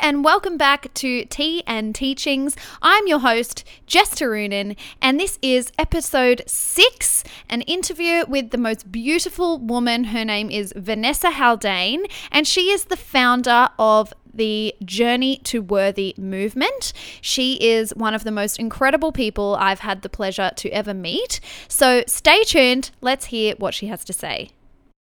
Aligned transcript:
and 0.00 0.24
welcome 0.24 0.56
back 0.56 0.92
to 0.94 1.24
Tea 1.24 1.62
and 1.66 1.94
Teachings. 1.94 2.56
I'm 2.80 3.06
your 3.06 3.18
host, 3.18 3.64
Jess 3.86 4.14
Tarunin, 4.14 4.76
and 5.02 5.18
this 5.18 5.38
is 5.42 5.72
episode 5.78 6.42
six 6.46 7.24
an 7.48 7.62
interview 7.62 8.24
with 8.28 8.50
the 8.50 8.58
most 8.58 8.92
beautiful 8.92 9.58
woman. 9.58 10.04
Her 10.04 10.24
name 10.24 10.50
is 10.50 10.72
Vanessa 10.76 11.30
Haldane, 11.30 12.04
and 12.30 12.46
she 12.46 12.70
is 12.70 12.84
the 12.84 12.96
founder 12.96 13.68
of 13.78 14.14
the 14.32 14.74
Journey 14.84 15.38
to 15.44 15.60
Worthy 15.60 16.14
movement. 16.16 16.92
She 17.20 17.54
is 17.54 17.94
one 17.94 18.14
of 18.14 18.24
the 18.24 18.30
most 18.30 18.58
incredible 18.58 19.12
people 19.12 19.56
I've 19.58 19.80
had 19.80 20.02
the 20.02 20.08
pleasure 20.08 20.50
to 20.56 20.70
ever 20.70 20.94
meet. 20.94 21.40
So 21.68 22.04
stay 22.06 22.44
tuned. 22.44 22.90
Let's 23.00 23.26
hear 23.26 23.54
what 23.58 23.74
she 23.74 23.88
has 23.88 24.04
to 24.04 24.12
say. 24.12 24.50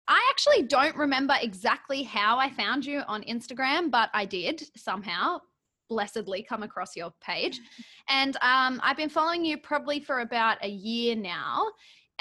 I 0.08 0.20
actually 0.30 0.62
don't 0.62 0.96
remember 0.96 1.34
exactly 1.40 2.02
how 2.02 2.38
I 2.38 2.50
found 2.50 2.84
you 2.86 3.02
on 3.08 3.22
Instagram, 3.24 3.90
but 3.90 4.10
I 4.12 4.24
did 4.24 4.62
somehow 4.76 5.40
blessedly 5.88 6.42
come 6.42 6.62
across 6.62 6.96
your 6.96 7.12
page. 7.20 7.60
And 8.08 8.36
um, 8.36 8.80
I've 8.84 8.96
been 8.96 9.08
following 9.08 9.44
you 9.44 9.58
probably 9.58 9.98
for 9.98 10.20
about 10.20 10.58
a 10.62 10.68
year 10.68 11.16
now. 11.16 11.66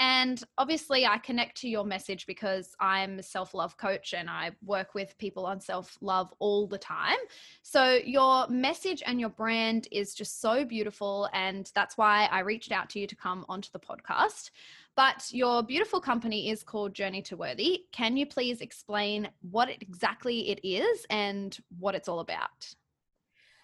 And 0.00 0.42
obviously, 0.58 1.06
I 1.06 1.18
connect 1.18 1.56
to 1.58 1.68
your 1.68 1.84
message 1.84 2.26
because 2.26 2.74
I'm 2.80 3.20
a 3.20 3.22
self 3.22 3.54
love 3.54 3.76
coach 3.76 4.12
and 4.12 4.28
I 4.28 4.50
work 4.64 4.94
with 4.94 5.16
people 5.16 5.46
on 5.46 5.60
self 5.60 5.96
love 6.00 6.34
all 6.40 6.66
the 6.66 6.76
time. 6.76 7.16
So, 7.62 8.00
your 8.04 8.48
message 8.48 9.02
and 9.06 9.20
your 9.20 9.30
brand 9.30 9.86
is 9.92 10.12
just 10.12 10.40
so 10.40 10.64
beautiful. 10.64 11.30
And 11.32 11.70
that's 11.74 11.96
why 11.96 12.28
I 12.32 12.40
reached 12.40 12.72
out 12.72 12.90
to 12.90 12.98
you 12.98 13.06
to 13.06 13.16
come 13.16 13.46
onto 13.48 13.70
the 13.72 13.78
podcast. 13.78 14.50
But 14.96 15.26
your 15.30 15.62
beautiful 15.62 16.00
company 16.00 16.48
is 16.48 16.62
called 16.62 16.94
Journey 16.94 17.20
to 17.22 17.36
Worthy. 17.36 17.82
Can 17.92 18.16
you 18.16 18.24
please 18.24 18.62
explain 18.62 19.28
what 19.42 19.68
exactly 19.68 20.50
it 20.50 20.60
is 20.66 21.04
and 21.10 21.56
what 21.78 21.94
it's 21.94 22.08
all 22.08 22.20
about? 22.20 22.74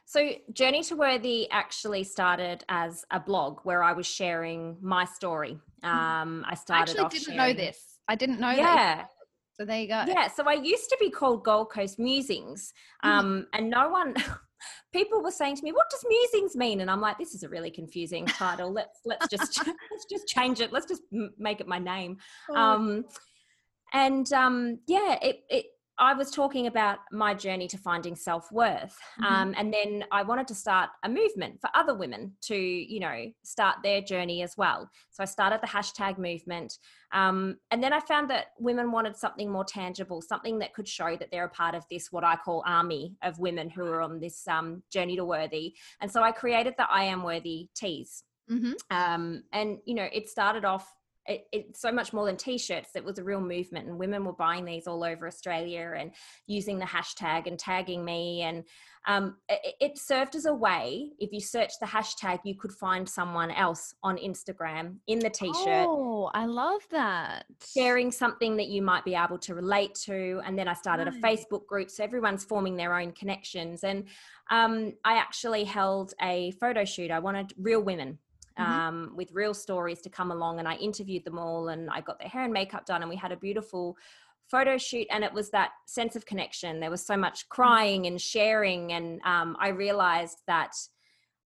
So, 0.05 0.33
Journey 0.53 0.83
to 0.85 0.97
Worthy 0.97 1.51
actually 1.51 2.05
started 2.05 2.65
as 2.69 3.07
a 3.11 3.19
blog 3.19 3.61
where 3.63 3.83
I 3.83 3.95
was 3.95 4.07
sharing 4.07 4.77
my 4.83 5.07
story. 5.07 5.59
Hmm. 5.83 5.89
Um, 5.89 6.45
I 6.47 6.55
started. 6.55 6.99
I 6.99 7.05
actually 7.05 7.19
didn't 7.19 7.35
sharing... 7.35 7.39
know 7.39 7.53
this. 7.55 7.99
I 8.09 8.15
didn't 8.15 8.39
know. 8.39 8.51
Yeah. 8.51 8.97
That. 8.97 9.09
So 9.55 9.65
there 9.65 9.81
you 9.81 9.89
go. 9.89 10.05
Yeah. 10.07 10.29
So 10.29 10.45
I 10.47 10.55
used 10.55 10.91
to 10.91 10.99
be 11.01 11.09
called 11.09 11.45
Gold 11.45 11.71
Coast 11.71 11.99
Musings, 11.99 12.75
hmm. 13.03 13.09
um, 13.09 13.47
and 13.55 13.71
no 13.71 13.89
one. 13.89 14.15
people 14.93 15.23
were 15.23 15.31
saying 15.31 15.57
to 15.57 15.63
me, 15.63 15.73
"What 15.73 15.91
does 15.91 16.05
musings 16.09 16.57
mean?" 16.57 16.81
And 16.81 16.91
I'm 16.91 17.01
like, 17.01 17.19
"This 17.19 17.35
is 17.35 17.43
a 17.43 17.49
really 17.49 17.71
confusing 17.71 18.27
title. 18.27 18.73
Let's 18.73 19.01
let's 19.05 19.29
just 19.29 19.59
let's 19.91 20.07
just 20.11 20.27
change 20.27 20.61
it. 20.61 20.73
Let's 20.73 20.87
just 20.87 21.03
make 21.39 21.61
it 21.61 21.69
my 21.69 21.79
name." 21.79 22.19
Oh. 22.51 22.55
Um, 22.55 23.05
and 23.93 24.33
um, 24.33 24.79
yeah, 24.87 25.19
it 25.23 25.45
it 25.49 25.67
I 26.03 26.15
was 26.15 26.33
talking 26.33 26.67
about 26.67 26.99
my 27.13 27.33
journey 27.33 27.69
to 27.69 27.79
finding 27.79 28.17
self 28.17 28.51
worth. 28.51 28.99
Mm-hmm. 29.21 29.25
Um, 29.25 29.55
and 29.57 29.73
then 29.73 30.05
I 30.11 30.25
wanted 30.25 30.49
to 30.49 30.55
start 30.55 30.91
a 31.05 31.09
movement 31.09 31.61
for 31.61 31.71
other 31.75 31.95
women 31.95 32.33
to, 32.43 32.57
you 32.57 32.99
know, 32.99 33.27
start 33.45 33.77
their 33.85 34.01
journey 34.01 34.43
as 34.43 34.57
well. 34.57 34.91
So 35.13 35.23
I 35.23 35.27
started 35.27 35.61
the 35.63 35.69
hashtag 35.69 36.19
movement. 36.19 36.77
Um, 37.13 37.59
and 37.71 37.81
then 37.81 37.93
I 37.93 38.01
found 38.01 38.29
that 38.31 38.47
women 38.59 38.91
wanted 38.91 39.17
something 39.17 39.49
more 39.49 39.65
tangible, 39.65 40.21
something 40.21 40.59
that 40.59 40.75
could 40.75 40.89
show 40.89 41.17
that 41.17 41.31
they're 41.31 41.45
a 41.45 41.51
part 41.51 41.77
of 41.77 41.85
this, 41.89 42.11
what 42.11 42.25
I 42.25 42.35
call 42.35 42.65
army 42.67 43.15
of 43.23 43.39
women 43.39 43.71
who 43.71 43.85
are 43.85 44.03
on 44.03 44.19
this 44.19 44.49
um, 44.49 44.83
journey 44.91 45.15
to 45.15 45.25
worthy. 45.25 45.75
And 46.01 46.11
so 46.11 46.21
I 46.21 46.33
created 46.33 46.75
the 46.77 46.91
I 46.91 47.05
Am 47.05 47.23
Worthy 47.23 47.69
tees. 47.77 48.25
Mm-hmm. 48.51 48.73
Um, 48.91 49.45
and, 49.53 49.79
you 49.85 49.95
know, 49.95 50.09
it 50.13 50.29
started 50.29 50.65
off 50.65 50.93
it, 51.27 51.47
it's 51.53 51.81
so 51.81 51.93
much 51.93 52.13
more 52.13 52.27
than 52.27 52.37
t-shirts 52.37 52.91
it 52.95 53.05
was 53.05 53.19
a 53.19 53.25
real 53.25 53.41
movement 53.41 53.87
and 53.87 53.99
women 53.99 54.25
were 54.25 54.33
buying 54.33 54.65
these 54.65 54.87
all 54.87 55.05
over 55.05 55.27
australia 55.27 55.95
and 55.97 56.13
using 56.47 56.79
the 56.79 56.85
hashtag 56.85 57.47
and 57.47 57.59
tagging 57.59 58.05
me 58.05 58.43
and 58.43 58.65
um, 59.09 59.39
it, 59.49 59.75
it, 59.81 59.99
served 59.99 60.37
as 60.37 60.47
a 60.47 60.55
way 60.55 61.11
if 61.19 61.33
you 61.33 61.41
search 61.41 61.73
the 61.81 61.87
hashtag 61.87 62.39
you 62.45 62.55
could 62.55 62.71
find 62.71 63.09
someone 63.09 63.51
else 63.51 63.95
on 64.05 64.17
instagram 64.17 64.97
in 65.09 65.19
the 65.19 65.31
t-shirt 65.31 65.87
oh 65.89 66.31
i 66.35 66.47
love 66.47 66.83
that 66.93 67.45
sharing 67.75 68.13
something 68.13 68.57
that 68.57 68.69
you 68.69 68.81
might 68.81 69.05
be 69.05 69.17
able 69.17 69.39
to 69.39 69.57
relate 69.57 69.95
to 69.95 70.41
and 70.45 70.57
then 70.57 70.69
i 70.69 70.75
started 70.75 71.07
nice. 71.07 71.17
a 71.17 71.21
facebook 71.21 71.67
group 71.67 71.91
so 71.91 72.05
everyone's 72.05 72.45
forming 72.45 72.77
their 72.77 72.97
own 72.97 73.11
connections 73.13 73.83
and 73.83 74.05
um, 74.51 74.93
i 75.05 75.15
actually 75.17 75.65
held 75.65 76.15
a 76.23 76.53
photo 76.61 76.85
shoot 76.85 77.11
i 77.11 77.19
wanted 77.19 77.53
real 77.59 77.83
women 77.83 78.19
mm-hmm. 78.59 78.73
um, 78.73 79.13
with 79.17 79.33
real 79.33 79.55
stories 79.55 80.01
to 80.03 80.11
come 80.11 80.31
along. 80.31 80.59
And 80.59 80.69
I 80.69 80.77
interviewed 80.77 81.25
them 81.25 81.39
all 81.39 81.69
and 81.69 81.91
I 81.91 82.01
got 82.01 82.19
their 82.19 82.29
hair 82.29 82.45
and 82.45 82.53
makeup 82.53 82.87
done 82.87 83.03
and 83.03 83.09
we 83.09 83.17
had 83.17 83.33
a 83.33 83.37
beautiful 83.37 83.97
photo 84.51 84.77
shoot 84.77 85.07
and 85.11 85.25
it 85.25 85.33
was 85.33 85.51
that 85.51 85.71
sense 85.87 86.17
of 86.17 86.27
connection. 86.27 86.81
There 86.81 86.91
was 86.91 87.05
so 87.05 87.17
much 87.17 87.41
mm-hmm. 87.41 87.55
crying 87.55 88.07
and 88.07 88.21
sharing. 88.21 88.93
And 88.93 89.21
um, 89.25 89.57
I 89.59 89.69
realized 89.69 90.39
that 90.47 90.73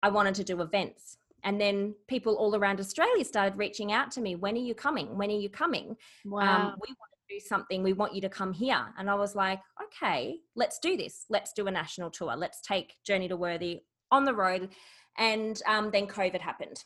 I 0.02 0.10
wanted 0.10 0.34
to 0.36 0.44
do 0.44 0.60
events. 0.60 1.18
And 1.42 1.60
then 1.60 1.94
people 2.08 2.36
all 2.36 2.56
around 2.56 2.80
Australia 2.80 3.24
started 3.24 3.58
reaching 3.58 3.92
out 3.92 4.10
to 4.12 4.20
me. 4.20 4.34
When 4.34 4.54
are 4.54 4.60
you 4.60 4.74
coming? 4.74 5.16
When 5.18 5.30
are 5.30 5.38
you 5.38 5.50
coming? 5.50 5.90
Um, 6.24 6.30
wow. 6.30 6.68
Um, 6.68 6.74
we 6.80 6.88
want 6.88 7.10
to 7.28 7.34
do 7.34 7.40
something. 7.40 7.82
We 7.82 7.92
want 7.92 8.14
you 8.14 8.22
to 8.22 8.30
come 8.30 8.52
here. 8.52 8.82
And 8.98 9.10
I 9.10 9.14
was 9.14 9.34
like, 9.34 9.60
okay, 9.82 10.38
let's 10.56 10.78
do 10.78 10.96
this. 10.96 11.26
Let's 11.28 11.52
do 11.52 11.66
a 11.66 11.70
national 11.70 12.10
tour. 12.10 12.34
Let's 12.36 12.62
take 12.62 12.94
Journey 13.04 13.28
to 13.28 13.36
Worthy 13.36 13.80
on 14.10 14.24
the 14.24 14.34
road 14.34 14.70
and 15.18 15.60
um, 15.66 15.90
then 15.90 16.06
COVID 16.06 16.40
happened. 16.40 16.82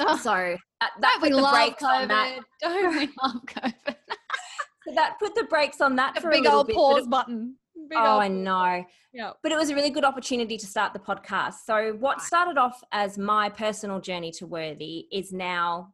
Oh, 0.00 0.16
so 0.16 0.56
that, 0.80 0.90
that 1.00 1.18
put 1.20 1.30
the 1.30 1.50
brakes 1.52 1.82
COVID. 1.82 2.02
on 2.02 2.08
that. 2.08 2.40
Don't 2.60 2.96
we 2.96 3.00
love 3.22 3.42
COVID? 3.46 3.96
so 4.86 4.94
that 4.94 5.18
put 5.18 5.34
the 5.34 5.44
brakes 5.44 5.80
on 5.80 5.96
that 5.96 6.16
a 6.16 6.20
for 6.20 6.30
big 6.30 6.46
a 6.46 6.52
old 6.52 6.68
bit, 6.68 6.76
pause 6.76 7.06
button. 7.06 7.56
Big 7.88 7.98
oh, 7.98 8.18
I 8.18 8.28
know. 8.28 8.84
Yeah. 9.12 9.32
But 9.42 9.52
it 9.52 9.56
was 9.56 9.70
a 9.70 9.74
really 9.74 9.90
good 9.90 10.04
opportunity 10.04 10.56
to 10.56 10.66
start 10.66 10.92
the 10.92 10.98
podcast. 10.98 11.54
So 11.64 11.96
what 11.98 12.20
started 12.22 12.58
off 12.58 12.82
as 12.92 13.18
my 13.18 13.48
personal 13.48 14.00
journey 14.00 14.30
to 14.32 14.46
worthy 14.46 15.06
is 15.12 15.32
now 15.32 15.92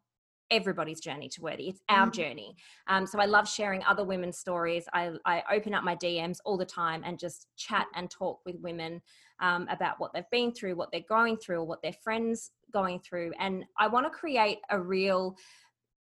everybody's 0.50 1.00
journey 1.00 1.28
to 1.28 1.42
worthy. 1.42 1.68
It's 1.68 1.80
our 1.88 2.06
mm. 2.06 2.12
journey. 2.12 2.56
Um, 2.86 3.06
so 3.06 3.18
I 3.18 3.24
love 3.24 3.48
sharing 3.48 3.82
other 3.84 4.04
women's 4.04 4.38
stories. 4.38 4.84
I, 4.92 5.12
I 5.24 5.42
open 5.52 5.74
up 5.74 5.84
my 5.84 5.96
DMs 5.96 6.38
all 6.44 6.56
the 6.56 6.66
time 6.66 7.02
and 7.04 7.18
just 7.18 7.46
chat 7.56 7.86
and 7.94 8.10
talk 8.10 8.40
with 8.44 8.56
women 8.60 9.00
um, 9.40 9.66
about 9.70 9.96
what 9.98 10.12
they've 10.12 10.30
been 10.30 10.52
through, 10.52 10.76
what 10.76 10.90
they're 10.92 11.00
going 11.08 11.36
through, 11.36 11.58
or 11.58 11.64
what 11.64 11.82
their 11.82 11.92
friends 11.92 12.50
going 12.72 13.00
through. 13.00 13.32
And 13.38 13.64
I 13.78 13.88
want 13.88 14.06
to 14.06 14.10
create 14.10 14.58
a 14.70 14.80
real 14.80 15.36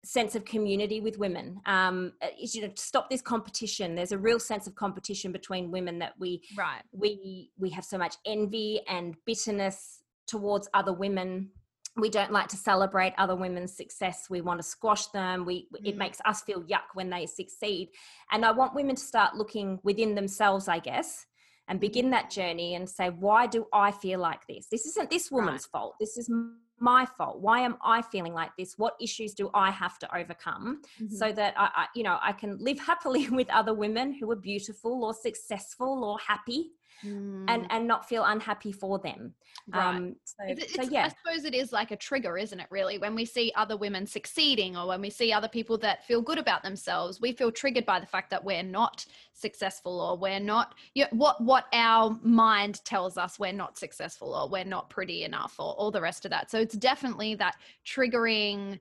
sense 0.04 0.34
of 0.34 0.44
community 0.44 1.00
with 1.00 1.18
women. 1.18 1.60
Um 1.66 2.12
uh, 2.22 2.26
you 2.36 2.62
know 2.62 2.70
stop 2.74 3.08
this 3.08 3.22
competition. 3.22 3.94
There's 3.94 4.12
a 4.12 4.18
real 4.18 4.40
sense 4.40 4.66
of 4.66 4.74
competition 4.74 5.30
between 5.32 5.70
women 5.70 5.98
that 6.00 6.14
we 6.18 6.42
right. 6.56 6.82
we 6.92 7.50
we 7.58 7.70
have 7.70 7.84
so 7.84 7.98
much 7.98 8.16
envy 8.26 8.80
and 8.88 9.14
bitterness 9.26 10.02
towards 10.26 10.68
other 10.74 10.92
women. 10.92 11.50
We 11.96 12.08
don't 12.08 12.32
like 12.32 12.48
to 12.48 12.56
celebrate 12.56 13.12
other 13.18 13.36
women's 13.36 13.76
success. 13.76 14.26
We 14.30 14.40
want 14.40 14.58
to 14.60 14.66
squash 14.66 15.06
them. 15.08 15.44
We 15.44 15.68
mm. 15.72 15.86
it 15.86 15.96
makes 15.96 16.18
us 16.24 16.42
feel 16.42 16.62
yuck 16.62 16.88
when 16.94 17.10
they 17.10 17.26
succeed. 17.26 17.90
And 18.32 18.44
i 18.44 18.50
want 18.50 18.74
women 18.74 18.96
to 18.96 19.02
start 19.02 19.36
looking 19.36 19.78
within 19.84 20.14
themselves 20.16 20.66
i 20.66 20.80
guess 20.80 21.26
and 21.68 21.80
begin 21.80 22.10
that 22.10 22.30
journey 22.30 22.74
and 22.74 22.88
say, 22.88 23.10
why 23.10 23.46
do 23.46 23.66
I 23.72 23.92
feel 23.92 24.20
like 24.20 24.46
this? 24.46 24.66
This 24.70 24.86
isn't 24.86 25.10
this 25.10 25.30
woman's 25.30 25.68
right. 25.72 25.80
fault. 25.80 25.94
This 26.00 26.16
is 26.16 26.30
my 26.78 27.06
fault. 27.06 27.40
Why 27.40 27.60
am 27.60 27.76
I 27.82 28.02
feeling 28.02 28.34
like 28.34 28.50
this? 28.58 28.74
What 28.76 28.94
issues 29.00 29.34
do 29.34 29.50
I 29.54 29.70
have 29.70 29.98
to 30.00 30.16
overcome 30.16 30.82
mm-hmm. 31.00 31.14
so 31.14 31.32
that 31.32 31.54
I, 31.56 31.70
I, 31.74 31.86
you 31.94 32.02
know, 32.02 32.18
I 32.20 32.32
can 32.32 32.58
live 32.58 32.80
happily 32.86 33.28
with 33.28 33.48
other 33.50 33.74
women 33.74 34.12
who 34.12 34.30
are 34.30 34.36
beautiful 34.36 35.04
or 35.04 35.14
successful 35.14 36.04
or 36.04 36.18
happy 36.26 36.72
mm. 37.04 37.44
and 37.48 37.66
and 37.70 37.86
not 37.86 38.08
feel 38.08 38.24
unhappy 38.24 38.72
for 38.72 38.98
them 38.98 39.34
right. 39.72 39.96
Um, 39.96 40.16
so, 40.24 40.44
so, 40.66 40.82
yeah 40.90 41.06
i 41.06 41.08
suppose 41.08 41.44
it 41.44 41.54
is 41.54 41.72
like 41.72 41.90
a 41.90 41.96
trigger 41.96 42.36
isn't 42.36 42.58
it 42.58 42.66
really 42.70 42.98
when 42.98 43.14
we 43.14 43.24
see 43.24 43.52
other 43.56 43.76
women 43.76 44.06
succeeding 44.06 44.76
or 44.76 44.86
when 44.86 45.00
we 45.00 45.10
see 45.10 45.32
other 45.32 45.48
people 45.48 45.78
that 45.78 46.04
feel 46.04 46.22
good 46.22 46.38
about 46.38 46.62
themselves 46.62 47.20
we 47.20 47.32
feel 47.32 47.50
triggered 47.50 47.86
by 47.86 48.00
the 48.00 48.06
fact 48.06 48.30
that 48.30 48.42
we're 48.42 48.62
not 48.62 49.04
successful 49.32 50.00
or 50.00 50.16
we're 50.16 50.40
not 50.40 50.74
you 50.94 51.04
know, 51.04 51.10
what 51.12 51.42
what 51.42 51.66
our 51.72 52.18
mind 52.22 52.84
tells 52.84 53.16
us 53.16 53.38
we're 53.38 53.52
not 53.52 53.78
successful 53.78 54.34
or 54.34 54.48
we're 54.48 54.64
not 54.64 54.90
pretty 54.90 55.24
enough 55.24 55.54
or 55.58 55.74
all 55.74 55.90
the 55.90 56.00
rest 56.00 56.24
of 56.24 56.30
that 56.30 56.50
so 56.50 56.58
it's 56.58 56.76
definitely 56.76 57.34
that 57.34 57.56
triggering 57.86 58.78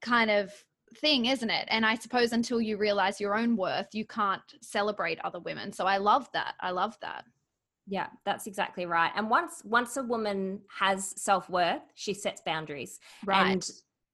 kind 0.00 0.30
of 0.30 0.52
thing, 0.96 1.26
isn't 1.26 1.50
it? 1.50 1.66
And 1.70 1.84
I 1.84 1.94
suppose 1.94 2.32
until 2.32 2.60
you 2.60 2.76
realize 2.76 3.20
your 3.20 3.36
own 3.36 3.56
worth, 3.56 3.88
you 3.94 4.04
can't 4.04 4.42
celebrate 4.60 5.18
other 5.24 5.40
women. 5.40 5.72
So 5.72 5.86
I 5.86 5.98
love 5.98 6.30
that. 6.32 6.54
I 6.60 6.70
love 6.70 6.96
that. 7.00 7.24
Yeah, 7.88 8.08
that's 8.24 8.46
exactly 8.46 8.84
right. 8.84 9.10
And 9.16 9.30
once 9.30 9.62
once 9.64 9.96
a 9.96 10.02
woman 10.02 10.60
has 10.78 11.14
self-worth, 11.16 11.82
she 11.94 12.12
sets 12.12 12.42
boundaries. 12.42 13.00
Right. 13.24 13.52
And 13.52 13.70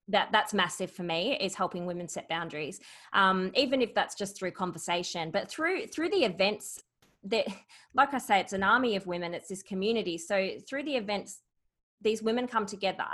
that 0.08 0.28
that's 0.32 0.54
massive 0.54 0.90
for 0.90 1.02
me 1.02 1.36
is 1.40 1.54
helping 1.54 1.86
women 1.86 2.08
set 2.08 2.28
boundaries. 2.28 2.80
Um, 3.12 3.50
even 3.54 3.82
if 3.82 3.94
that's 3.94 4.14
just 4.14 4.36
through 4.36 4.52
conversation, 4.52 5.30
but 5.30 5.50
through 5.50 5.88
through 5.88 6.10
the 6.10 6.24
events 6.24 6.80
that 7.24 7.46
like 7.94 8.14
I 8.14 8.18
say, 8.18 8.40
it's 8.40 8.52
an 8.52 8.62
army 8.62 8.96
of 8.96 9.06
women, 9.06 9.34
it's 9.34 9.48
this 9.48 9.62
community. 9.62 10.18
So 10.18 10.50
through 10.68 10.84
the 10.84 10.96
events, 10.96 11.40
these 12.00 12.22
women 12.22 12.46
come 12.46 12.66
together 12.66 13.06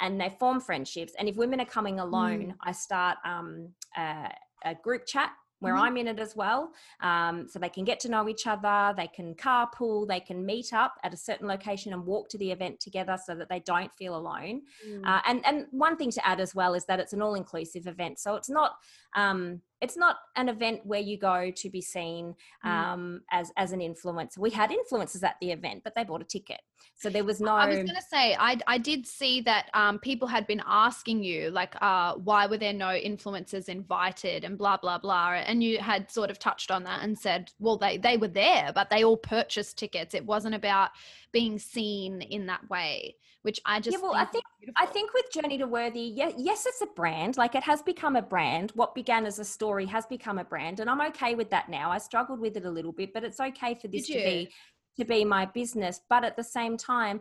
and 0.00 0.20
they 0.20 0.34
form 0.40 0.60
friendships. 0.60 1.12
And 1.18 1.28
if 1.28 1.36
women 1.36 1.60
are 1.60 1.66
coming 1.66 2.00
alone, 2.00 2.46
mm. 2.46 2.54
I 2.62 2.72
start 2.72 3.18
um, 3.24 3.68
a, 3.96 4.32
a 4.64 4.74
group 4.74 5.04
chat 5.06 5.32
where 5.60 5.74
Mhm. 5.74 5.80
I'm 5.80 5.96
in 5.96 6.08
it 6.08 6.18
as 6.18 6.34
well. 6.34 6.72
Um, 7.00 7.48
so 7.48 7.58
they 7.58 7.68
can 7.68 7.84
get 7.84 8.00
to 8.00 8.08
know 8.08 8.28
each 8.28 8.46
other, 8.46 8.94
they 8.96 9.06
can 9.06 9.34
carpool, 9.34 10.06
they 10.08 10.20
can 10.20 10.44
meet 10.44 10.72
up 10.72 10.94
at 11.04 11.14
a 11.14 11.16
certain 11.16 11.46
location 11.46 11.92
and 11.92 12.04
walk 12.04 12.28
to 12.30 12.38
the 12.38 12.50
event 12.50 12.80
together 12.80 13.16
so 13.24 13.34
that 13.36 13.48
they 13.48 13.60
don't 13.60 13.92
feel 13.94 14.16
alone. 14.16 14.62
Mm. 14.86 15.06
Uh, 15.06 15.20
and 15.26 15.46
and 15.46 15.66
one 15.70 15.96
thing 15.96 16.10
to 16.10 16.26
add 16.26 16.40
as 16.40 16.54
well 16.54 16.74
is 16.74 16.84
that 16.86 17.00
it's 17.00 17.12
an 17.12 17.22
all-inclusive 17.22 17.86
event, 17.86 18.18
so 18.18 18.34
it's 18.34 18.50
not 18.50 18.72
um, 19.14 19.62
it's 19.80 19.96
not 19.96 20.16
an 20.36 20.48
event 20.48 20.84
where 20.84 21.00
you 21.00 21.18
go 21.18 21.50
to 21.50 21.70
be 21.70 21.80
seen 21.80 22.34
Mm. 22.64 22.68
um, 22.70 23.20
as 23.30 23.50
as 23.56 23.72
an 23.72 23.80
influencer. 23.80 24.38
We 24.38 24.50
had 24.50 24.70
influencers 24.70 25.22
at 25.22 25.36
the 25.40 25.50
event, 25.52 25.82
but 25.84 25.94
they 25.94 26.04
bought 26.04 26.20
a 26.20 26.24
ticket, 26.24 26.60
so 26.94 27.08
there 27.08 27.24
was 27.24 27.40
no. 27.40 27.52
I 27.52 27.66
was 27.68 27.76
going 27.76 27.88
to 27.88 28.02
say, 28.02 28.36
I, 28.38 28.58
I 28.66 28.78
did 28.78 29.06
see 29.06 29.40
that 29.42 29.70
um, 29.74 29.98
people 29.98 30.28
had 30.28 30.46
been 30.46 30.62
asking 30.66 31.22
you, 31.22 31.50
like, 31.50 31.74
uh, 31.80 32.14
why 32.14 32.46
were 32.46 32.58
there 32.58 32.72
no 32.74 32.88
influencers 32.88 33.68
invited 33.68 34.44
and 34.44 34.58
blah, 34.58 34.76
blah, 34.76 34.98
blah. 34.98 35.32
And 35.32 35.62
you 35.62 35.78
had 35.78 36.10
sort 36.10 36.30
of 36.30 36.38
touched 36.38 36.70
on 36.70 36.84
that 36.84 37.02
and 37.02 37.18
said, 37.18 37.50
well, 37.58 37.78
they, 37.78 37.96
they 37.96 38.16
were 38.18 38.28
there, 38.28 38.72
but 38.74 38.90
they 38.90 39.04
all 39.04 39.16
purchased 39.16 39.78
tickets. 39.78 40.14
It 40.14 40.26
wasn't 40.26 40.54
about 40.54 40.90
being 41.32 41.58
seen 41.58 42.20
in 42.22 42.46
that 42.46 42.68
way, 42.68 43.16
which 43.42 43.60
I 43.64 43.80
just 43.80 43.96
yeah. 43.96 44.02
well, 44.02 44.14
I 44.14 44.26
think- 44.26 44.44
I 44.76 44.84
think 44.84 45.14
with 45.14 45.24
Journey 45.32 45.56
to 45.58 45.66
Worthy, 45.66 46.02
yes, 46.02 46.34
yes, 46.36 46.66
it's 46.66 46.82
a 46.82 46.86
brand. 46.94 47.38
Like 47.38 47.54
it 47.54 47.62
has 47.62 47.80
become 47.80 48.14
a 48.14 48.20
brand. 48.22 48.72
What 48.74 48.94
began 48.94 49.24
as 49.24 49.38
a 49.38 49.44
story 49.44 49.69
has 49.78 50.06
become 50.06 50.38
a 50.38 50.44
brand, 50.44 50.80
and 50.80 50.90
I'm 50.90 51.00
okay 51.08 51.34
with 51.34 51.50
that 51.50 51.68
now. 51.68 51.90
I 51.90 51.98
struggled 51.98 52.40
with 52.40 52.56
it 52.56 52.64
a 52.64 52.70
little 52.70 52.92
bit, 52.92 53.12
but 53.12 53.24
it's 53.24 53.40
okay 53.40 53.74
for 53.74 53.88
this 53.88 54.06
to 54.08 54.14
be 54.14 54.50
to 54.98 55.04
be 55.04 55.24
my 55.24 55.46
business. 55.46 56.00
But 56.08 56.24
at 56.24 56.36
the 56.36 56.44
same 56.44 56.76
time, 56.76 57.20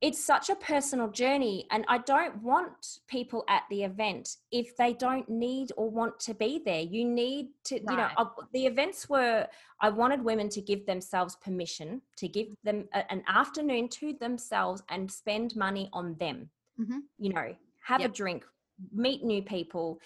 it's 0.00 0.22
such 0.22 0.48
a 0.48 0.54
personal 0.56 1.08
journey, 1.08 1.66
and 1.70 1.84
I 1.86 1.98
don't 1.98 2.42
want 2.42 3.00
people 3.06 3.44
at 3.48 3.64
the 3.68 3.84
event 3.84 4.36
if 4.50 4.74
they 4.76 4.94
don't 4.94 5.28
need 5.28 5.72
or 5.76 5.90
want 5.90 6.18
to 6.20 6.32
be 6.34 6.58
there. 6.64 6.80
You 6.80 7.04
need 7.04 7.48
to, 7.64 7.74
you 7.74 7.96
know, 7.96 8.08
Right. 8.16 8.26
the 8.52 8.66
events 8.66 9.08
were. 9.10 9.46
I 9.80 9.90
wanted 9.90 10.22
women 10.22 10.48
to 10.50 10.62
give 10.62 10.86
themselves 10.86 11.36
permission 11.36 12.00
to 12.16 12.28
give 12.28 12.48
them 12.64 12.88
a, 12.94 13.10
an 13.12 13.22
afternoon 13.28 13.88
to 13.90 14.14
themselves 14.14 14.82
and 14.88 15.10
spend 15.10 15.54
money 15.56 15.88
on 15.92 16.14
them 16.16 16.50
Mhm. 16.78 17.02
you 17.18 17.30
know, 17.30 17.54
have 17.84 18.00
Yep. 18.00 18.10
a 18.10 18.12
drink, 18.14 18.46
meet 18.92 19.22
new 19.22 19.42
people. 19.42 20.00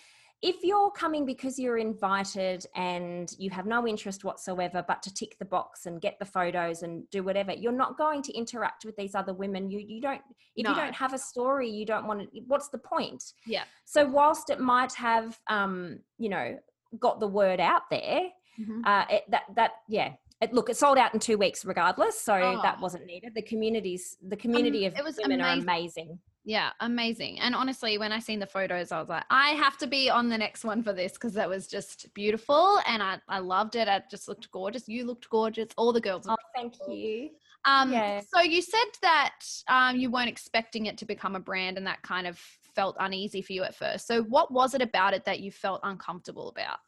If 0.46 0.56
you're 0.62 0.91
coming 0.91 1.25
because 1.25 1.58
you're 1.58 1.79
invited 1.79 2.67
and 2.76 3.35
you 3.38 3.49
have 3.49 3.64
no 3.64 3.87
interest 3.88 4.25
whatsoever 4.25 4.85
but 4.87 5.02
to 5.05 5.14
tick 5.14 5.38
the 5.38 5.46
box 5.46 5.87
and 5.87 6.02
get 6.02 6.19
the 6.19 6.26
photos 6.26 6.82
and 6.82 7.08
do 7.08 7.23
whatever, 7.23 7.52
you're 7.55 7.73
not 7.73 7.96
going 7.96 8.20
to 8.25 8.32
interact 8.37 8.85
with 8.85 8.94
these 8.96 9.14
other 9.14 9.32
women. 9.32 9.70
You 9.70 9.79
you 9.79 10.02
don't 10.02 10.20
if 10.55 10.64
No. 10.64 10.70
you 10.70 10.76
don't 10.76 10.94
have 10.94 11.14
a 11.14 11.19
story, 11.19 11.70
you 11.70 11.87
don't 11.87 12.06
want 12.06 12.31
to 12.31 12.41
what's 12.46 12.69
the 12.69 12.76
point? 12.76 13.25
Yeah. 13.46 13.64
So 13.87 14.05
whilst 14.06 14.50
it 14.50 14.61
might 14.61 14.93
have 14.93 15.41
um, 15.49 16.00
you 16.19 16.29
know, 16.29 16.58
got 17.00 17.20
the 17.20 17.29
word 17.41 17.58
out 17.58 17.88
there, 17.91 18.20
Mhm. 18.61 18.82
uh 18.87 19.06
it, 19.11 19.25
that 19.31 19.44
that 19.56 19.70
yeah. 19.88 20.12
It, 20.43 20.52
look, 20.52 20.69
it 20.69 20.76
sold 20.76 20.99
out 20.99 21.14
in 21.14 21.20
two 21.20 21.38
weeks 21.38 21.64
regardless, 21.64 22.20
so 22.20 22.35
that 22.62 22.76
Oh. 22.79 22.82
wasn't 22.82 23.06
needed. 23.06 23.32
The 23.35 23.41
communities, 23.52 24.19
the 24.20 24.37
community 24.37 24.85
of 24.85 24.93
it 24.94 25.02
was 25.02 25.17
women 25.17 25.41
amazing. 25.41 25.58
are 25.58 25.62
amazing. 25.62 26.19
Yeah, 26.46 26.70
amazing. 26.81 27.41
And 27.41 27.55
honestly, 27.55 27.96
when 27.96 28.12
I 28.12 28.19
seen 28.19 28.38
the 28.38 28.46
photos, 28.46 28.93
I 28.93 29.00
was 29.00 29.08
like, 29.08 29.25
I 29.31 29.50
have 29.50 29.79
to 29.79 29.87
be 29.87 30.11
on 30.11 30.29
the 30.29 30.37
next 30.37 30.62
one 30.62 30.82
for 30.82 30.93
this 30.93 31.12
because 31.12 31.32
that 31.35 31.49
was 31.49 31.67
just 31.67 32.12
beautiful 32.12 32.79
and 32.87 33.02
I, 33.02 33.19
I 33.29 33.38
loved 33.38 33.76
it. 33.76 33.88
It 33.88 34.05
just 34.11 34.29
looked 34.29 34.50
gorgeous. 34.50 34.87
You 34.87 35.06
looked 35.06 35.29
gorgeous. 35.31 35.70
All 35.79 35.93
the 35.93 36.02
girls 36.02 36.26
Oh, 36.29 36.37
thank 36.55 36.75
you. 36.87 37.31
Um, 37.64 37.91
Yeah. 37.93 38.20
So 38.20 38.43
you 38.43 38.61
said 38.61 38.91
that 39.00 39.41
um, 39.69 39.96
you 39.96 40.11
weren't 40.11 40.29
expecting 40.29 40.85
it 40.85 40.99
to 40.99 41.06
become 41.06 41.35
a 41.35 41.41
brand, 41.41 41.79
and 41.79 41.87
that 41.87 42.02
kind 42.02 42.26
of 42.26 42.38
felt 42.75 42.96
uneasy 43.00 43.41
for 43.41 43.52
you 43.55 43.62
at 43.62 43.75
first. 43.75 44.06
So 44.06 44.23
what 44.25 44.52
was 44.52 44.75
it 44.75 44.82
about 44.82 45.14
it 45.14 45.25
that 45.25 45.41
you 45.41 45.50
felt 45.50 45.81
uncomfortable 45.82 46.49
about? 46.50 46.79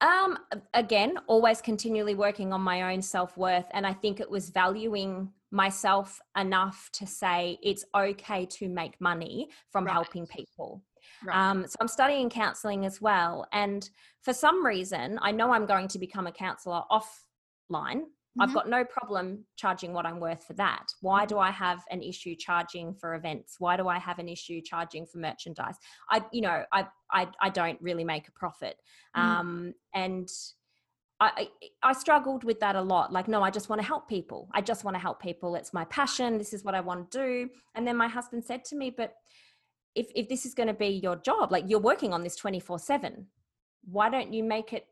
Um, 0.00 0.38
again, 0.74 1.18
always 1.26 1.60
continually 1.60 2.14
working 2.14 2.52
on 2.52 2.60
my 2.60 2.92
own 2.92 3.02
self 3.02 3.36
worth, 3.36 3.66
and 3.72 3.86
I 3.86 3.92
think 3.92 4.20
it 4.20 4.30
was 4.30 4.50
valuing 4.50 5.32
myself 5.50 6.20
enough 6.36 6.88
to 6.92 7.06
say 7.06 7.58
it's 7.62 7.84
okay 7.94 8.46
to 8.46 8.68
make 8.68 9.00
money 9.00 9.48
from 9.70 9.84
Right. 9.84 9.92
helping 9.92 10.26
people. 10.26 10.82
Right. 11.24 11.36
Um, 11.36 11.66
so 11.66 11.76
I'm 11.80 11.88
studying 11.88 12.28
counseling 12.28 12.84
as 12.84 13.00
well, 13.00 13.46
and 13.52 13.88
for 14.22 14.32
some 14.32 14.64
reason, 14.66 15.18
I 15.22 15.30
know 15.32 15.52
I'm 15.52 15.66
going 15.66 15.88
to 15.88 15.98
become 15.98 16.26
a 16.26 16.32
counselor 16.32 16.82
offline. 16.90 18.02
I've 18.38 18.50
Mhm. 18.50 18.54
got 18.54 18.68
no 18.68 18.84
problem 18.84 19.46
charging 19.56 19.94
what 19.94 20.04
I'm 20.04 20.20
worth 20.20 20.44
for 20.44 20.52
that. 20.54 20.92
Why 21.00 21.20
Mm-hmm. 21.20 21.28
do 21.28 21.38
I 21.38 21.50
have 21.50 21.82
an 21.90 22.02
issue 22.02 22.34
charging 22.36 22.92
for 22.94 23.14
events? 23.14 23.58
Why 23.58 23.78
do 23.78 23.88
I 23.88 23.98
have 23.98 24.18
an 24.18 24.28
issue 24.28 24.60
charging 24.60 25.06
for 25.06 25.16
merchandise? 25.18 25.78
I, 26.10 26.22
you 26.32 26.42
know, 26.42 26.64
I, 26.70 26.86
I, 27.10 27.28
I 27.40 27.48
don't 27.48 27.80
really 27.80 28.04
make 28.04 28.28
a 28.28 28.32
profit. 28.32 28.76
Mm. 29.16 29.20
Um, 29.22 29.74
and 29.94 30.28
I, 31.18 31.48
I 31.82 31.92
struggled 31.94 32.44
with 32.44 32.60
that 32.60 32.76
a 32.76 32.82
lot. 32.82 33.12
Like, 33.12 33.26
no, 33.26 33.42
I 33.42 33.50
just 33.50 33.68
want 33.70 33.80
to 33.80 33.86
help 33.86 34.06
people. 34.08 34.48
I 34.52 34.60
just 34.60 34.84
want 34.84 34.94
to 34.96 35.00
help 35.00 35.20
people. 35.20 35.54
It's 35.54 35.72
my 35.72 35.84
passion. 35.86 36.36
This 36.36 36.52
is 36.52 36.62
what 36.62 36.74
I 36.74 36.80
want 36.80 37.10
to 37.10 37.18
do. 37.18 37.50
And 37.74 37.86
then 37.86 37.96
my 37.96 38.08
husband 38.08 38.44
said 38.44 38.64
to 38.66 38.76
me, 38.76 38.90
but 38.90 39.14
if, 39.94 40.08
if 40.14 40.28
this 40.28 40.44
is 40.44 40.52
going 40.52 40.66
to 40.68 40.74
be 40.74 40.88
your 40.88 41.16
job, 41.16 41.50
like 41.50 41.64
you're 41.68 41.80
working 41.80 42.12
on 42.12 42.22
this 42.22 42.36
24 42.36 42.78
seven, 42.78 43.26
why 43.90 44.10
don't 44.10 44.32
you 44.34 44.44
make 44.44 44.74
it 44.74 44.88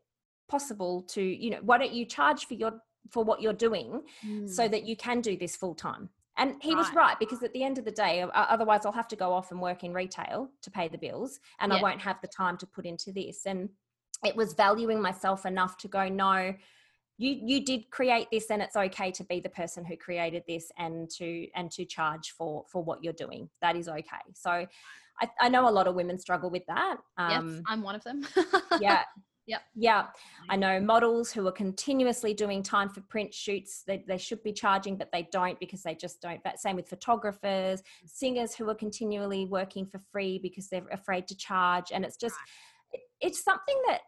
possible 0.47 1.03
to, 1.09 1.21
you 1.21 1.51
know, 1.51 1.59
why 1.61 1.77
don't 1.77 1.93
you 1.93 2.05
charge 2.05 2.47
for 2.47 2.55
your, 2.55 2.81
for 3.11 3.23
what 3.23 3.41
you're 3.41 3.53
doing 3.53 4.01
so 4.47 4.63
Mm. 4.67 4.71
that 4.71 4.83
you 4.87 4.95
can 4.95 5.21
do 5.21 5.37
this 5.37 5.55
full 5.55 5.75
time? 5.75 6.09
And 6.37 6.55
he 6.61 6.73
was 6.75 6.87
Right. 6.87 6.95
right 6.95 7.19
because 7.19 7.43
at 7.43 7.53
the 7.53 7.63
end 7.63 7.77
of 7.77 7.85
the 7.85 7.91
day, 7.91 8.25
otherwise 8.33 8.85
I'll 8.85 8.91
have 8.91 9.07
to 9.09 9.15
go 9.15 9.31
off 9.31 9.51
and 9.51 9.61
work 9.61 9.83
in 9.83 9.93
retail 9.93 10.49
to 10.63 10.71
pay 10.71 10.87
the 10.87 10.97
bills 10.97 11.39
and 11.59 11.71
I 11.71 11.81
won't 11.81 12.01
have 12.01 12.19
the 12.21 12.27
time 12.27 12.57
to 12.57 12.65
put 12.67 12.85
into 12.85 13.11
this. 13.13 13.45
And 13.45 13.69
it 14.23 14.35
was 14.35 14.53
valuing 14.53 15.01
myself 15.01 15.45
enough 15.45 15.77
to 15.79 15.87
go, 15.87 16.07
no, 16.07 16.53
you 17.17 17.39
you 17.43 17.63
did 17.63 17.89
create 17.91 18.27
this 18.31 18.49
and 18.51 18.61
it's 18.61 18.75
okay 18.75 19.09
to 19.11 19.23
be 19.23 19.39
the 19.39 19.49
person 19.49 19.85
who 19.85 19.95
created 19.95 20.43
this 20.47 20.71
and 20.77 21.09
to 21.11 21.47
and 21.55 21.71
to 21.71 21.85
charge 21.85 22.31
for 22.31 22.65
for 22.69 22.83
what 22.83 23.03
you're 23.03 23.13
doing. 23.13 23.49
That 23.61 23.75
is 23.75 23.87
okay. 23.87 24.23
So 24.33 24.51
I, 25.21 25.29
I 25.39 25.49
know 25.49 25.69
a 25.69 25.71
lot 25.71 25.87
of 25.87 25.95
women 25.95 26.19
struggle 26.19 26.49
with 26.49 26.65
that. 26.67 26.97
yes, 27.17 27.39
Um, 27.39 27.63
I'm 27.67 27.81
one 27.81 27.95
of 27.95 28.03
them. 28.03 28.25
yeah. 28.79 29.03
Yep. 29.47 29.61
Yeah. 29.75 30.07
I 30.49 30.55
know 30.55 30.79
models 30.79 31.31
who 31.31 31.45
are 31.47 31.51
continuously 31.51 32.33
doing 32.33 32.63
time 32.63 32.89
for 32.89 33.01
print 33.01 33.31
shoots. 33.31 33.83
They, 33.85 34.03
they 34.07 34.17
should 34.17 34.41
be 34.41 34.51
charging, 34.51 34.97
but 34.97 35.11
they 35.11 35.29
don't 35.31 35.59
because 35.59 35.83
they 35.83 35.93
just 35.93 36.19
don't. 36.19 36.41
But 36.43 36.59
same 36.59 36.75
with 36.75 36.89
photographers, 36.89 37.83
singers 38.07 38.55
who 38.55 38.67
are 38.71 38.73
continually 38.73 39.45
working 39.45 39.85
for 39.85 40.01
free 40.11 40.39
because 40.39 40.67
they're 40.67 40.87
afraid 40.91 41.27
to 41.27 41.37
charge. 41.37 41.91
And 41.91 42.03
it's 42.03 42.17
just, 42.17 42.33
it's 43.21 43.43
something 43.43 43.81
that 43.87 44.01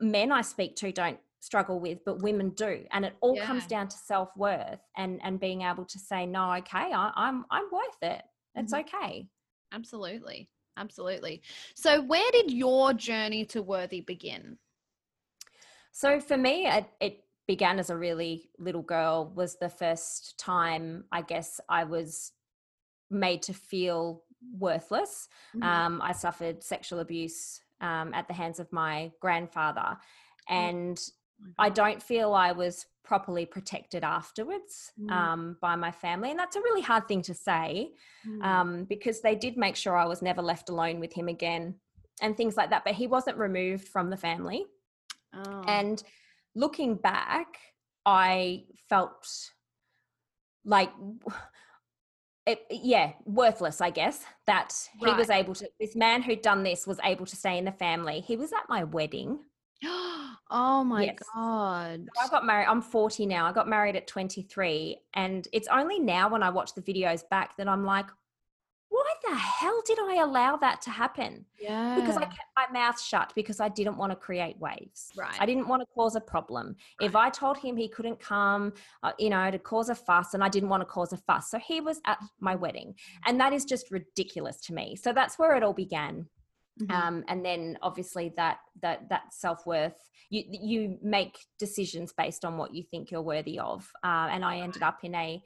men 0.00 0.32
I 0.32 0.42
speak 0.42 0.76
to 0.76 0.92
don't 0.92 1.18
struggle 1.40 1.80
with, 1.80 1.98
but 2.04 2.22
women 2.22 2.50
do. 2.50 2.84
And 2.92 3.04
it 3.04 3.14
all 3.20 3.36
comes 3.36 3.66
down 3.66 3.88
to 3.88 3.96
self 3.96 4.30
worth 4.36 4.80
and, 4.96 5.20
and 5.22 5.40
being 5.40 5.62
able 5.62 5.84
to 5.86 5.98
say, 5.98 6.26
no, 6.26 6.52
okay, 6.54 6.92
I, 6.92 7.12
I'm, 7.14 7.44
I'm 7.50 7.64
worth 7.72 8.02
it. 8.02 8.22
It's 8.54 8.72
Mhm. 8.72 8.80
okay. 8.80 9.28
Absolutely. 9.72 10.50
Absolutely. 10.76 11.42
So 11.74 12.00
where 12.02 12.30
did 12.32 12.50
your 12.50 12.92
journey 12.92 13.44
to 13.46 13.62
worthy 13.62 14.00
begin? 14.00 14.58
So 15.92 16.20
for 16.20 16.36
me, 16.36 16.66
it, 16.66 16.86
it 17.00 17.24
began 17.46 17.78
as 17.78 17.90
a 17.90 17.96
really 17.96 18.50
little 18.58 18.82
girl. 18.82 19.32
Was 19.34 19.56
the 19.56 19.68
first 19.68 20.38
time 20.38 21.04
I 21.10 21.22
guess 21.22 21.60
I 21.68 21.84
was 21.84 22.32
made 23.10 23.42
to 23.42 23.52
feel 23.52 24.24
worthless. 24.56 25.28
Mhm. 25.54 25.62
Um, 25.64 26.02
I 26.02 26.12
suffered 26.12 26.62
sexual 26.62 27.00
abuse 27.00 27.60
um, 27.80 28.12
at 28.14 28.28
the 28.28 28.34
hands 28.34 28.58
of 28.60 28.72
my 28.72 29.10
grandfather, 29.20 29.96
and 30.48 31.00
I 31.58 31.70
don't 31.70 32.02
feel 32.02 32.34
I 32.34 32.52
was 32.52 32.86
properly 33.02 33.46
protected 33.46 34.04
afterwards 34.04 34.92
Mm. 35.00 35.10
um, 35.10 35.56
by 35.60 35.74
my 35.76 35.90
family, 35.90 36.30
and 36.30 36.38
that's 36.38 36.56
a 36.56 36.60
really 36.60 36.82
hard 36.82 37.08
thing 37.08 37.22
to 37.22 37.34
say 37.34 37.92
Mm. 38.26 38.44
um, 38.44 38.84
because 38.84 39.20
they 39.20 39.34
did 39.34 39.56
make 39.56 39.76
sure 39.76 39.96
I 39.96 40.04
was 40.06 40.22
never 40.22 40.42
left 40.42 40.68
alone 40.68 41.00
with 41.00 41.12
him 41.12 41.28
again 41.28 41.80
and 42.20 42.36
things 42.36 42.56
like 42.56 42.70
that. 42.70 42.84
But 42.84 42.94
he 42.94 43.06
wasn't 43.06 43.38
removed 43.38 43.88
from 43.88 44.10
the 44.10 44.16
family. 44.16 44.66
Oh. 45.32 45.62
And 45.66 46.02
looking 46.54 46.96
back, 46.96 47.58
I 48.04 48.66
felt 48.88 49.26
like, 50.64 50.92
it, 52.50 52.66
yeah, 52.70 53.12
worthless, 53.24 53.80
I 53.80 53.90
guess, 53.90 54.24
that 54.46 54.74
he 54.98 55.12
was 55.14 55.30
able 55.30 55.54
to, 55.54 55.68
this 55.78 55.94
man 55.96 56.22
who'd 56.22 56.42
done 56.42 56.62
this 56.62 56.86
was 56.86 56.98
able 57.04 57.26
to 57.26 57.36
stay 57.36 57.58
in 57.58 57.64
the 57.64 57.72
family. 57.72 58.20
He 58.20 58.36
was 58.36 58.52
at 58.52 58.68
my 58.68 58.84
wedding. 58.84 59.38
oh 59.84 60.84
my 60.84 61.04
Yes. 61.04 61.18
god. 61.34 62.08
I 62.20 62.28
got 62.28 62.44
married, 62.44 62.66
I'm 62.66 62.82
40 62.82 63.26
now. 63.26 63.46
I 63.46 63.52
got 63.52 63.68
married 63.68 63.96
at 63.96 64.06
23. 64.06 64.98
And 65.14 65.46
it's 65.52 65.68
only 65.68 65.98
now 65.98 66.28
when 66.28 66.42
I 66.42 66.50
watch 66.50 66.74
the 66.74 66.82
videos 66.82 67.22
back 67.30 67.56
that 67.56 67.68
I'm 67.68 67.84
like, 67.84 68.06
why 69.10 69.30
the 69.30 69.36
hell 69.36 69.82
did 69.86 69.98
I 69.98 70.22
allow 70.22 70.56
that 70.56 70.80
to 70.82 70.90
happen? 70.90 71.44
Yeah. 71.60 71.94
because 71.96 72.16
I 72.16 72.24
kept 72.24 72.48
my 72.56 72.66
mouth 72.72 73.00
shut 73.00 73.32
because 73.34 73.60
I 73.60 73.68
didn't 73.68 73.96
want 73.96 74.12
to 74.12 74.16
create 74.16 74.58
waves. 74.58 75.10
Right. 75.16 75.36
I 75.38 75.46
didn't 75.46 75.68
want 75.68 75.82
to 75.82 75.86
cause 75.94 76.16
a 76.16 76.20
problem. 76.20 76.76
If 77.00 77.14
I 77.14 77.30
told 77.30 77.58
him 77.58 77.76
he 77.76 77.88
couldn't 77.88 78.18
come, 78.20 78.72
uh, 79.02 79.12
you 79.18 79.30
know, 79.30 79.50
to 79.50 79.58
cause 79.58 79.88
a 79.88 79.94
fuss, 79.94 80.34
and 80.34 80.42
I 80.42 80.48
didn't 80.48 80.68
want 80.68 80.80
to 80.80 80.86
cause 80.86 81.12
a 81.12 81.16
fuss, 81.16 81.50
so 81.50 81.58
he 81.58 81.80
was 81.80 82.00
at 82.06 82.18
my 82.40 82.54
wedding, 82.54 82.94
and 83.26 83.38
that 83.40 83.52
is 83.52 83.64
just 83.64 83.90
ridiculous 83.90 84.56
to 84.62 84.74
me. 84.74 84.96
So 84.96 85.12
that's 85.12 85.38
where 85.38 85.54
it 85.56 85.62
all 85.62 85.74
began. 85.74 86.26
Mm-hmm. 86.80 86.92
Um, 86.92 87.24
and 87.28 87.44
then 87.44 87.78
obviously 87.82 88.32
that 88.36 88.58
that 88.80 89.08
that 89.10 89.34
self 89.34 89.66
worth 89.66 90.10
you 90.30 90.44
you 90.48 90.98
make 91.02 91.38
decisions 91.58 92.12
based 92.12 92.44
on 92.44 92.56
what 92.56 92.74
you 92.74 92.82
think 92.82 93.10
you're 93.10 93.22
worthy 93.22 93.58
of. 93.58 93.90
Uh, 94.02 94.28
and 94.30 94.44
I 94.44 94.58
ended 94.58 94.82
up 94.82 95.00
in 95.02 95.14
a 95.14 95.42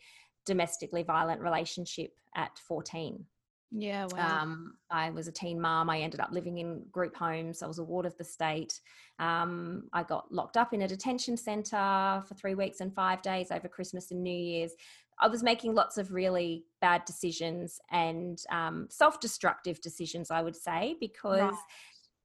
domestically 0.46 1.02
violent 1.02 1.40
relationship 1.40 2.12
at 2.36 2.58
14. 2.58 3.24
Yeah, 3.70 4.06
wow. 4.12 4.42
Um, 4.42 4.74
I 4.90 5.10
was 5.10 5.26
a 5.26 5.32
teen 5.32 5.60
mom. 5.60 5.90
I 5.90 6.00
ended 6.00 6.20
up 6.20 6.30
living 6.30 6.58
in 6.58 6.84
group 6.92 7.16
homes. 7.16 7.62
I 7.62 7.66
was 7.66 7.78
a 7.78 7.84
ward 7.84 8.06
of 8.06 8.16
the 8.16 8.24
state. 8.24 8.80
Um, 9.18 9.84
I 9.92 10.02
got 10.04 10.32
locked 10.32 10.56
up 10.56 10.72
in 10.72 10.82
a 10.82 10.88
detention 10.88 11.36
centre 11.36 12.22
for 12.26 12.34
three 12.34 12.54
weeks 12.54 12.80
and 12.80 12.94
five 12.94 13.20
days 13.22 13.50
over 13.50 13.68
Christmas 13.68 14.10
and 14.10 14.22
New 14.22 14.30
Year's. 14.30 14.72
I 15.20 15.28
was 15.28 15.42
making 15.42 15.74
lots 15.74 15.98
of 15.98 16.12
really 16.12 16.64
bad 16.80 17.04
decisions 17.04 17.80
and 17.90 18.38
um, 18.50 18.86
self 18.90 19.20
destructive 19.20 19.80
decisions, 19.80 20.30
I 20.30 20.42
would 20.42 20.56
say, 20.56 20.96
because 21.00 21.40
right. 21.40 21.54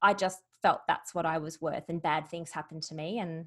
I 0.02 0.14
just 0.14 0.40
felt 0.62 0.82
that's 0.88 1.16
what 1.16 1.26
I 1.26 1.38
was 1.38 1.62
worth 1.62 1.90
and 1.90 2.02
bad 2.02 2.28
things 2.28 2.52
happened 2.52 2.84
to 2.84 2.96
me. 2.96 3.20
And 3.20 3.46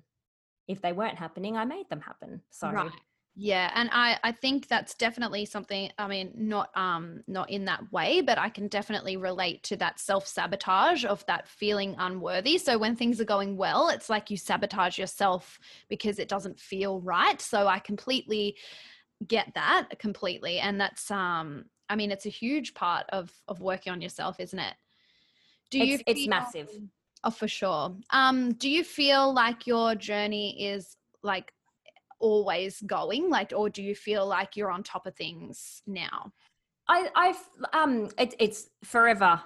if 0.68 0.80
they 0.80 0.92
weren't 0.92 1.18
happening, 1.18 1.56
I 1.56 1.64
made 1.64 1.88
them 1.88 2.00
happen. 2.00 2.42
So. 2.50 2.70
Right. 2.70 2.90
Yeah, 3.34 3.70
and 3.74 3.88
I 3.92 4.18
I 4.22 4.32
think 4.32 4.68
that's 4.68 4.94
definitely 4.94 5.46
something 5.46 5.90
I 5.98 6.06
mean 6.06 6.32
not 6.34 6.68
um 6.76 7.22
not 7.26 7.50
in 7.50 7.64
that 7.64 7.90
way, 7.90 8.20
but 8.20 8.38
I 8.38 8.50
can 8.50 8.68
definitely 8.68 9.16
relate 9.16 9.62
to 9.64 9.76
that 9.76 9.98
self-sabotage 9.98 11.06
of 11.06 11.24
that 11.26 11.48
feeling 11.48 11.94
unworthy. 11.98 12.58
So 12.58 12.76
when 12.76 12.94
things 12.94 13.20
are 13.20 13.24
going 13.24 13.56
well, 13.56 13.88
it's 13.88 14.10
like 14.10 14.30
you 14.30 14.36
sabotage 14.36 14.98
yourself 14.98 15.58
because 15.88 16.18
it 16.18 16.28
doesn't 16.28 16.60
feel 16.60 17.00
right. 17.00 17.40
So 17.40 17.66
I 17.66 17.78
completely 17.78 18.56
get 19.26 19.52
that 19.54 19.88
completely 19.98 20.58
and 20.58 20.80
that's 20.80 21.10
um 21.10 21.64
i 21.88 21.96
mean 21.96 22.10
it's 22.10 22.26
a 22.26 22.30
huge 22.30 22.74
part 22.74 23.06
of 23.10 23.30
of 23.48 23.60
working 23.60 23.92
on 23.92 24.00
yourself 24.00 24.40
isn't 24.40 24.58
it 24.58 24.74
do 25.70 25.78
you 25.78 25.94
it's, 25.94 26.02
feel, 26.02 26.14
it's 26.16 26.26
massive 26.26 26.70
oh 27.24 27.30
for 27.30 27.48
sure 27.48 27.94
um 28.10 28.52
do 28.54 28.68
you 28.68 28.84
feel 28.84 29.32
like 29.32 29.66
your 29.66 29.94
journey 29.94 30.66
is 30.66 30.96
like 31.22 31.52
always 32.22 32.80
going 32.86 33.28
like 33.28 33.52
or 33.54 33.68
do 33.68 33.82
you 33.82 33.94
feel 33.94 34.26
like 34.26 34.56
you're 34.56 34.70
on 34.70 34.82
top 34.82 35.06
of 35.06 35.14
things 35.16 35.82
now 35.86 36.32
i 36.88 37.08
i've 37.14 37.48
um 37.74 38.08
it, 38.18 38.34
it's 38.38 38.70
forever 38.84 39.40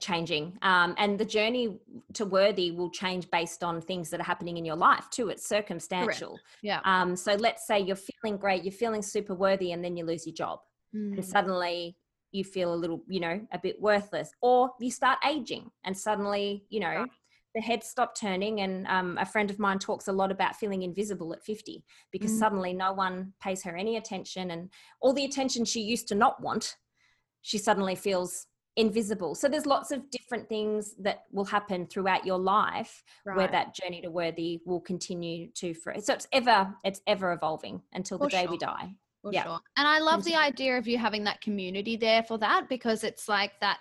changing 0.00 0.58
um, 0.62 0.96
and 0.98 1.16
the 1.16 1.24
journey 1.24 1.78
to 2.12 2.24
worthy 2.24 2.72
will 2.72 2.90
change 2.90 3.30
based 3.30 3.62
on 3.62 3.80
things 3.80 4.10
that 4.10 4.18
are 4.18 4.24
happening 4.24 4.56
in 4.56 4.64
your 4.64 4.74
life 4.74 5.08
too 5.10 5.28
it's 5.28 5.48
circumstantial 5.48 6.30
Correct. 6.30 6.42
yeah 6.62 6.80
um, 6.84 7.14
so 7.14 7.34
let's 7.34 7.68
say 7.68 7.78
you're 7.78 7.94
feeling 7.94 8.36
great 8.36 8.64
you're 8.64 8.72
feeling 8.72 9.00
super 9.00 9.34
worthy 9.34 9.70
and 9.70 9.84
then 9.84 9.96
you 9.96 10.04
lose 10.04 10.26
your 10.26 10.34
job 10.34 10.58
mm. 10.94 11.14
and 11.14 11.24
suddenly 11.24 11.96
you 12.32 12.42
feel 12.42 12.74
a 12.74 12.76
little 12.76 13.00
you 13.06 13.20
know 13.20 13.40
a 13.52 13.58
bit 13.60 13.80
worthless 13.80 14.32
or 14.42 14.70
you 14.80 14.90
start 14.90 15.18
aging 15.24 15.70
and 15.84 15.96
suddenly 15.96 16.64
you 16.68 16.80
know. 16.80 17.06
The 17.56 17.62
head 17.62 17.82
stopped 17.82 18.20
turning 18.20 18.60
and 18.60 18.86
um, 18.86 19.16
a 19.18 19.24
friend 19.24 19.50
of 19.50 19.58
mine 19.58 19.78
talks 19.78 20.08
a 20.08 20.12
lot 20.12 20.30
about 20.30 20.54
feeling 20.54 20.82
invisible 20.82 21.32
at 21.32 21.42
50 21.42 21.82
because 22.12 22.30
mm. 22.30 22.38
suddenly 22.38 22.74
no 22.74 22.92
one 22.92 23.32
pays 23.42 23.64
her 23.64 23.74
any 23.74 23.96
attention 23.96 24.50
and 24.50 24.70
all 25.00 25.14
the 25.14 25.24
attention 25.24 25.64
she 25.64 25.80
used 25.80 26.06
to 26.08 26.14
not 26.14 26.40
want 26.42 26.76
she 27.40 27.58
suddenly 27.58 27.94
feels 27.94 28.46
invisible. 28.76 29.34
So 29.34 29.48
there's 29.48 29.66
lots 29.66 29.90
of 29.90 30.10
different 30.10 30.48
things 30.48 30.94
that 30.98 31.22
will 31.32 31.44
happen 31.44 31.86
throughout 31.86 32.26
your 32.26 32.38
life 32.38 33.02
right. 33.24 33.36
where 33.36 33.48
that 33.48 33.74
journey 33.74 34.02
to 34.02 34.10
worthy 34.10 34.60
will 34.66 34.80
continue 34.80 35.48
to 35.54 35.72
for 35.72 35.94
so 35.98 36.12
it's 36.12 36.28
ever 36.32 36.74
it's 36.84 37.00
ever 37.06 37.32
evolving 37.32 37.80
until 37.94 38.18
the 38.18 38.28
day 38.28 38.42
sure. 38.42 38.50
we 38.50 38.58
die. 38.58 38.94
For 39.22 39.32
yeah. 39.32 39.44
Sure. 39.44 39.60
And 39.78 39.88
I 39.88 40.00
love 40.00 40.24
the 40.24 40.34
idea 40.34 40.76
of 40.76 40.86
you 40.86 40.98
having 40.98 41.24
that 41.24 41.40
community 41.40 41.96
there 41.96 42.22
for 42.22 42.36
that 42.38 42.68
because 42.68 43.02
it's 43.02 43.28
like 43.28 43.52
that 43.60 43.78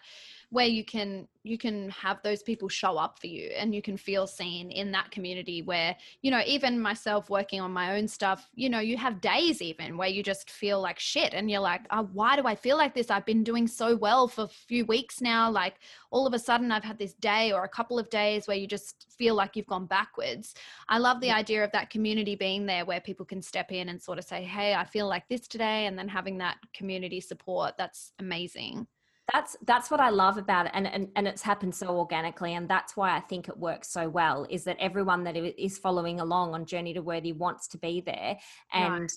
where 0.56 0.66
you 0.66 0.86
can 0.86 1.28
you 1.44 1.58
can 1.58 1.90
have 1.90 2.18
those 2.24 2.42
people 2.42 2.70
show 2.70 2.96
up 2.96 3.20
for 3.20 3.28
you 3.28 3.50
and 3.58 3.76
you 3.76 3.82
can 3.82 3.98
feel 3.98 4.26
seen 4.26 4.72
in 4.72 4.90
that 4.90 5.12
community 5.12 5.62
where 5.62 5.94
you 6.22 6.32
know 6.32 6.42
even 6.48 6.80
myself 6.80 7.30
working 7.30 7.60
on 7.60 7.74
my 7.74 7.98
own 7.98 8.08
stuff 8.08 8.50
you 8.56 8.70
know 8.70 8.80
you 8.80 8.96
have 8.96 9.20
days 9.20 9.62
even 9.62 9.98
where 9.98 10.08
you 10.08 10.24
just 10.24 10.50
feel 10.50 10.80
like 10.82 10.98
shit 10.98 11.34
and 11.34 11.52
you're 11.52 11.60
like 11.60 11.82
oh, 11.92 12.08
why 12.14 12.38
do 12.38 12.48
i 12.48 12.56
feel 12.56 12.78
like 12.78 12.96
this? 12.96 13.12
I've 13.12 13.26
been 13.26 13.44
doing 13.44 13.68
so 13.68 13.98
well 13.98 14.30
for 14.30 14.44
a 14.44 14.48
few 14.48 14.86
weeks 14.86 15.20
now. 15.20 15.52
Like 15.52 15.76
all 16.10 16.26
of 16.26 16.34
a 16.34 16.40
sudden 16.40 16.72
i've 16.72 16.86
had 16.86 16.98
this 16.98 17.16
day 17.16 17.52
or 17.52 17.66
a 17.66 17.76
couple 17.78 18.00
of 18.00 18.10
days 18.10 18.48
where 18.48 18.56
you 18.56 18.66
just 18.66 19.08
feel 19.10 19.36
like 19.36 19.58
you've 19.58 19.68
gone 19.68 19.88
backwards. 19.88 20.56
I 20.88 21.00
love 21.00 21.20
the 21.20 21.32
idea 21.32 21.66
of 21.66 21.72
that 21.74 21.90
community 21.90 22.36
being 22.36 22.66
there 22.66 22.86
where 22.86 23.02
people 23.02 23.26
can 23.26 23.42
step 23.42 23.74
in 23.74 23.90
and 23.90 24.02
sort 24.02 24.20
of 24.20 24.24
say 24.24 24.42
hey 24.44 24.74
i 24.74 24.86
feel 24.86 25.08
like 25.08 25.28
this 25.28 25.48
today 25.48 25.86
and 25.88 26.00
then 26.00 26.08
having 26.08 26.38
that 26.38 26.58
community 26.74 27.20
support 27.20 27.74
that's 27.78 28.14
amazing 28.20 28.88
that's 29.34 29.56
that's 29.66 29.90
what 29.90 30.00
i 30.00 30.10
love 30.10 30.38
about 30.38 30.68
it 30.68 30.72
and, 30.76 30.88
and 30.88 31.08
and 31.16 31.28
it's 31.28 31.42
happened 31.42 31.74
so 31.74 31.88
organically 31.88 32.54
and 32.54 32.70
that's 32.70 32.96
why 32.96 33.16
i 33.16 33.20
think 33.20 33.48
it 33.48 33.58
works 33.58 33.90
so 33.90 34.08
well 34.08 34.46
is 34.50 34.64
that 34.64 34.78
everyone 34.80 35.24
that 35.24 35.36
is 35.36 35.78
following 35.78 36.20
along 36.20 36.54
on 36.54 36.66
journey 36.66 36.94
to 36.94 37.02
worthy 37.02 37.34
wants 37.34 37.68
to 37.68 37.78
be 37.78 38.02
there 38.02 38.38
and 38.74 39.02
right. 39.02 39.12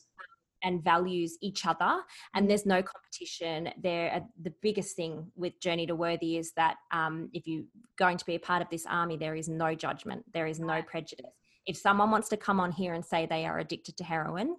and 0.63 0.83
values 0.83 1.37
each 1.43 1.67
other 1.67 1.99
and 2.35 2.49
there's 2.49 2.65
no 2.65 2.83
competition 2.83 3.71
there 3.83 4.15
uh, 4.15 4.21
the 4.43 4.53
biggest 4.63 4.97
thing 4.97 5.27
with 5.37 5.59
journey 5.61 5.87
to 5.87 5.95
worthy 5.95 6.39
is 6.39 6.53
that 6.53 6.77
um, 6.91 7.29
if 7.35 7.47
you're 7.47 7.65
going 7.99 8.17
to 8.17 8.25
be 8.25 8.35
a 8.35 8.41
part 8.41 8.63
of 8.63 8.71
this 8.71 8.87
army 8.87 9.17
there 9.17 9.35
is 9.35 9.49
no 9.49 9.75
judgment 9.75 10.25
there 10.33 10.47
is 10.47 10.59
no 10.59 10.81
prejudice 10.83 11.27
if 11.67 11.77
someone 11.77 12.11
wants 12.11 12.31
to 12.31 12.37
come 12.37 12.61
on 12.61 12.73
here 12.73 12.95
and 12.95 13.05
say 13.05 13.27
they 13.27 13.45
are 13.45 13.59
addicted 13.59 13.97
to 13.97 14.05
heroin 14.05 14.57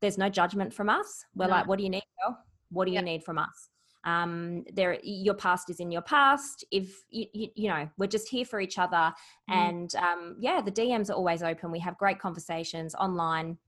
there's 0.00 0.16
no 0.16 0.28
judgment 0.28 0.72
from 0.72 0.88
us 0.88 1.24
we're 1.34 1.46
no. 1.46 1.50
like 1.50 1.66
what 1.66 1.76
do 1.76 1.82
you 1.82 1.90
need 1.90 2.04
girl? 2.22 2.38
what 2.70 2.86
do 2.86 2.92
you 2.92 3.02
need 3.02 3.24
from 3.24 3.36
us 3.36 3.69
um 4.04 4.64
there 4.72 4.98
your 5.02 5.34
past 5.34 5.68
is 5.68 5.80
in 5.80 5.90
your 5.90 6.02
past 6.02 6.64
if 6.70 7.02
you, 7.10 7.26
you, 7.34 7.48
you 7.54 7.68
know 7.68 7.88
we're 7.98 8.06
just 8.06 8.28
here 8.28 8.44
for 8.44 8.60
each 8.60 8.78
other 8.78 9.12
mm. 9.50 9.54
and 9.54 9.94
um 9.96 10.36
yeah 10.40 10.60
the 10.60 10.72
dms 10.72 11.10
are 11.10 11.14
always 11.14 11.42
open 11.42 11.70
we 11.70 11.78
have 11.78 11.98
great 11.98 12.18
conversations 12.18 12.94
online 12.94 13.58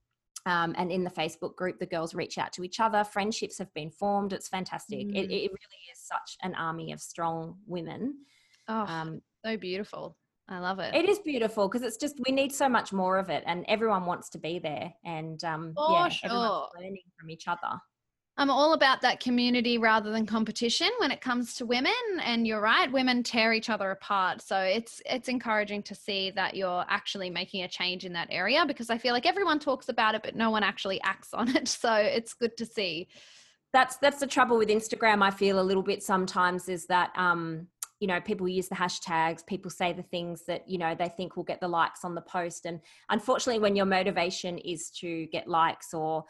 um, 0.45 0.75
and 0.77 0.91
in 0.91 1.03
the 1.03 1.09
Facebook 1.09 1.55
group, 1.55 1.79
the 1.79 1.85
girls 1.85 2.13
reach 2.13 2.37
out 2.37 2.51
to 2.53 2.63
each 2.63 2.79
other. 2.79 3.03
Friendships 3.03 3.57
have 3.59 3.73
been 3.73 3.89
formed. 3.89 4.33
It's 4.33 4.49
fantastic. 4.49 5.07
Mm. 5.07 5.15
It, 5.15 5.31
it, 5.31 5.51
really 5.51 5.81
is 5.91 5.99
such 5.99 6.37
an 6.41 6.53
army 6.55 6.91
of 6.91 6.99
strong 6.99 7.57
women. 7.65 8.15
Oh, 8.67 8.81
um, 8.81 9.21
so 9.45 9.55
beautiful. 9.55 10.17
I 10.49 10.59
love 10.59 10.79
it. 10.79 10.93
It 10.93 11.07
is 11.07 11.19
beautiful 11.19 11.69
because 11.69 11.83
it's 11.83 11.95
just 11.95 12.19
we 12.27 12.33
need 12.33 12.51
so 12.51 12.67
much 12.67 12.91
more 12.91 13.17
of 13.17 13.29
it, 13.29 13.43
and 13.47 13.63
everyone 13.69 14.05
wants 14.05 14.29
to 14.31 14.37
be 14.37 14.59
there, 14.59 14.93
and 15.05 15.41
um, 15.45 15.73
yeah, 15.89 16.09
sure. 16.09 16.29
everyone's 16.29 16.69
learning 16.77 17.03
from 17.17 17.29
each 17.29 17.47
other. 17.47 17.79
I'm 18.35 18.49
all 18.49 18.73
about 18.73 19.01
that 19.01 19.19
community 19.19 19.77
rather 19.77 20.09
than 20.09 20.25
competition 20.25 20.89
when 20.97 21.11
it 21.11 21.21
comes 21.21 21.53
to 21.55 21.67
women 21.67 21.93
and 22.23 22.47
you're 22.47 22.61
right 22.61 22.91
women 22.91 23.21
tear 23.21 23.53
each 23.53 23.69
other 23.69 23.91
apart. 23.91 24.41
So 24.41 24.57
it's 24.57 25.01
it's 25.05 25.29
encouraging 25.29 25.83
to 25.83 25.95
see 25.95 26.31
that 26.31 26.55
you're 26.55 26.83
actually 26.87 27.29
making 27.29 27.63
a 27.63 27.67
change 27.67 28.05
in 28.05 28.13
that 28.13 28.29
area 28.31 28.65
because 28.65 28.89
I 28.89 28.97
feel 28.97 29.13
like 29.13 29.27
everyone 29.27 29.59
talks 29.59 29.87
about 29.87 30.15
it 30.15 30.23
but 30.23 30.35
no 30.35 30.49
one 30.49 30.63
actually 30.63 30.99
acts 31.03 31.33
on 31.33 31.55
it. 31.55 31.77
So 31.83 31.93
it's 31.93 32.33
good 32.33 32.55
to 32.57 32.65
see. 32.65 33.07
That's 33.71 33.97
that's 33.97 34.19
the 34.19 34.27
trouble 34.27 34.57
with 34.57 34.69
Instagram 34.69 35.21
I 35.21 35.29
feel 35.29 35.59
a 35.59 35.61
little 35.61 35.83
bit 35.83 36.01
sometimes 36.01 36.69
is 36.69 36.87
that 36.87 37.11
um 37.15 37.67
you 37.99 38.07
know 38.07 38.19
people 38.19 38.47
use 38.47 38.67
the 38.67 38.75
hashtags 38.75 39.45
people 39.45 39.69
say 39.69 39.93
the 39.93 40.03
things 40.03 40.43
that 40.45 40.67
you 40.67 40.77
know 40.77 40.95
they 40.95 41.09
think 41.09 41.37
will 41.37 41.43
get 41.43 41.61
the 41.61 41.67
likes 41.67 42.03
on 42.03 42.15
the 42.15 42.21
post 42.21 42.65
and 42.65 42.79
unfortunately 43.09 43.61
when 43.61 43.75
your 43.75 43.85
motivation 43.85 44.57
is 44.57 44.89
to 44.89 45.27
get 45.27 45.47
likes 45.47 45.93
or 45.93 46.25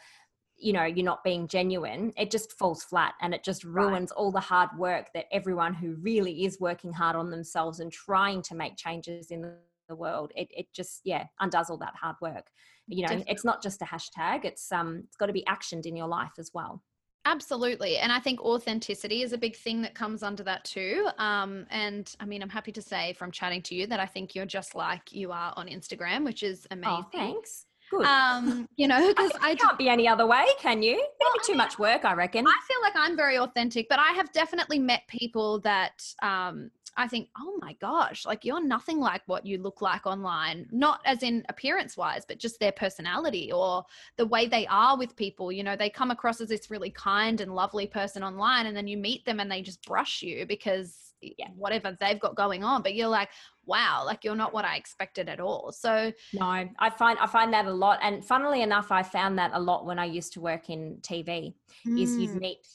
you 0.56 0.72
know 0.72 0.84
you're 0.84 1.04
not 1.04 1.24
being 1.24 1.48
genuine 1.48 2.12
it 2.16 2.30
just 2.30 2.52
falls 2.52 2.84
flat 2.84 3.14
and 3.20 3.34
it 3.34 3.44
just 3.44 3.64
ruins 3.64 4.10
right. 4.10 4.16
all 4.16 4.30
the 4.30 4.40
hard 4.40 4.70
work 4.78 5.08
that 5.14 5.26
everyone 5.32 5.74
who 5.74 5.96
really 6.00 6.44
is 6.44 6.60
working 6.60 6.92
hard 6.92 7.16
on 7.16 7.30
themselves 7.30 7.80
and 7.80 7.92
trying 7.92 8.40
to 8.42 8.54
make 8.54 8.76
changes 8.76 9.30
in 9.30 9.42
the 9.88 9.96
world 9.96 10.32
it, 10.34 10.48
it 10.50 10.66
just 10.72 11.00
yeah 11.04 11.24
undoes 11.40 11.70
all 11.70 11.76
that 11.76 11.94
hard 12.00 12.16
work 12.20 12.46
you 12.86 13.02
know 13.02 13.08
Definitely. 13.08 13.32
it's 13.32 13.44
not 13.44 13.62
just 13.62 13.82
a 13.82 13.84
hashtag 13.84 14.44
it's 14.44 14.70
um 14.72 15.02
it's 15.06 15.16
got 15.16 15.26
to 15.26 15.32
be 15.32 15.44
actioned 15.48 15.86
in 15.86 15.96
your 15.96 16.08
life 16.08 16.32
as 16.38 16.50
well 16.54 16.82
Absolutely. 17.26 17.96
And 17.96 18.12
I 18.12 18.20
think 18.20 18.40
authenticity 18.42 19.22
is 19.22 19.32
a 19.32 19.38
big 19.38 19.56
thing 19.56 19.80
that 19.82 19.94
comes 19.94 20.22
under 20.22 20.42
that 20.42 20.64
too. 20.64 21.08
Um, 21.16 21.66
and 21.70 22.14
I 22.20 22.26
mean, 22.26 22.42
I'm 22.42 22.50
happy 22.50 22.72
to 22.72 22.82
say 22.82 23.14
from 23.14 23.30
chatting 23.30 23.62
to 23.62 23.74
you 23.74 23.86
that 23.86 23.98
I 23.98 24.04
think 24.04 24.34
you're 24.34 24.44
just 24.44 24.74
like 24.74 25.10
you 25.10 25.32
are 25.32 25.54
on 25.56 25.68
Instagram, 25.68 26.24
which 26.24 26.42
is 26.42 26.66
oh, 26.70 26.74
amazing. 26.74 27.04
Oh, 27.04 27.08
thanks. 27.12 27.66
Good. 27.90 28.06
Um, 28.06 28.68
you 28.76 28.88
know, 28.88 29.08
because 29.08 29.32
I, 29.40 29.50
I 29.50 29.54
can't 29.54 29.78
be 29.78 29.88
any 29.88 30.08
other 30.08 30.26
way, 30.26 30.44
can 30.58 30.82
you? 30.82 30.94
It'd 30.94 31.06
well, 31.20 31.32
be 31.34 31.38
too 31.40 31.52
I 31.52 31.52
mean, 31.52 31.58
much 31.58 31.78
work, 31.78 32.04
I 32.04 32.14
reckon. 32.14 32.46
I 32.46 32.58
feel 32.66 32.80
like 32.82 32.94
I'm 32.96 33.16
very 33.16 33.38
authentic, 33.38 33.88
but 33.88 33.98
I 33.98 34.12
have 34.12 34.32
definitely 34.32 34.78
met 34.78 35.06
people 35.08 35.60
that 35.60 36.04
um, 36.22 36.70
I 36.96 37.08
think, 37.08 37.28
oh 37.38 37.58
my 37.60 37.74
gosh, 37.74 38.24
like 38.24 38.44
you're 38.44 38.64
nothing 38.64 39.00
like 39.00 39.22
what 39.26 39.46
you 39.46 39.58
look 39.58 39.80
like 39.80 40.06
online. 40.06 40.66
Not 40.70 41.00
as 41.04 41.22
in 41.22 41.44
appearance 41.48 41.96
wise, 41.96 42.24
but 42.26 42.38
just 42.38 42.60
their 42.60 42.72
personality 42.72 43.50
or 43.52 43.84
the 44.16 44.26
way 44.26 44.46
they 44.46 44.66
are 44.68 44.96
with 44.96 45.16
people. 45.16 45.50
You 45.50 45.64
know, 45.64 45.76
they 45.76 45.90
come 45.90 46.10
across 46.10 46.40
as 46.40 46.48
this 46.48 46.70
really 46.70 46.90
kind 46.90 47.40
and 47.40 47.54
lovely 47.54 47.86
person 47.86 48.22
online, 48.22 48.66
and 48.66 48.76
then 48.76 48.88
you 48.88 48.96
meet 48.96 49.24
them 49.24 49.40
and 49.40 49.50
they 49.50 49.62
just 49.62 49.84
brush 49.86 50.22
you 50.22 50.46
because 50.46 51.13
yeah, 51.38 51.48
whatever 51.56 51.96
they've 52.00 52.20
got 52.20 52.34
going 52.34 52.64
on. 52.64 52.82
But 52.82 52.94
you're 52.94 53.08
like, 53.08 53.30
wow, 53.66 54.02
like 54.04 54.24
you're 54.24 54.36
not 54.36 54.52
what 54.52 54.64
I 54.64 54.76
expected 54.76 55.28
at 55.28 55.40
all. 55.40 55.72
So 55.72 56.12
no, 56.32 56.68
I 56.78 56.90
find 56.90 57.18
I 57.18 57.26
find 57.26 57.52
that 57.52 57.66
a 57.66 57.72
lot. 57.72 57.98
And 58.02 58.24
funnily 58.24 58.62
enough, 58.62 58.90
I 58.90 59.02
found 59.02 59.38
that 59.38 59.50
a 59.54 59.60
lot 59.60 59.86
when 59.86 59.98
I 59.98 60.04
used 60.04 60.32
to 60.34 60.40
work 60.40 60.70
in 60.70 60.98
TV. 61.02 61.54
Mm. 61.86 62.02
Is 62.02 62.16
you'd 62.16 62.30
mm. 62.30 62.40
meet 62.40 62.66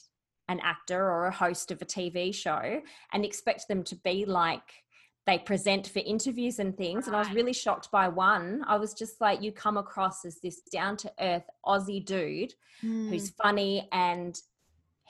an 0.48 0.60
actor 0.60 1.00
or 1.00 1.26
a 1.26 1.32
host 1.32 1.70
of 1.70 1.80
a 1.80 1.84
TV 1.84 2.34
show 2.34 2.80
and 3.12 3.24
expect 3.24 3.68
them 3.68 3.84
to 3.84 3.94
be 3.96 4.24
like 4.24 4.82
they 5.26 5.38
present 5.38 5.86
for 5.86 6.00
interviews 6.00 6.58
and 6.58 6.76
things. 6.76 7.06
Right. 7.06 7.06
And 7.08 7.16
I 7.16 7.18
was 7.20 7.30
really 7.32 7.52
shocked 7.52 7.90
by 7.92 8.08
one. 8.08 8.64
I 8.66 8.76
was 8.76 8.94
just 8.94 9.20
like, 9.20 9.42
you 9.42 9.52
come 9.52 9.76
across 9.76 10.24
as 10.24 10.40
this 10.40 10.60
down 10.72 10.96
to 10.98 11.12
earth 11.20 11.44
Aussie 11.64 12.04
dude 12.04 12.54
mm. 12.82 13.10
who's 13.10 13.30
funny 13.30 13.88
and 13.92 14.40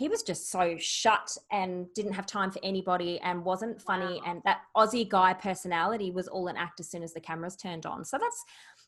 he 0.00 0.09
was 0.09 0.23
just 0.23 0.50
so 0.50 0.76
shut 0.78 1.37
and 1.52 1.92
didn't 1.92 2.14
have 2.14 2.25
time 2.25 2.50
for 2.50 2.59
anybody 2.62 3.21
and 3.21 3.45
wasn't 3.45 3.78
funny. 3.83 4.14
Wow. 4.14 4.23
And 4.26 4.42
that 4.47 4.62
Aussie 4.75 5.07
guy 5.07 5.35
personality 5.35 6.11
was 6.11 6.26
all 6.26 6.49
an 6.49 6.57
act 6.57 6.80
as 6.80 6.90
soon 6.90 7.02
as 7.02 7.12
the 7.12 7.21
cameras 7.21 7.54
turned 7.54 7.85
on. 7.85 8.07
So 8.07 8.16
that's, 8.16 8.42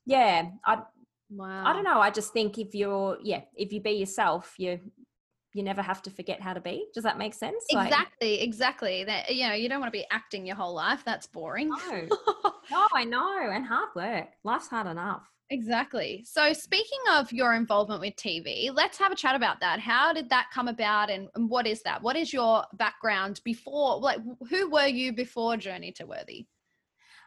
yeah, 0.07 0.45
I, 0.65 0.79
wow. 1.29 1.65
I 1.67 1.75
don't 1.75 1.85
know. 1.85 2.01
I 2.01 2.09
just 2.09 2.33
think 2.33 2.57
if 2.57 2.75
you're, 2.75 3.19
yeah, 3.23 3.43
if 3.55 3.75
you 3.75 3.83
be 3.83 3.91
yourself, 3.91 4.55
you 4.57 4.81
you 5.55 5.63
never 5.63 5.83
have 5.83 6.01
to 6.01 6.11
forget 6.11 6.41
how 6.41 6.55
to 6.55 6.63
be. 6.63 6.87
Does 6.95 7.05
that 7.05 7.19
make 7.19 7.35
sense? 7.35 7.63
Exactly, 7.69 8.31
like, 8.31 8.41
exactly. 8.41 9.05
That 9.05 9.35
you 9.35 9.47
know, 9.47 9.53
you 9.53 9.69
don't 9.69 9.81
want 9.81 9.93
to 9.93 9.99
be 9.99 10.07
acting 10.11 10.47
your 10.47 10.57
whole 10.57 10.73
life. 10.73 11.03
That's 11.05 11.27
boring. 11.27 11.69
No, 11.69 12.09
no, 12.71 12.87
I 12.95 13.05
know, 13.05 13.51
and 13.51 13.67
hard 13.67 13.91
work. 13.95 14.29
Life's 14.45 14.69
hard 14.69 14.87
enough. 14.87 15.31
Exactly. 15.53 16.25
So, 16.27 16.55
speaking 16.55 16.99
of 17.13 17.31
your 17.31 17.53
involvement 17.53 18.01
with 18.01 18.17
TV, 18.17 18.71
let's 18.73 18.97
have 18.97 19.13
a 19.13 19.15
chat 19.15 19.37
about 19.37 19.61
that. 19.61 19.79
How 19.81 20.15
did 20.15 20.31
that 20.31 20.47
come 20.51 20.67
about, 20.67 21.11
and, 21.11 21.29
and 21.35 21.51
what 21.51 21.67
is 21.67 21.83
that? 21.83 22.03
What 22.03 22.17
is 22.17 22.33
your 22.33 22.65
background 22.79 23.43
before? 23.45 24.01
Like, 24.01 24.19
who 24.49 24.71
were 24.71 24.87
you 24.87 25.13
before 25.13 25.59
Journey 25.59 25.93
to 25.93 26.07
Worthy? 26.07 26.47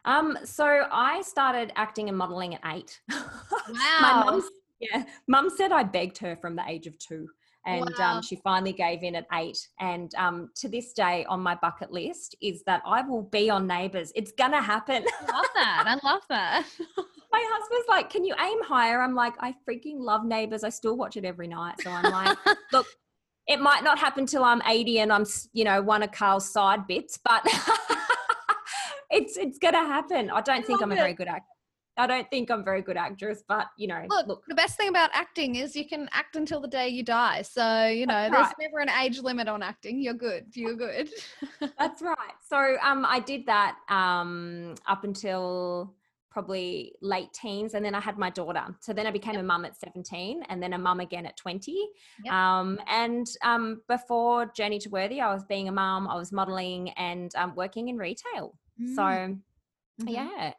Um, 0.04 0.36
so 0.42 0.86
I 0.90 1.22
started 1.22 1.72
acting 1.76 2.08
and 2.08 2.18
modeling 2.18 2.56
at 2.56 2.60
eight. 2.66 3.00
Wow. 3.68 3.98
My 4.00 4.24
mum, 4.24 4.48
yeah, 4.78 5.04
mum 5.26 5.50
said 5.50 5.72
I 5.72 5.82
begged 5.82 6.18
her 6.18 6.36
from 6.36 6.54
the 6.54 6.62
age 6.68 6.86
of 6.86 6.96
two 6.98 7.26
and 7.66 7.82
um, 7.82 7.94
wow. 7.98 8.16
um, 8.16 8.22
she 8.22 8.36
finally 8.36 8.72
gave 8.72 9.02
in 9.02 9.16
at 9.16 9.26
eight. 9.34 9.58
And 9.80 10.14
um, 10.14 10.50
to 10.54 10.68
this 10.68 10.92
day, 10.92 11.26
on 11.28 11.40
my 11.40 11.56
bucket 11.56 11.92
list 11.92 12.36
is 12.40 12.62
that 12.64 12.80
I 12.86 13.02
will 13.02 13.24
be 13.24 13.50
on 13.50 13.66
Neighbours. 13.66 14.12
It's 14.14 14.32
gonna 14.32 14.62
happen. 14.62 15.04
I 15.04 15.32
love 15.32 15.46
that. 15.54 15.84
I 15.86 16.08
love 16.08 16.22
that. 16.28 16.66
my 17.32 17.44
husband's 17.50 17.88
like, 17.88 18.08
"Can 18.08 18.24
you 18.24 18.34
aim 18.40 18.62
higher?" 18.62 19.02
I'm 19.02 19.14
like, 19.14 19.34
"I 19.40 19.54
freaking 19.68 19.98
love 19.98 20.24
Neighbours. 20.24 20.64
I 20.64 20.68
still 20.70 20.96
watch 20.96 21.16
it 21.16 21.24
every 21.24 21.48
night." 21.48 21.74
So 21.82 21.90
I'm 21.90 22.10
like, 22.10 22.38
"Look." 22.72 22.86
It 23.48 23.60
might 23.60 23.84
not 23.84 23.96
happen 24.00 24.26
till 24.26 24.42
I'm 24.42 24.60
80 24.66 24.98
and 24.98 25.12
I'm, 25.12 25.24
you 25.52 25.62
know, 25.62 25.80
one 25.80 26.02
of 26.02 26.10
Karl's 26.10 26.50
side 26.50 26.88
bits, 26.88 27.16
but 27.24 27.46
it's 29.10 29.36
it's 29.36 29.58
gonna 29.58 29.86
happen. 29.86 30.30
I 30.30 30.40
don't 30.40 30.58
I 30.58 30.62
think 30.62 30.82
I'm 30.82 30.90
it. 30.90 30.96
a 30.96 30.98
very 30.98 31.14
good 31.14 31.28
actor. 31.28 31.46
I 31.96 32.06
don't 32.06 32.28
think 32.30 32.50
I'm 32.50 32.64
very 32.64 32.82
good 32.82 32.96
actress, 32.96 33.42
but 33.46 33.68
you 33.76 33.86
know, 33.86 34.04
look, 34.08 34.26
look, 34.26 34.44
the 34.48 34.54
best 34.54 34.76
thing 34.76 34.88
about 34.88 35.10
acting 35.12 35.56
is 35.56 35.74
you 35.74 35.88
can 35.88 36.08
act 36.12 36.36
until 36.36 36.60
the 36.60 36.68
day 36.68 36.88
you 36.88 37.02
die. 37.02 37.42
So, 37.42 37.86
you 37.86 38.06
know, 38.06 38.28
there's 38.30 38.52
never 38.60 38.78
an 38.80 38.90
age 39.02 39.20
limit 39.20 39.48
on 39.48 39.62
acting. 39.62 40.00
You're 40.00 40.14
good. 40.14 40.46
You're 40.54 40.76
good. 40.76 41.10
That's 41.78 42.02
right. 42.02 42.34
So, 42.48 42.76
um, 42.82 43.04
I 43.06 43.20
did 43.20 43.46
that 43.46 43.78
um 43.88 44.74
up 44.86 45.04
until 45.04 45.94
probably 46.36 46.92
late 47.00 47.32
teens 47.32 47.72
and 47.72 47.82
then 47.82 47.94
I 47.94 48.00
had 48.00 48.18
my 48.18 48.28
daughter. 48.28 48.62
So 48.80 48.92
then 48.92 49.06
I 49.06 49.10
became 49.10 49.36
yep. 49.36 49.42
a 49.42 49.46
mum 49.46 49.64
at 49.64 49.74
17 49.74 50.42
and 50.50 50.62
then 50.62 50.74
a 50.74 50.78
mum 50.78 51.00
again 51.00 51.24
at 51.24 51.34
20. 51.38 51.74
Yep. 52.24 52.30
Um, 52.30 52.78
and 52.88 53.26
um, 53.42 53.80
before 53.88 54.44
Journey 54.54 54.78
to 54.80 54.90
Worthy, 54.90 55.22
I 55.22 55.32
was 55.32 55.44
being 55.44 55.68
a 55.68 55.72
mum, 55.72 56.06
I 56.06 56.14
was 56.14 56.32
modeling 56.32 56.90
and 56.90 57.34
um, 57.36 57.54
working 57.54 57.88
in 57.88 57.96
retail. 57.96 58.52
Mm. 58.78 58.94
So 58.94 59.02
mm-hmm. 59.02 60.08
yeah, 60.08 60.52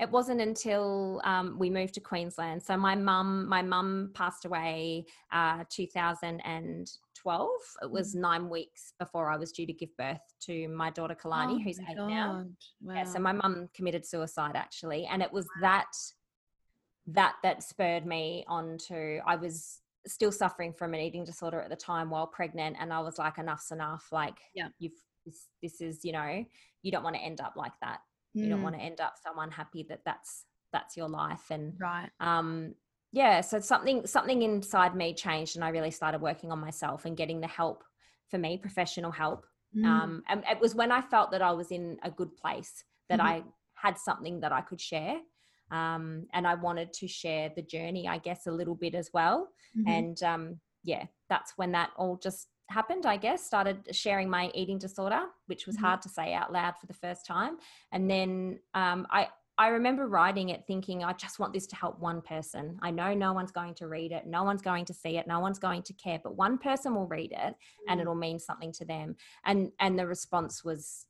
it 0.00 0.10
wasn't 0.10 0.40
until 0.40 1.20
um, 1.24 1.56
we 1.58 1.70
moved 1.70 1.94
to 1.94 2.00
Queensland. 2.00 2.62
So 2.62 2.76
my 2.76 2.96
mum, 2.96 3.48
my 3.48 3.62
mum 3.62 4.10
passed 4.12 4.44
away 4.44 5.06
uh, 5.32 5.62
2012. 5.70 7.50
It 7.82 7.90
was 7.90 8.14
mm. 8.14 8.20
nine 8.20 8.48
weeks 8.48 8.92
before 8.98 9.30
I 9.30 9.36
was 9.36 9.52
due 9.52 9.66
to 9.66 9.72
give 9.72 9.96
birth 9.96 10.20
to 10.42 10.66
my 10.68 10.90
daughter 10.90 11.14
Kalani, 11.14 11.54
oh 11.54 11.62
who's 11.62 11.78
eight 11.78 11.96
God. 11.96 12.08
now. 12.08 12.44
Wow. 12.82 12.94
Yeah, 12.94 13.04
so 13.04 13.20
my 13.20 13.32
mum 13.32 13.68
committed 13.72 14.04
suicide 14.04 14.56
actually, 14.56 15.06
and 15.06 15.22
it 15.22 15.32
was 15.32 15.46
that 15.60 15.92
that 17.06 17.34
that 17.44 17.62
spurred 17.62 18.04
me 18.04 18.44
on 18.48 18.78
to. 18.88 19.20
I 19.24 19.36
was 19.36 19.78
still 20.06 20.32
suffering 20.32 20.72
from 20.72 20.92
an 20.94 21.00
eating 21.00 21.24
disorder 21.24 21.60
at 21.60 21.70
the 21.70 21.76
time 21.76 22.10
while 22.10 22.26
pregnant, 22.26 22.76
and 22.80 22.92
I 22.92 22.98
was 23.00 23.16
like, 23.18 23.38
enough's 23.38 23.70
enough. 23.70 24.08
Like, 24.10 24.38
yeah, 24.54 24.68
you've 24.80 24.92
this, 25.24 25.46
this 25.62 25.80
is 25.80 26.04
you 26.04 26.12
know 26.12 26.44
you 26.82 26.90
don't 26.90 27.04
want 27.04 27.14
to 27.14 27.22
end 27.22 27.40
up 27.40 27.54
like 27.56 27.72
that 27.80 28.00
you 28.34 28.48
don't 28.48 28.60
mm. 28.60 28.64
want 28.64 28.74
to 28.74 28.82
end 28.82 29.00
up 29.00 29.14
so 29.22 29.38
unhappy 29.40 29.86
that 29.88 30.00
that's 30.04 30.44
that's 30.72 30.96
your 30.96 31.08
life 31.08 31.50
and 31.50 31.72
right 31.80 32.10
um 32.20 32.74
yeah 33.12 33.40
so 33.40 33.60
something 33.60 34.06
something 34.06 34.42
inside 34.42 34.94
me 34.94 35.14
changed 35.14 35.56
and 35.56 35.64
i 35.64 35.68
really 35.68 35.90
started 35.90 36.20
working 36.20 36.50
on 36.50 36.58
myself 36.58 37.04
and 37.04 37.16
getting 37.16 37.40
the 37.40 37.46
help 37.46 37.84
for 38.28 38.38
me 38.38 38.58
professional 38.58 39.12
help 39.12 39.46
mm. 39.76 39.84
um 39.84 40.22
and 40.28 40.42
it 40.50 40.60
was 40.60 40.74
when 40.74 40.90
i 40.90 41.00
felt 41.00 41.30
that 41.30 41.42
i 41.42 41.52
was 41.52 41.70
in 41.70 41.96
a 42.02 42.10
good 42.10 42.34
place 42.36 42.84
that 43.08 43.20
mm-hmm. 43.20 43.28
i 43.28 43.42
had 43.74 43.96
something 43.96 44.40
that 44.40 44.52
i 44.52 44.60
could 44.60 44.80
share 44.80 45.18
um 45.70 46.26
and 46.32 46.46
i 46.46 46.54
wanted 46.54 46.92
to 46.92 47.06
share 47.06 47.50
the 47.54 47.62
journey 47.62 48.08
i 48.08 48.18
guess 48.18 48.46
a 48.46 48.52
little 48.52 48.74
bit 48.74 48.94
as 48.94 49.10
well 49.14 49.48
mm-hmm. 49.78 49.88
and 49.88 50.22
um 50.24 50.60
yeah 50.82 51.04
that's 51.28 51.52
when 51.56 51.72
that 51.72 51.90
all 51.96 52.16
just 52.16 52.48
happened, 52.68 53.06
I 53.06 53.16
guess, 53.16 53.44
started 53.44 53.88
sharing 53.92 54.28
my 54.28 54.50
eating 54.54 54.78
disorder, 54.78 55.22
which 55.46 55.66
was 55.66 55.76
mm-hmm. 55.76 55.84
hard 55.84 56.02
to 56.02 56.08
say 56.08 56.32
out 56.34 56.52
loud 56.52 56.74
for 56.80 56.86
the 56.86 56.94
first 56.94 57.26
time. 57.26 57.58
And 57.92 58.10
then 58.10 58.58
um, 58.74 59.06
I, 59.10 59.28
I 59.56 59.68
remember 59.68 60.08
writing 60.08 60.48
it 60.48 60.64
thinking, 60.66 61.04
I 61.04 61.12
just 61.12 61.38
want 61.38 61.52
this 61.52 61.66
to 61.68 61.76
help 61.76 62.00
one 62.00 62.20
person. 62.20 62.76
I 62.82 62.90
know 62.90 63.14
no 63.14 63.32
one's 63.32 63.52
going 63.52 63.74
to 63.74 63.86
read 63.86 64.10
it, 64.10 64.26
no 64.26 64.42
one's 64.42 64.62
going 64.62 64.84
to 64.86 64.94
see 64.94 65.16
it, 65.16 65.26
no 65.26 65.38
one's 65.38 65.58
going 65.60 65.82
to 65.82 65.92
care, 65.92 66.20
but 66.22 66.36
one 66.36 66.58
person 66.58 66.94
will 66.94 67.06
read 67.06 67.32
it 67.32 67.54
and 67.88 67.98
mm. 67.98 68.02
it'll 68.02 68.16
mean 68.16 68.38
something 68.38 68.72
to 68.72 68.84
them. 68.84 69.14
And 69.44 69.70
and 69.78 69.96
the 69.96 70.06
response 70.06 70.64
was 70.64 71.06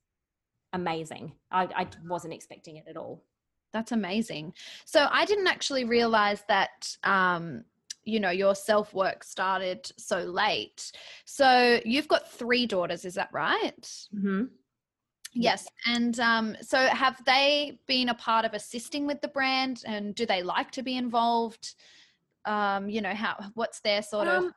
amazing. 0.75 1.33
I, 1.51 1.69
I 1.75 1.87
wasn't 2.07 2.35
expecting 2.35 2.77
it 2.77 2.85
at 2.87 2.99
all. 2.99 3.25
That's 3.73 3.93
amazing. 3.93 4.53
So 4.85 5.09
I 5.11 5.25
didn't 5.25 5.49
actually 5.49 5.85
realize 5.85 6.43
that 6.49 6.97
um, 7.03 7.65
you 8.05 8.21
know 8.21 8.31
your 8.31 8.55
self 8.55 8.95
work 8.95 9.25
started 9.25 9.91
so 9.97 10.21
late. 10.21 10.93
So 11.25 11.81
you've 11.85 12.09
got 12.09 12.31
three 12.31 12.67
daughters 12.67 13.05
is 13.05 13.15
that 13.15 13.31
right? 13.33 13.85
Mm-hmm. 14.15 14.45
yes 15.33 15.67
and 15.87 16.21
um, 16.21 16.57
so 16.61 16.79
have 16.79 17.23
they 17.25 17.79
been 17.87 18.09
a 18.09 18.15
part 18.15 18.45
of 18.45 18.55
assisting 18.55 19.07
with 19.07 19.21
the 19.21 19.29
brand 19.29 19.83
and 19.85 20.15
do 20.15 20.27
they 20.27 20.43
like 20.43 20.71
to 20.73 20.83
be 20.83 20.97
involved? 20.97 21.75
Um, 22.45 22.89
you 22.89 23.01
know 23.01 23.15
how 23.15 23.37
what's 23.55 23.81
their 23.81 24.03
sort 24.03 24.29
um, 24.29 24.47
of 24.47 24.53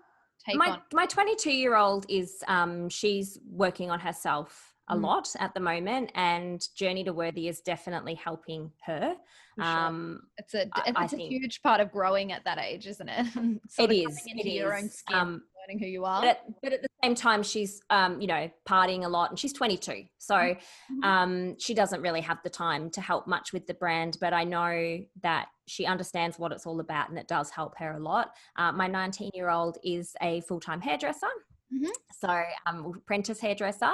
take 0.45 0.57
my, 0.57 0.71
on 0.71 0.81
my 0.93 1.05
22 1.05 1.51
year 1.51 1.75
old 1.75 2.05
is 2.10 2.43
um, 2.47 2.89
she's 2.89 3.39
working 3.49 3.89
on 3.89 3.99
herself 3.99 4.66
a 4.89 4.95
mm. 4.95 5.02
lot 5.02 5.30
at 5.39 5.54
the 5.54 5.60
moment 5.60 6.12
and 6.15 6.67
journey 6.76 7.04
to 7.04 7.13
worthy 7.13 7.47
is 7.47 7.60
definitely 7.62 8.15
helping 8.15 8.71
her 8.86 9.15
sure. 9.56 9.65
um 9.65 10.21
it's 10.38 10.54
a 10.54 10.69
it's 10.86 11.13
a 11.13 11.17
huge 11.17 11.62
part 11.62 11.82
of 11.82 11.91
growing 11.91 12.32
at 12.32 12.43
that 12.45 12.58
age 12.58 12.88
isn't 12.88 13.10
it 13.10 13.28
it 13.80 13.91
is 13.91 14.23
into 14.28 14.47
it 14.47 14.54
your 14.54 14.73
is. 14.73 14.84
own 14.84 14.89
skin 14.89 15.17
um, 15.17 15.41
learning 15.62 15.80
who 15.80 15.88
you 15.88 16.06
are 16.06 16.21
but 16.21 16.30
at, 16.30 16.41
but 16.62 16.73
at, 16.73 16.82
the 16.82 16.88
same 17.04 17.15
time 17.15 17.43
she's 17.43 17.82
um 17.89 18.19
you 18.21 18.28
know 18.28 18.50
partying 18.67 19.04
a 19.04 19.08
lot 19.08 19.30
and 19.30 19.38
she's 19.38 19.54
22 19.54 20.04
so 20.17 20.36
mm-hmm. 20.36 21.04
um 21.04 21.56
she 21.60 21.73
doesn't 21.73 22.02
really 22.02 22.21
have 22.21 22.38
the 22.43 22.50
time 22.50 22.89
to 22.89 23.02
help 23.02 23.28
much 23.28 23.52
with 23.54 23.67
the 23.67 23.73
brand 23.73 24.17
but 24.21 24.34
i 24.34 24.43
know 24.43 25.00
that 25.21 25.47
she 25.67 25.86
understands 25.86 26.39
what 26.39 26.54
it's 26.54 26.65
all 26.65 26.80
about 26.80 27.10
and 27.10 27.19
it 27.19 27.28
does 27.28 27.50
help 27.50 27.78
her 27.78 27.91
a 27.93 28.00
lot 28.00 28.32
uh, 28.58 28.71
my 28.71 28.88
19 28.88 29.32
year 29.34 29.50
old 29.50 29.78
is 29.84 30.15
a 30.21 30.41
full-time 30.41 30.80
hairdresser 30.80 31.28
Mm-hmm. 31.73 31.91
So, 32.19 32.43
um, 32.65 32.93
apprentice 32.95 33.39
hairdresser. 33.39 33.93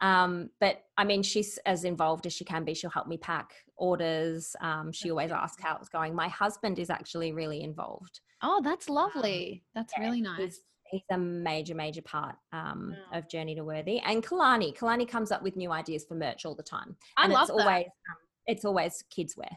Um, 0.00 0.50
but 0.60 0.84
I 0.96 1.04
mean, 1.04 1.22
she's 1.22 1.58
as 1.66 1.84
involved 1.84 2.26
as 2.26 2.32
she 2.32 2.44
can 2.44 2.64
be. 2.64 2.74
She'll 2.74 2.90
help 2.90 3.06
me 3.06 3.16
pack 3.16 3.50
orders. 3.76 4.54
Um, 4.60 4.92
she 4.92 5.10
always 5.10 5.30
asks 5.30 5.62
how 5.62 5.76
it's 5.76 5.88
going. 5.88 6.14
My 6.14 6.28
husband 6.28 6.78
is 6.78 6.90
actually 6.90 7.32
really 7.32 7.62
involved. 7.62 8.20
Oh, 8.42 8.60
that's 8.62 8.88
lovely. 8.88 9.64
That's 9.74 9.92
yeah, 9.96 10.04
really 10.04 10.20
nice. 10.20 10.40
He's, 10.40 10.60
he's, 10.90 11.02
a 11.10 11.18
major, 11.18 11.74
major 11.74 12.02
part 12.02 12.36
um, 12.52 12.94
of 13.12 13.28
Journey 13.28 13.54
to 13.56 13.64
Worthy. 13.64 13.98
And 14.00 14.24
Kalani, 14.24 14.76
Kalani 14.76 15.08
comes 15.08 15.32
up 15.32 15.42
with 15.42 15.56
new 15.56 15.72
ideas 15.72 16.04
for 16.04 16.14
merch 16.14 16.44
all 16.44 16.54
the 16.54 16.62
time. 16.62 16.96
I 17.16 17.24
and 17.24 17.32
love 17.32 17.48
it's 17.48 17.56
that. 17.56 17.66
always 17.66 17.86
um, 17.86 18.16
it's 18.48 18.64
always 18.64 19.04
kids 19.10 19.36
wear. 19.36 19.50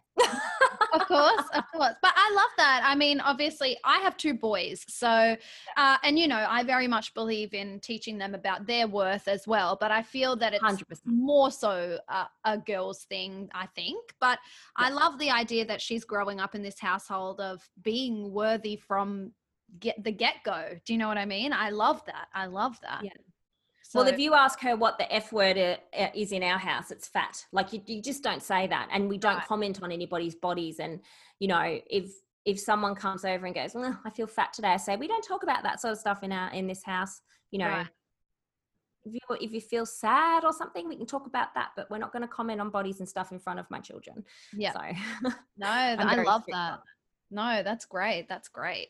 of 0.93 1.07
course, 1.07 1.45
of 1.53 1.63
course. 1.73 1.95
But 2.01 2.11
I 2.15 2.33
love 2.35 2.49
that. 2.57 2.81
I 2.83 2.93
mean, 2.93 3.21
obviously, 3.21 3.77
I 3.83 3.99
have 3.99 4.17
two 4.17 4.33
boys. 4.33 4.85
So, 4.87 5.35
uh, 5.77 5.97
and 6.03 6.19
you 6.19 6.27
know, 6.27 6.45
I 6.47 6.63
very 6.63 6.87
much 6.87 7.13
believe 7.13 7.53
in 7.53 7.79
teaching 7.79 8.17
them 8.17 8.35
about 8.35 8.67
their 8.67 8.87
worth 8.87 9.27
as 9.27 9.47
well. 9.47 9.77
But 9.79 9.91
I 9.91 10.03
feel 10.03 10.35
that 10.35 10.53
it's 10.53 10.63
100%. 10.63 10.83
more 11.05 11.51
so 11.51 11.97
a, 12.09 12.27
a, 12.43 12.57
girl's 12.57 13.05
thing, 13.05 13.49
I 13.53 13.65
think. 13.67 14.13
But 14.19 14.39
yeah. 14.77 14.87
I 14.87 14.89
love 14.89 15.17
the 15.17 15.31
idea 15.31 15.65
that 15.65 15.81
she's 15.81 16.03
growing 16.03 16.39
up 16.39 16.53
in 16.53 16.61
this 16.61 16.79
household 16.79 17.39
of 17.39 17.67
being 17.81 18.31
worthy 18.31 18.75
from 18.75 19.31
get 19.79 20.03
the 20.03 20.11
get 20.11 20.35
go. 20.43 20.65
Do 20.85 20.93
you 20.93 20.99
know 20.99 21.07
what 21.07 21.17
I 21.17 21.25
mean? 21.25 21.53
I 21.53 21.69
love 21.69 22.03
that. 22.05 22.27
I 22.33 22.47
love 22.47 22.77
that. 22.81 23.01
Yeah. 23.03 23.11
So, 23.91 23.99
well, 23.99 24.07
if 24.07 24.19
you 24.19 24.33
ask 24.35 24.61
her 24.61 24.77
what 24.77 24.97
the 24.97 25.13
F 25.13 25.33
word 25.33 25.57
is 26.15 26.31
in 26.31 26.43
our 26.43 26.57
house, 26.57 26.91
it's 26.91 27.09
fat. 27.09 27.45
Like 27.51 27.73
you, 27.73 27.81
you 27.87 28.01
just 28.01 28.23
don't 28.23 28.41
say 28.41 28.65
that. 28.67 28.87
And 28.89 29.09
we 29.09 29.17
don't 29.17 29.35
right. 29.35 29.45
comment 29.45 29.83
on 29.83 29.91
anybody's 29.91 30.33
bodies. 30.33 30.79
And, 30.79 31.01
you 31.39 31.49
know, 31.49 31.77
if, 31.89 32.09
if 32.45 32.57
someone 32.57 32.95
comes 32.95 33.25
over 33.25 33.45
and 33.45 33.53
goes, 33.53 33.73
well, 33.75 33.99
I 34.05 34.09
feel 34.09 34.27
fat 34.27 34.53
today, 34.53 34.69
I 34.69 34.77
say, 34.77 34.95
we 34.95 35.09
don't 35.09 35.27
talk 35.27 35.43
about 35.43 35.63
that 35.63 35.81
sort 35.81 35.91
of 35.91 35.97
stuff 35.97 36.23
in 36.23 36.31
our, 36.31 36.49
in 36.53 36.67
this 36.67 36.81
house, 36.85 37.19
you 37.51 37.59
know, 37.59 37.67
right. 37.67 37.87
if 39.03 39.13
you 39.13 39.19
if 39.41 39.51
you 39.51 39.59
feel 39.59 39.85
sad 39.85 40.45
or 40.45 40.53
something, 40.53 40.87
we 40.87 40.95
can 40.95 41.05
talk 41.05 41.27
about 41.27 41.53
that. 41.55 41.71
But 41.75 41.91
we're 41.91 41.97
not 41.97 42.13
going 42.13 42.21
to 42.21 42.29
comment 42.29 42.61
on 42.61 42.69
bodies 42.69 43.01
and 43.01 43.09
stuff 43.09 43.33
in 43.33 43.39
front 43.39 43.59
of 43.59 43.69
my 43.69 43.81
children. 43.81 44.23
Yeah. 44.53 44.71
So 44.71 44.79
No, 45.21 45.33
I 45.67 46.23
love 46.23 46.43
that. 46.49 46.79
No, 47.29 47.61
that's 47.61 47.83
great. 47.83 48.29
That's 48.29 48.47
great. 48.47 48.87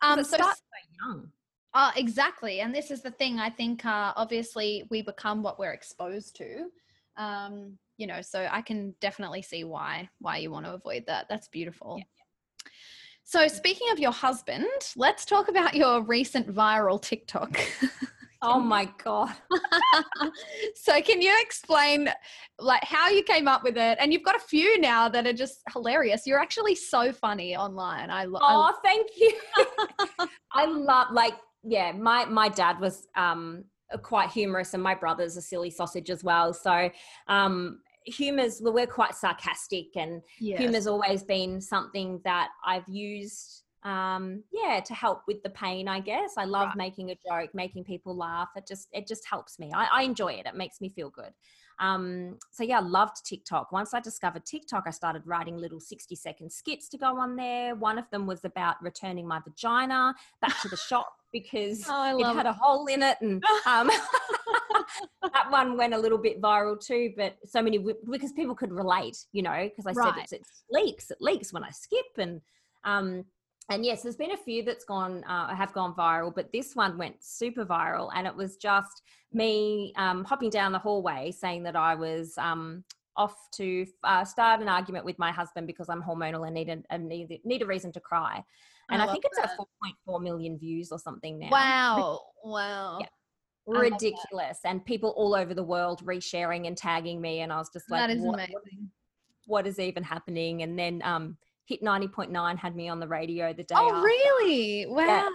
Um, 0.00 0.24
so 0.24 0.36
starts 0.36 0.58
so 0.58 1.06
young. 1.06 1.28
Uh, 1.74 1.90
exactly. 1.96 2.60
And 2.60 2.74
this 2.74 2.90
is 2.90 3.02
the 3.02 3.10
thing. 3.10 3.40
I 3.40 3.48
think 3.48 3.84
uh, 3.84 4.12
obviously 4.16 4.84
we 4.90 5.02
become 5.02 5.42
what 5.42 5.58
we're 5.58 5.72
exposed 5.72 6.36
to. 6.36 6.66
Um, 7.16 7.78
you 7.96 8.06
know, 8.06 8.20
so 8.20 8.48
I 8.50 8.62
can 8.62 8.94
definitely 9.00 9.42
see 9.42 9.64
why 9.64 10.08
why 10.18 10.38
you 10.38 10.50
want 10.50 10.66
to 10.66 10.74
avoid 10.74 11.04
that. 11.06 11.26
That's 11.28 11.48
beautiful. 11.48 12.02
So 13.24 13.46
speaking 13.48 13.88
of 13.90 13.98
your 13.98 14.12
husband, 14.12 14.66
let's 14.96 15.24
talk 15.24 15.48
about 15.48 15.74
your 15.74 16.02
recent 16.02 16.52
viral 16.52 17.00
TikTok. 17.00 17.58
Oh 18.44 18.58
my 18.58 18.88
god. 19.04 19.32
so 20.74 21.00
can 21.00 21.22
you 21.22 21.32
explain 21.40 22.10
like 22.58 22.82
how 22.82 23.08
you 23.08 23.22
came 23.22 23.46
up 23.46 23.62
with 23.62 23.76
it? 23.76 23.98
And 24.00 24.12
you've 24.12 24.24
got 24.24 24.34
a 24.34 24.40
few 24.40 24.80
now 24.80 25.08
that 25.08 25.28
are 25.28 25.32
just 25.32 25.60
hilarious. 25.72 26.26
You're 26.26 26.40
actually 26.40 26.74
so 26.74 27.12
funny 27.12 27.56
online. 27.56 28.10
I, 28.10 28.24
lo- 28.24 28.40
I 28.42 28.54
Oh, 28.54 28.74
thank 28.84 29.10
you. 29.16 29.32
I 30.52 30.66
love 30.66 31.12
like 31.12 31.34
yeah, 31.64 31.92
my 31.92 32.24
my 32.26 32.48
dad 32.48 32.80
was 32.80 33.06
um 33.16 33.64
quite 34.02 34.30
humorous 34.30 34.74
and 34.74 34.82
my 34.82 34.94
brother's 34.94 35.36
a 35.36 35.42
silly 35.42 35.70
sausage 35.70 36.10
as 36.10 36.24
well. 36.24 36.52
So 36.52 36.90
um 37.28 37.80
humor's 38.04 38.60
we're 38.62 38.86
quite 38.86 39.14
sarcastic 39.14 39.96
and 39.96 40.22
yes. 40.40 40.58
humor's 40.58 40.86
always 40.86 41.22
been 41.22 41.60
something 41.60 42.20
that 42.24 42.48
I've 42.64 42.88
used 42.88 43.62
um 43.84 44.42
yeah 44.52 44.80
to 44.80 44.94
help 44.94 45.22
with 45.26 45.42
the 45.42 45.50
pain 45.50 45.88
i 45.88 45.98
guess 45.98 46.34
i 46.38 46.44
love 46.44 46.68
Right. 46.68 46.76
making 46.76 47.10
a 47.10 47.16
joke 47.16 47.50
making 47.52 47.82
people 47.82 48.16
laugh 48.16 48.50
it 48.54 48.64
just 48.64 48.86
it 48.92 49.08
just 49.08 49.26
helps 49.26 49.58
me 49.58 49.72
I, 49.74 49.88
I 49.92 50.02
enjoy 50.04 50.34
it 50.34 50.46
it 50.46 50.54
makes 50.54 50.80
me 50.80 50.88
feel 50.88 51.10
good 51.10 51.32
um 51.78 52.36
so 52.50 52.62
yeah 52.62 52.78
i 52.78 52.82
loved 52.82 53.24
tiktok 53.24 53.72
once 53.72 53.94
i 53.94 54.00
discovered 54.00 54.44
tiktok 54.44 54.84
i 54.86 54.90
started 54.90 55.22
writing 55.24 55.56
little 55.56 55.80
60 55.80 56.14
second 56.14 56.50
skits 56.52 56.88
to 56.88 56.98
go 56.98 57.18
on 57.18 57.36
there 57.36 57.74
one 57.74 57.98
of 57.98 58.08
them 58.10 58.26
was 58.26 58.44
about 58.44 58.82
returning 58.82 59.26
my 59.26 59.40
vagina 59.40 60.14
back 60.40 60.60
to 60.62 60.68
the 60.68 60.76
shop 60.88 61.16
because 61.32 61.84
Oh, 61.88 62.18
it 62.18 62.26
had 62.34 62.46
a 62.46 62.52
hole 62.52 62.86
in 62.86 63.02
it 63.02 63.16
and 63.20 63.42
um 63.66 63.90
that 65.32 65.50
one 65.50 65.76
went 65.76 65.94
a 65.94 65.98
little 65.98 66.18
bit 66.18 66.40
viral 66.40 66.78
too 66.78 67.12
but 67.16 67.36
so 67.44 67.62
many 67.62 67.78
because 68.10 68.32
people 68.32 68.54
could 68.54 68.72
relate 68.72 69.16
you 69.32 69.42
know 69.42 69.68
because 69.68 69.86
i 69.86 69.92
Right. 69.92 70.14
said 70.14 70.22
it's, 70.24 70.32
it 70.32 70.46
leaks 70.70 71.10
it 71.10 71.18
leaks 71.20 71.52
when 71.52 71.64
i 71.64 71.70
skip 71.70 72.06
and 72.18 72.40
um 72.84 73.24
and 73.70 73.84
yes 73.84 74.02
there's 74.02 74.16
been 74.16 74.32
a 74.32 74.36
few 74.36 74.62
that's 74.62 74.84
gone 74.84 75.22
uh, 75.24 75.54
have 75.54 75.72
gone 75.72 75.94
viral 75.94 76.34
but 76.34 76.50
this 76.52 76.74
one 76.74 76.96
went 76.98 77.16
super 77.20 77.64
viral 77.64 78.10
and 78.14 78.26
it 78.26 78.34
was 78.34 78.56
just 78.56 79.02
me 79.32 79.92
um, 79.96 80.24
hopping 80.24 80.50
down 80.50 80.72
the 80.72 80.78
hallway 80.78 81.30
saying 81.30 81.62
that 81.62 81.76
i 81.76 81.94
was 81.94 82.34
um, 82.38 82.84
off 83.16 83.36
to 83.52 83.86
uh, 84.04 84.24
start 84.24 84.60
an 84.60 84.68
argument 84.68 85.04
with 85.04 85.18
my 85.18 85.30
husband 85.30 85.66
because 85.66 85.88
i'm 85.88 86.02
hormonal 86.02 86.46
and 86.46 86.54
need 86.54 86.68
a, 86.68 86.78
a 86.90 86.98
need, 86.98 87.40
need 87.44 87.62
a 87.62 87.66
reason 87.66 87.92
to 87.92 88.00
cry 88.00 88.42
and 88.90 89.00
I 89.00 89.06
i, 89.06 89.12
think 89.12 89.24
it's 89.24 89.36
that. 89.36 89.52
at 89.58 89.66
4.4 90.08 90.22
million 90.22 90.58
views 90.58 90.90
or 90.92 90.98
something 90.98 91.38
now 91.38 91.50
Wow. 91.50 92.20
Wow. 92.44 92.98
Yeah. 93.00 93.06
I 93.68 93.70
love 93.70 93.82
that. 93.82 93.92
ridiculous 93.92 94.58
and 94.64 94.84
people 94.84 95.10
all 95.16 95.36
over 95.36 95.54
the 95.54 95.62
world 95.62 96.04
resharing 96.04 96.66
and 96.66 96.76
tagging 96.76 97.20
me 97.20 97.40
and 97.40 97.52
i 97.52 97.58
was 97.58 97.70
just 97.72 97.88
like 97.88 98.00
that 98.00 98.10
is 98.10 98.20
what, 98.20 98.34
amazing. 98.34 98.90
what 99.46 99.68
is 99.68 99.78
even 99.78 100.02
happening 100.02 100.62
and 100.62 100.76
then 100.76 101.00
um 101.04 101.36
hit 101.64 101.82
90.9 101.82 102.56
had 102.58 102.74
me 102.76 102.88
on 102.88 103.00
the 103.00 103.06
radio 103.08 103.52
the 103.52 103.62
day 103.62 103.74
Oh, 103.78 103.88
after. 103.94 104.02
really? 104.06 104.86
Wow. 104.88 105.28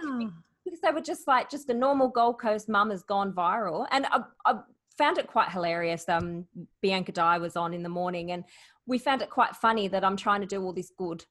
because 0.64 0.80
they 0.80 0.90
were 0.90 1.00
just 1.00 1.26
like 1.26 1.50
just 1.50 1.68
a 1.70 1.74
normal 1.74 2.08
gold 2.08 2.40
coast 2.40 2.68
mum 2.68 2.90
has 2.90 3.02
gone 3.02 3.32
viral 3.32 3.86
and 3.90 4.06
I, 4.06 4.20
I 4.44 4.58
found 4.98 5.18
it 5.18 5.26
quite 5.26 5.50
hilarious 5.50 6.08
um 6.08 6.44
bianca 6.82 7.12
Dye 7.12 7.38
was 7.38 7.56
on 7.56 7.72
in 7.72 7.82
the 7.82 7.88
morning 7.88 8.32
and 8.32 8.44
we 8.86 8.98
found 8.98 9.22
it 9.22 9.30
quite 9.30 9.54
funny 9.56 9.86
that 9.88 10.04
i'm 10.04 10.16
trying 10.16 10.40
to 10.40 10.46
do 10.46 10.62
all 10.62 10.72
this 10.72 10.90
good 10.96 11.24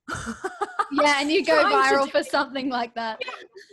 Yeah, 0.89 1.15
and 1.19 1.29
you 1.29 1.43
go 1.53 1.63
viral 1.65 2.09
for 2.09 2.23
something 2.23 2.69
like 2.69 2.95
that. 2.95 3.19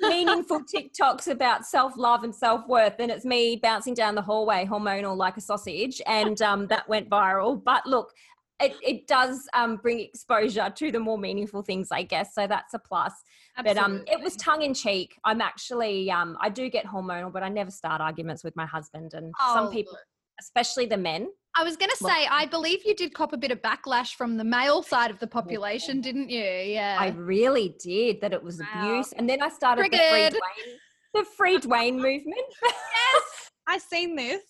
meaningful 0.02 0.60
TikToks 0.62 1.28
about 1.28 1.64
self 1.64 1.96
love 1.96 2.24
and 2.24 2.34
self 2.34 2.66
worth, 2.66 2.96
and 2.98 3.08
it's 3.10 3.24
me 3.24 3.54
bouncing 3.54 3.94
down 3.94 4.16
the 4.16 4.22
hallway, 4.22 4.66
hormonal 4.66 5.16
like 5.16 5.36
a 5.36 5.40
sausage, 5.40 6.02
and 6.06 6.42
um, 6.42 6.66
that 6.66 6.88
went 6.88 7.08
viral. 7.08 7.62
But 7.62 7.86
look, 7.86 8.12
it, 8.60 8.74
it 8.82 9.06
does 9.06 9.48
um, 9.54 9.76
bring 9.76 10.00
exposure 10.00 10.70
to 10.76 10.92
the 10.92 11.00
more 11.00 11.18
meaningful 11.18 11.62
things, 11.62 11.88
I 11.90 12.02
guess. 12.02 12.34
So 12.34 12.46
that's 12.46 12.72
a 12.74 12.78
plus. 12.78 13.12
Absolutely. 13.56 13.80
But 13.82 13.84
um, 13.84 14.04
it 14.06 14.22
was 14.22 14.36
tongue 14.36 14.62
in 14.62 14.74
cheek. 14.74 15.14
I'm 15.24 15.40
actually 15.40 16.10
um, 16.10 16.36
I 16.40 16.48
do 16.50 16.68
get 16.70 16.86
hormonal, 16.86 17.32
but 17.32 17.42
I 17.42 17.48
never 17.48 17.70
start 17.70 18.00
arguments 18.00 18.44
with 18.44 18.54
my 18.56 18.66
husband, 18.66 19.12
and 19.14 19.32
Oh, 19.40 19.54
some 19.54 19.70
people, 19.72 19.96
especially 20.40 20.86
the 20.86 20.96
men. 20.96 21.28
I 21.56 21.62
was 21.62 21.76
going 21.76 21.90
to 21.90 21.96
Well- 22.00 22.12
say, 22.12 22.26
I 22.28 22.46
believe 22.46 22.80
you 22.84 22.94
did 22.96 23.14
cop 23.14 23.32
a 23.32 23.36
bit 23.36 23.52
of 23.52 23.62
backlash 23.62 24.14
from 24.14 24.36
the 24.36 24.42
male 24.44 24.82
side 24.82 25.12
of 25.12 25.20
the 25.20 25.26
population, 25.28 26.00
didn't 26.00 26.28
you? 26.28 26.42
Yeah. 26.42 26.96
I 26.98 27.08
really 27.10 27.76
did 27.80 28.20
that 28.22 28.32
it 28.32 28.42
was 28.42 28.58
Wow. 28.60 28.66
abuse, 28.90 29.12
and 29.12 29.28
then 29.28 29.40
I 29.40 29.48
started 29.50 29.84
the 29.84 29.88
free 29.90 29.98
Triggered. 29.98 30.32
Dwayne, 30.34 30.72
the 31.14 31.24
free 31.36 31.58
Dwayne 31.58 31.94
movement. 31.94 32.46
yes, 32.62 33.22
I 33.68 33.78
seen 33.78 34.16
this. 34.16 34.42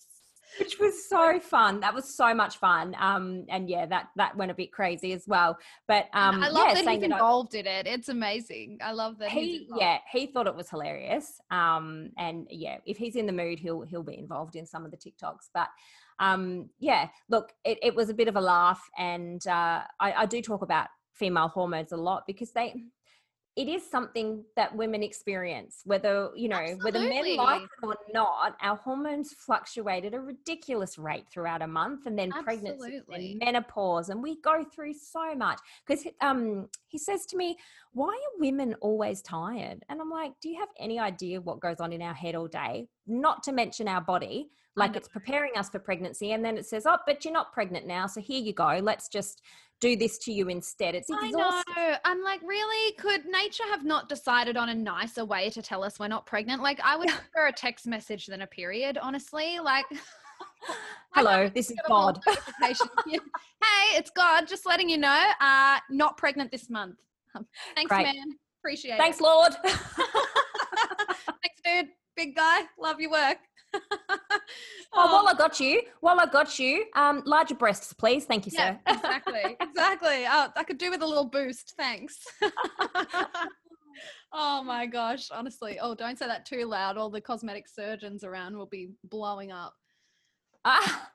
Which 0.59 0.79
was 0.79 1.07
so 1.07 1.39
fun. 1.39 1.79
That 1.79 1.93
was 1.93 2.13
so 2.13 2.33
much 2.33 2.57
fun. 2.57 2.95
Um, 2.99 3.45
and 3.49 3.69
yeah, 3.69 3.85
that 3.87 4.09
that 4.15 4.35
went 4.37 4.51
a 4.51 4.53
bit 4.53 4.71
crazy 4.71 5.13
as 5.13 5.25
well. 5.27 5.57
But 5.87 6.05
um, 6.13 6.43
I 6.43 6.49
love 6.49 6.67
yeah, 6.67 6.73
that 6.73 6.77
he's 6.77 6.85
that 6.85 7.11
I- 7.11 7.15
involved 7.15 7.55
in 7.55 7.67
it. 7.67 7.87
It's 7.87 8.09
amazing. 8.09 8.79
I 8.83 8.91
love 8.91 9.17
that 9.19 9.29
he 9.29 9.63
involved. 9.63 9.81
yeah 9.81 9.97
he 10.11 10.27
thought 10.27 10.47
it 10.47 10.55
was 10.55 10.69
hilarious. 10.69 11.39
Um, 11.51 12.09
and 12.17 12.47
yeah, 12.49 12.77
if 12.85 12.97
he's 12.97 13.15
in 13.15 13.25
the 13.25 13.33
mood, 13.33 13.59
he'll 13.59 13.81
he'll 13.81 14.03
be 14.03 14.17
involved 14.17 14.55
in 14.55 14.65
some 14.65 14.85
of 14.85 14.91
the 14.91 14.97
TikToks. 14.97 15.49
But 15.53 15.69
um, 16.19 16.69
yeah, 16.79 17.09
look, 17.29 17.51
it, 17.63 17.77
it 17.81 17.95
was 17.95 18.09
a 18.09 18.13
bit 18.13 18.27
of 18.27 18.35
a 18.35 18.41
laugh, 18.41 18.81
and 18.97 19.45
uh, 19.47 19.81
I, 19.99 20.13
I 20.13 20.25
do 20.25 20.41
talk 20.41 20.61
about 20.61 20.87
female 21.13 21.47
hormones 21.47 21.91
a 21.91 21.97
lot 21.97 22.23
because 22.27 22.51
they 22.51 22.83
it 23.55 23.69
is 23.69 23.89
something 23.89 24.43
that 24.57 24.75
women 24.75 25.01
experience 25.01 25.81
whether 25.85 26.29
you 26.35 26.49
know 26.49 26.77
whether 26.81 26.99
men 26.99 27.37
like 27.37 27.61
it 27.61 27.69
or 27.83 27.95
not 28.13 28.55
our 28.61 28.75
hormones 28.75 29.33
fluctuate 29.33 30.03
at 30.03 30.13
a 30.13 30.19
ridiculous 30.19 30.97
rate 30.97 31.25
throughout 31.29 31.61
a 31.61 31.67
month 31.67 32.05
and 32.05 32.19
then 32.19 32.31
pregnancy 32.31 33.01
and 33.13 33.39
menopause 33.39 34.09
and 34.09 34.21
we 34.21 34.41
go 34.41 34.63
through 34.63 34.93
so 34.93 35.33
much. 35.35 35.59
Because 35.85 36.05
um 36.21 36.67
he 36.87 36.97
says 36.97 37.25
to 37.27 37.37
me 37.37 37.57
why 37.93 38.09
are 38.09 38.39
women 38.39 38.75
always 38.81 39.21
tired? 39.21 39.83
And 39.89 40.01
i'm 40.01 40.09
like 40.09 40.33
do 40.41 40.49
you 40.49 40.59
have 40.59 40.69
any 40.77 40.99
idea 40.99 41.39
what 41.39 41.59
goes 41.59 41.79
on 41.79 41.93
in 41.93 42.01
our 42.01 42.13
head 42.13 42.35
all 42.35 42.47
day? 42.47 42.89
Not 43.07 43.43
to 43.43 43.51
mention 43.51 43.87
our 43.87 44.01
body 44.01 44.49
like 44.77 44.95
it's 44.95 45.07
preparing 45.07 45.55
us 45.55 45.69
for 45.69 45.79
pregnancy 45.79 46.33
and 46.33 46.43
then 46.43 46.57
it 46.57 46.65
says 46.65 46.85
oh 46.85 46.97
but 47.05 47.23
you're 47.23 47.33
not 47.33 47.53
pregnant 47.53 47.87
now 47.87 48.05
so 48.05 48.19
here 48.19 48.41
you 48.41 48.53
go 48.53 48.79
let's 48.83 49.07
just 49.07 49.41
do 49.81 49.95
this 49.95 50.17
to 50.19 50.31
you 50.31 50.47
instead 50.47 50.95
it's 50.95 51.09
I 51.11 51.27
exhausting 51.27 51.73
know. 51.75 51.95
I'm 52.05 52.23
like, 52.23 52.41
really? 52.43 52.93
Could 52.93 53.25
nature 53.25 53.63
have 53.69 53.83
not 53.83 54.09
decided 54.09 54.57
on 54.57 54.69
a 54.69 54.73
nicer 54.73 55.25
way 55.25 55.49
to 55.49 55.61
tell 55.61 55.83
us 55.83 55.99
we're 55.99 56.07
not 56.07 56.25
pregnant? 56.25 56.61
Like, 56.61 56.79
I 56.83 56.95
would 56.95 57.09
prefer 57.09 57.47
a 57.47 57.51
text 57.51 57.85
message 57.85 58.27
than 58.27 58.41
a 58.41 58.47
period, 58.47 58.97
honestly. 59.01 59.59
Like, 59.59 59.85
hello 61.13 61.49
this 61.53 61.69
is 61.69 61.77
get 61.77 61.89
a 61.89 61.93
little 61.93 62.13
god 62.13 62.23
hey, 62.61 63.97
it's 63.97 64.09
God, 64.09 64.47
just 64.47 64.65
letting 64.65 64.89
you 64.89 64.97
know, 64.97 65.31
uh, 65.39 65.79
not 65.89 66.17
pregnant 66.17 66.51
this 66.51 66.69
month. 66.69 66.97
Um, 67.35 67.45
Thanks, 67.75 67.89
Great. 67.89 68.03
man. 68.03 68.37
Appreciate 68.61 68.97
thanks 68.97 69.19
it. 69.19 69.21
Thanks, 69.21 69.21
Lord 69.21 69.53
Thanks, 71.43 71.61
dude. 71.63 71.87
Big 72.15 72.35
guy. 72.35 72.61
Love 72.79 72.99
your 72.99 73.11
work. 73.11 73.37
Oh, 74.97 75.11
while 75.13 75.27
I 75.27 75.33
got 75.37 75.59
you, 75.59 75.81
while 75.99 76.19
I 76.21 76.25
got 76.25 76.57
you, 76.57 76.85
um, 76.95 77.21
larger 77.25 77.55
breasts, 77.55 77.91
please. 77.91 78.23
Thank 78.23 78.45
you, 78.45 78.53
yeah, 78.55 78.75
sir. 78.75 78.79
exactly. 78.95 79.57
Exactly. 79.59 80.25
Oh, 80.25 80.47
I 80.55 80.63
could 80.63 80.77
do 80.77 80.89
with 80.89 81.01
a 81.01 81.05
little 81.05 81.25
boost. 81.25 81.73
Thanks. 81.77 82.15
oh 84.33 84.63
my 84.63 84.85
gosh. 84.85 85.29
Honestly. 85.31 85.79
Oh, 85.81 85.95
don't 85.95 86.17
say 86.17 86.27
that 86.27 86.45
too 86.45 86.63
loud. 86.65 86.97
All 86.97 87.09
the 87.09 87.19
cosmetic 87.19 87.67
surgeons 87.67 88.23
around 88.23 88.55
will 88.57 88.67
be 88.67 88.91
blowing 89.03 89.51
up. 89.51 89.73
Ah, 90.67 91.09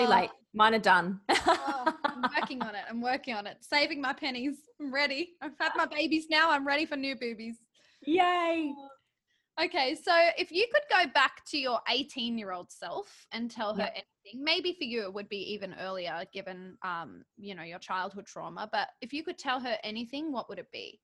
Too 0.00 0.06
Oh, 0.06 0.10
late. 0.10 0.30
Mine 0.52 0.74
are 0.74 0.78
done. 0.80 1.20
oh, 1.30 1.94
I'm 2.04 2.22
working 2.36 2.60
on 2.62 2.74
it. 2.74 2.82
I'm 2.90 3.00
working 3.00 3.34
on 3.34 3.46
it. 3.46 3.58
Saving 3.60 4.00
my 4.00 4.12
pennies. 4.12 4.56
I'm 4.80 4.92
ready. 4.92 5.34
I've 5.40 5.52
had 5.58 5.70
my 5.76 5.86
babies 5.86 6.26
now. 6.30 6.50
I'm 6.50 6.66
ready 6.66 6.84
for 6.84 6.96
new 6.96 7.14
boobies. 7.14 7.56
Yay! 8.06 8.72
Okay, 9.62 9.94
so 9.94 10.12
if 10.38 10.50
you 10.50 10.66
could 10.72 10.82
go 10.90 11.10
back 11.12 11.44
to 11.46 11.58
your 11.58 11.80
18 11.88 12.38
year 12.38 12.52
old 12.52 12.70
self 12.70 13.26
and 13.32 13.50
tell 13.50 13.74
her 13.74 13.82
Yep. 13.82 14.04
anything, 14.24 14.44
maybe 14.44 14.72
for 14.72 14.84
you 14.84 15.02
it 15.02 15.12
would 15.12 15.28
be 15.28 15.52
even 15.52 15.74
earlier 15.80 16.24
given 16.32 16.78
um, 16.82 17.22
you 17.36 17.54
know, 17.54 17.62
your 17.62 17.78
childhood 17.78 18.24
trauma, 18.26 18.68
but 18.72 18.88
if 19.02 19.12
you 19.12 19.22
could 19.22 19.38
tell 19.38 19.60
her 19.60 19.76
anything, 19.84 20.32
what 20.32 20.48
would 20.48 20.58
it 20.58 20.70
be? 20.72 21.00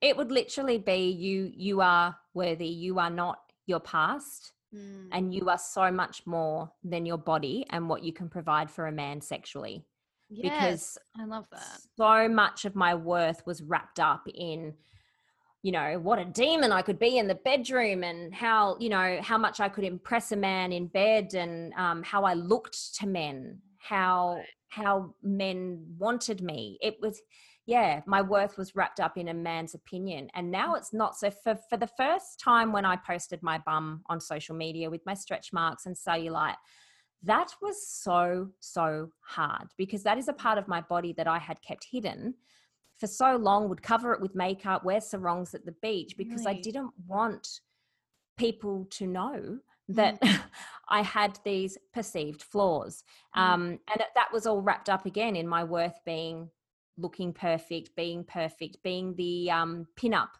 It 0.00 0.16
would 0.16 0.30
literally 0.32 0.78
be 0.78 1.10
you. 1.10 1.50
You 1.54 1.80
are 1.80 2.16
worthy. 2.34 2.68
You 2.68 2.98
are 2.98 3.10
not 3.10 3.38
your 3.66 3.80
past, 3.80 4.52
Mm, 4.74 5.08
and 5.12 5.34
you 5.34 5.48
are 5.48 5.58
so 5.58 5.90
much 5.90 6.26
more 6.26 6.70
than 6.84 7.06
your 7.06 7.18
body 7.18 7.64
and 7.70 7.88
what 7.88 8.02
you 8.04 8.12
can 8.12 8.28
provide 8.28 8.70
for 8.70 8.86
a 8.86 8.92
man 8.92 9.20
sexually. 9.20 9.84
yes, 10.28 10.42
because 10.42 10.98
I 11.18 11.24
love 11.24 11.46
that. 11.52 11.80
so 11.96 12.28
much 12.28 12.64
of 12.64 12.74
my 12.76 12.94
worth 12.94 13.46
was 13.46 13.62
wrapped 13.62 13.98
up 13.98 14.26
in 14.34 14.74
you 15.62 15.72
know 15.72 15.98
what 15.98 16.18
a 16.20 16.24
demon 16.24 16.70
i 16.70 16.80
could 16.80 16.98
be 16.98 17.18
in 17.18 17.26
the 17.26 17.34
bedroom 17.34 18.04
and 18.04 18.32
how 18.32 18.76
you 18.78 18.88
know 18.88 19.18
how 19.22 19.36
much 19.36 19.58
i 19.58 19.68
could 19.68 19.84
impress 19.84 20.30
a 20.30 20.36
man 20.36 20.72
in 20.72 20.86
bed 20.86 21.34
and 21.34 21.72
um, 21.74 22.02
how 22.02 22.22
i 22.24 22.32
looked 22.32 22.94
to 22.94 23.06
men 23.06 23.58
how 23.78 24.38
how 24.68 25.14
men 25.22 25.84
wanted 25.98 26.42
me. 26.42 26.78
It 26.80 26.96
was 27.00 27.20
yeah 27.66 28.00
my 28.06 28.22
worth 28.22 28.56
was 28.56 28.74
wrapped 28.74 29.00
up 29.00 29.16
in 29.16 29.28
a 29.28 29.34
man's 29.34 29.74
opinion. 29.74 30.28
And 30.34 30.50
now 30.50 30.74
it's 30.74 30.92
not. 30.92 31.16
So 31.16 31.30
for 31.30 31.58
for 31.68 31.76
the 31.76 31.90
first 31.96 32.40
time 32.40 32.72
when 32.72 32.84
i 32.84 32.96
posted 32.96 33.42
my 33.42 33.58
bum 33.66 34.02
on 34.06 34.20
social 34.20 34.54
media 34.54 34.90
with 34.90 35.04
my 35.06 35.14
stretch 35.14 35.52
marks 35.52 35.86
and 35.86 35.96
cellulite 35.96 36.56
that 37.24 37.52
was 37.60 37.88
so 37.88 38.48
so 38.60 39.08
hard 39.22 39.66
because 39.76 40.04
that 40.04 40.18
is 40.18 40.28
a 40.28 40.32
part 40.32 40.56
of 40.56 40.68
my 40.68 40.80
body 40.82 41.12
that 41.12 41.26
i 41.26 41.36
had 41.36 41.60
kept 41.62 41.84
hidden 41.90 42.32
for 42.98 43.06
so 43.06 43.36
long 43.36 43.68
would 43.68 43.82
cover 43.82 44.12
it 44.12 44.20
with 44.20 44.34
makeup 44.34 44.84
wear 44.84 45.00
sarongs 45.00 45.54
at 45.54 45.64
the 45.64 45.74
beach 45.82 46.16
because 46.16 46.44
Really? 46.44 46.58
i 46.58 46.60
didn't 46.60 46.90
want 47.06 47.60
people 48.36 48.86
to 48.90 49.06
know 49.06 49.58
that 49.88 50.18
i 50.88 51.02
had 51.02 51.38
these 51.44 51.76
perceived 51.92 52.42
flaws 52.42 53.02
Mm. 53.36 53.40
um, 53.40 53.62
and 53.70 53.98
that- 54.00 54.14
that 54.14 54.32
was 54.32 54.46
all 54.46 54.62
wrapped 54.62 54.88
up 54.88 55.06
again 55.06 55.36
in 55.36 55.46
my 55.46 55.62
worth 55.64 55.98
being 56.04 56.50
looking 56.96 57.32
perfect 57.32 57.94
being 57.96 58.24
perfect 58.24 58.82
being 58.82 59.14
the 59.16 59.50
um, 59.50 59.86
pin-up 59.96 60.30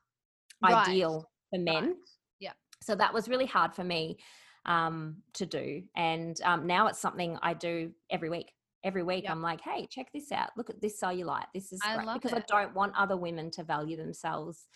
Right. 0.62 0.88
ideal 0.88 1.30
for 1.50 1.58
men 1.60 1.84
Right. 1.84 1.96
Yeah. 2.40 2.52
so 2.82 2.94
that 2.96 3.12
was 3.14 3.28
really 3.28 3.46
hard 3.46 3.74
for 3.74 3.84
me 3.84 4.18
um, 4.66 5.22
to 5.34 5.46
do 5.46 5.82
and 5.96 6.40
um, 6.42 6.66
now 6.66 6.88
it's 6.88 6.98
something 6.98 7.38
i 7.42 7.54
do 7.54 7.92
every 8.10 8.28
week 8.28 8.52
every 8.84 9.02
week 9.02 9.24
Yep. 9.24 9.32
i'm 9.32 9.42
like 9.42 9.60
hey 9.60 9.86
check 9.90 10.06
this 10.12 10.30
out 10.32 10.50
look 10.56 10.70
at 10.70 10.80
this 10.80 11.00
cellulite 11.00 11.46
this 11.54 11.72
is 11.72 11.80
I 11.84 12.14
because 12.14 12.32
it. 12.32 12.44
i 12.48 12.62
don't 12.62 12.74
want 12.74 12.94
other 12.96 13.16
women 13.16 13.50
to 13.52 13.64
value 13.64 13.96
themselves 13.96 14.68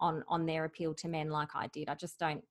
on 0.00 0.22
on 0.28 0.46
their 0.46 0.64
appeal 0.64 0.94
to 0.94 1.08
men 1.08 1.30
like 1.30 1.48
i 1.54 1.66
did 1.68 1.88
i 1.88 1.94
just 1.94 2.18
don't 2.18 2.44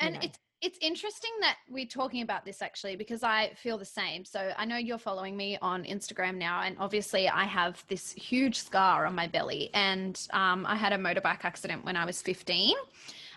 and 0.00 0.14
know. 0.14 0.20
it's 0.22 0.38
it's 0.62 0.78
interesting 0.80 1.30
that 1.40 1.56
we're 1.68 1.86
talking 1.86 2.22
about 2.22 2.44
this 2.44 2.62
actually 2.62 2.96
because 2.96 3.22
I 3.22 3.52
feel 3.56 3.76
the 3.76 3.84
same. 3.84 4.24
So 4.24 4.52
I 4.56 4.64
know 4.64 4.76
you're 4.78 4.98
following 4.98 5.36
me 5.36 5.58
on 5.60 5.84
Instagram 5.84 6.36
now, 6.36 6.62
and 6.62 6.76
obviously 6.80 7.28
I 7.28 7.44
have 7.44 7.84
this 7.88 8.12
huge 8.12 8.58
scar 8.58 9.04
on 9.06 9.14
my 9.14 9.26
belly, 9.26 9.70
and 9.74 10.18
um, 10.32 10.64
I 10.66 10.74
had 10.76 10.92
a 10.92 10.96
motorbike 10.98 11.44
accident 11.44 11.84
when 11.84 11.94
I 11.94 12.06
was 12.06 12.22
15. 12.22 12.74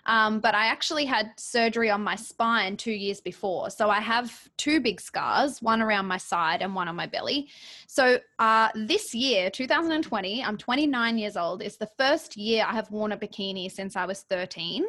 Um, 0.06 0.40
but 0.40 0.56
I 0.56 0.68
actually 0.68 1.06
had 1.06 1.32
surgery 1.38 1.90
on 1.90 2.02
my 2.02 2.16
spine 2.16 2.78
two 2.78 2.92
years 2.92 3.22
before. 3.22 3.70
So 3.70 3.90
I 3.90 4.00
have 4.00 4.50
two 4.58 4.80
big 4.80 5.00
scars, 5.02 5.62
one 5.62 5.82
around 5.82 6.08
my 6.08 6.18
side 6.18 6.62
and 6.62 6.76
one 6.76 6.88
on 6.88 6.96
my 6.96 7.06
belly. 7.06 7.50
So 7.88 8.20
uh, 8.40 8.70
this 8.76 9.14
year, 9.14 9.50
2020, 9.50 10.44
I'm 10.44 10.58
29 10.58 11.18
years 11.18 11.38
old. 11.38 11.62
It's 11.62 11.78
the 11.78 11.90
first 11.98 12.38
year 12.38 12.66
I 12.68 12.74
have 12.74 12.90
worn 12.92 13.12
a 13.12 13.18
bikini 13.18 13.72
since 13.72 13.96
I 13.96 14.06
was 14.06 14.22
13. 14.22 14.86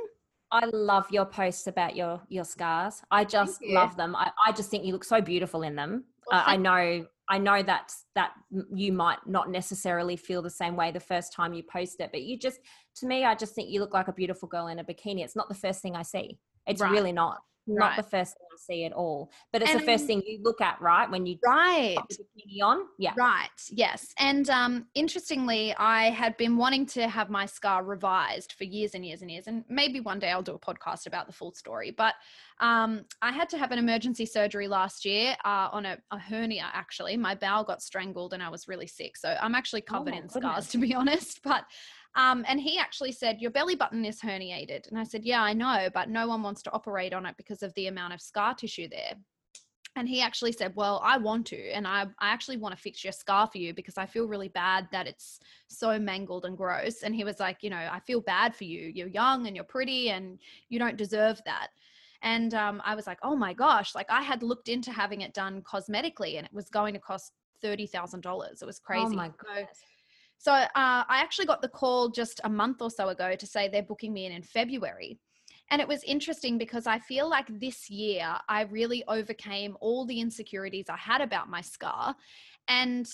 I 0.53 0.67
love 0.67 1.11
your 1.11 1.27
posts 1.27 1.69
about 1.69 1.95
your 1.95 2.21
your 2.29 2.45
scars. 2.45 3.03
I 3.11 3.25
just 3.25 3.63
love 3.65 3.97
them. 3.97 4.17
I, 4.17 4.33
I 4.45 4.51
just 4.51 4.69
think 4.69 4.85
you 4.85 4.93
look 4.93 5.05
so 5.05 5.21
beautiful 5.21 5.63
in 5.63 5.77
them. 5.77 6.05
Well, 6.29 6.41
uh, 6.41 6.45
I 6.45 6.57
know 6.57 7.07
I 7.31 7.39
know 7.39 7.63
that 7.63 7.93
that 8.17 8.33
you 8.75 8.93
might 8.93 9.19
not 9.25 9.51
necessarily 9.51 10.17
feel 10.17 10.43
the 10.43 10.51
same 10.51 10.75
way 10.75 10.91
the 10.91 10.99
first 10.99 11.33
time 11.33 11.55
you 11.55 11.63
post 11.63 12.01
it, 12.01 12.11
but 12.13 12.23
you 12.23 12.37
just 12.37 12.59
to 12.97 13.07
me, 13.07 13.25
I 13.25 13.37
just 13.37 13.55
think 13.55 13.71
you 13.71 13.81
look 13.81 13.95
like 13.95 14.09
a 14.09 14.13
beautiful 14.13 14.49
girl 14.49 14.67
in 14.67 14.81
a 14.81 14.85
bikini. 14.85 15.23
It's 15.25 15.37
not 15.37 15.49
the 15.49 15.55
first 15.55 15.81
thing 15.81 15.95
I 15.95 16.03
see. 16.03 16.39
It's 16.67 16.83
Right. 16.83 16.91
really 16.91 17.13
not. 17.13 17.39
Not 17.75 17.91
Right. 17.91 17.97
the 17.97 18.03
first 18.03 18.35
thing 18.37 18.47
I 18.53 18.57
see 18.59 18.85
at 18.85 18.93
all. 18.93 19.31
But 19.53 19.63
it's 19.63 19.73
the 19.73 19.81
first 19.81 20.07
thing 20.07 20.23
you 20.27 20.41
look 20.43 20.61
at, 20.61 20.81
right? 20.81 21.11
When 21.11 21.25
you 21.27 21.39
Right. 21.47 21.97
the 22.09 22.25
bikini 22.37 22.63
on. 22.65 22.87
Yeah. 22.99 23.15
Right. 23.17 23.49
Yes. 23.71 24.13
And 24.19 24.49
um, 24.51 24.87
interestingly, 24.95 25.75
I 25.77 26.11
had 26.11 26.37
been 26.37 26.57
wanting 26.57 26.87
to 26.87 27.09
have 27.09 27.31
my 27.31 27.47
scar 27.47 27.85
revised 27.85 28.53
for 28.53 28.65
years 28.65 28.95
and 28.95 29.05
years 29.07 29.23
and 29.23 29.31
years. 29.31 29.47
And 29.47 29.65
maybe 29.69 30.01
one 30.01 30.19
day 30.19 30.31
I'll 30.31 30.43
do 30.43 30.55
a 30.55 30.59
podcast 30.59 31.07
about 31.07 31.27
the 31.27 31.33
full 31.33 31.53
story. 31.53 31.91
But 31.91 32.15
um, 32.61 33.05
I 33.23 33.33
had 33.33 33.49
to 33.51 33.59
have 33.59 33.73
an 33.73 33.79
emergency 33.79 34.27
surgery 34.27 34.69
last 34.69 35.05
year 35.05 35.37
uh, 35.45 35.69
on 35.73 35.87
a, 35.87 35.97
a 36.11 36.19
hernia, 36.19 36.69
actually. 36.73 37.17
My 37.17 37.35
bowel 37.35 37.65
got 37.65 37.83
strangled 37.83 38.35
and 38.35 38.43
I 38.43 38.49
was 38.51 38.69
really 38.69 38.87
sick. 38.87 39.17
So 39.17 39.37
I'm 39.41 39.55
actually 39.55 39.81
covered 39.83 40.13
my 40.13 40.19
in 40.19 40.29
scars, 40.29 40.69
to 40.73 40.79
be 40.79 40.95
honest. 40.95 41.41
But 41.43 41.65
um, 42.17 42.45
and 42.49 42.61
he 42.61 42.79
actually 42.79 43.13
said, 43.13 43.41
Your 43.41 43.51
belly 43.51 43.77
button 43.77 44.05
is 44.05 44.21
herniated. 44.21 44.89
And 44.89 44.99
I 44.99 45.05
said, 45.05 45.25
Yeah, 45.25 45.43
I 45.43 45.53
know, 45.53 45.89
but 45.95 46.09
no 46.09 46.27
one 46.27 46.43
wants 46.43 46.63
to 46.63 46.73
operate 46.73 47.13
on 47.13 47.27
it 47.27 47.37
because 47.37 47.63
of 47.63 47.73
the 47.75 47.87
amount 47.87 48.15
of 48.15 48.21
scar 48.21 48.55
tissue 48.55 48.89
there. 48.89 49.15
And 49.97 50.09
he 50.09 50.21
actually 50.21 50.53
said, 50.53 50.73
Well, 50.75 51.01
I 51.05 51.19
want 51.19 51.47
to. 51.49 51.71
And 51.71 51.87
I, 51.87 52.03
I 52.19 52.31
actually 52.31 52.57
want 52.57 52.75
to 52.75 52.81
fix 52.81 53.05
your 53.05 53.13
scar 53.13 53.47
for 53.47 53.59
you 53.59 53.75
because 53.75 53.97
I 53.97 54.07
feel 54.07 54.27
really 54.27 54.49
bad 54.49 54.89
that 54.91 55.07
it's 55.07 55.39
so 55.69 55.99
mangled 55.99 56.47
and 56.47 56.57
gross. 56.57 57.03
And 57.03 57.15
he 57.15 57.25
was 57.25 57.39
like, 57.39 57.59
You 57.63 57.71
know, 57.71 57.89
I 57.91 58.01
feel 58.01 58.21
bad 58.21 58.57
for 58.57 58.65
you. 58.65 58.91
You're 58.93 59.09
young 59.09 59.47
and 59.47 59.55
you're 59.55 59.65
pretty 59.65 60.11
and 60.11 60.39
you 60.69 60.79
don't 60.81 60.97
deserve 60.97 61.41
that. 61.47 61.69
And 62.23 62.55
um, 62.55 62.83
I 62.85 62.97
was 62.97 63.07
like, 63.07 63.19
Oh 63.23 63.37
my 63.37 63.53
gosh. 63.53 63.95
Like 63.95 64.11
I 64.11 64.23
had 64.23 64.43
looked 64.43 64.69
into 64.69 64.91
having 64.91 65.21
it 65.21 65.33
done 65.33 65.63
cosmetically 65.63 66.39
and 66.39 66.47
it 66.47 66.53
was 66.53 66.71
going 66.71 66.95
to 66.95 67.01
cost 67.01 67.33
$30,000. 67.63 68.63
It 68.63 68.67
was 68.67 68.81
crazy. 68.81 69.05
Oh 69.05 69.11
my 69.11 69.31
goodness. 69.39 69.69
so 69.79 69.87
uh, 70.49 70.69
I 70.75 71.05
actually 71.21 71.47
got 71.47 71.61
the 71.61 71.69
call 71.69 72.09
just 72.09 72.41
a 72.45 72.49
month 72.49 72.81
or 72.81 72.91
so 72.91 73.09
ago 73.09 73.35
to 73.35 73.47
say 73.47 73.69
they're 73.69 73.83
booking 73.83 74.13
me 74.13 74.27
in 74.27 74.33
in 74.33 74.43
February. 74.43 75.19
And 75.71 75.81
it 75.81 75.87
was 75.87 76.03
interesting 76.05 76.59
because 76.59 76.87
I 76.87 76.99
feel 76.99 77.29
like 77.29 77.47
this 77.61 77.89
year 77.91 78.35
I 78.49 78.63
really 78.63 79.05
overcame 79.07 79.77
all 79.81 80.05
the 80.05 80.21
insecurities 80.21 80.87
I 80.89 80.97
had 80.97 81.21
about 81.21 81.49
my 81.49 81.61
scar. 81.61 82.17
And 82.69 83.07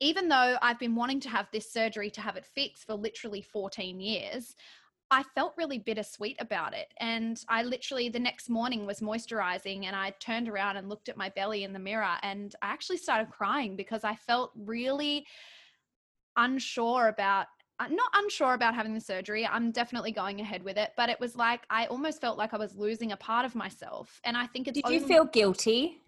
even 0.00 0.28
though 0.28 0.56
I've 0.60 0.78
been 0.78 0.94
wanting 0.94 1.20
to 1.20 1.28
have 1.28 1.48
this 1.52 1.72
surgery 1.72 2.10
to 2.10 2.20
have 2.20 2.36
it 2.36 2.46
fixed 2.46 2.86
for 2.86 2.94
literally 2.94 3.42
14 3.42 4.00
years, 4.00 4.54
I 5.10 5.22
felt 5.34 5.54
really 5.56 5.78
bittersweet 5.78 6.36
about 6.40 6.74
it. 6.74 6.92
And 6.98 7.40
I 7.48 7.62
literally, 7.62 8.08
the 8.08 8.18
next 8.18 8.50
morning, 8.50 8.84
was 8.84 9.00
moisturizing 9.00 9.84
and 9.84 9.96
I 9.96 10.14
turned 10.20 10.48
around 10.48 10.76
and 10.76 10.88
looked 10.88 11.08
at 11.08 11.16
my 11.16 11.30
belly 11.30 11.64
in 11.64 11.72
the 11.72 11.78
mirror 11.78 12.16
and 12.22 12.54
I 12.60 12.68
actually 12.68 12.98
started 12.98 13.30
crying 13.30 13.76
because 13.76 14.04
I 14.04 14.16
felt 14.16 14.52
really 14.56 15.26
unsure 16.38 17.08
about 17.08 17.46
uh, 17.80 17.86
not 17.88 18.10
unsure 18.16 18.54
about 18.54 18.74
having 18.74 18.92
the 18.92 19.00
surgery. 19.00 19.46
I'm 19.46 19.70
definitely 19.70 20.10
going 20.10 20.40
ahead 20.40 20.64
with 20.64 20.76
it, 20.76 20.90
but 20.96 21.08
it 21.10 21.20
was 21.20 21.36
like 21.36 21.60
I 21.70 21.86
almost 21.86 22.20
felt 22.20 22.36
like 22.38 22.52
I 22.54 22.56
was 22.56 22.74
losing 22.74 23.12
a 23.12 23.16
part 23.16 23.44
of 23.44 23.54
myself. 23.54 24.20
And 24.24 24.36
I 24.36 24.46
think 24.46 24.66
it's 24.66 24.80
Did 24.80 24.88
you 24.92 25.00
feel 25.00 25.26
guilty? 25.26 26.00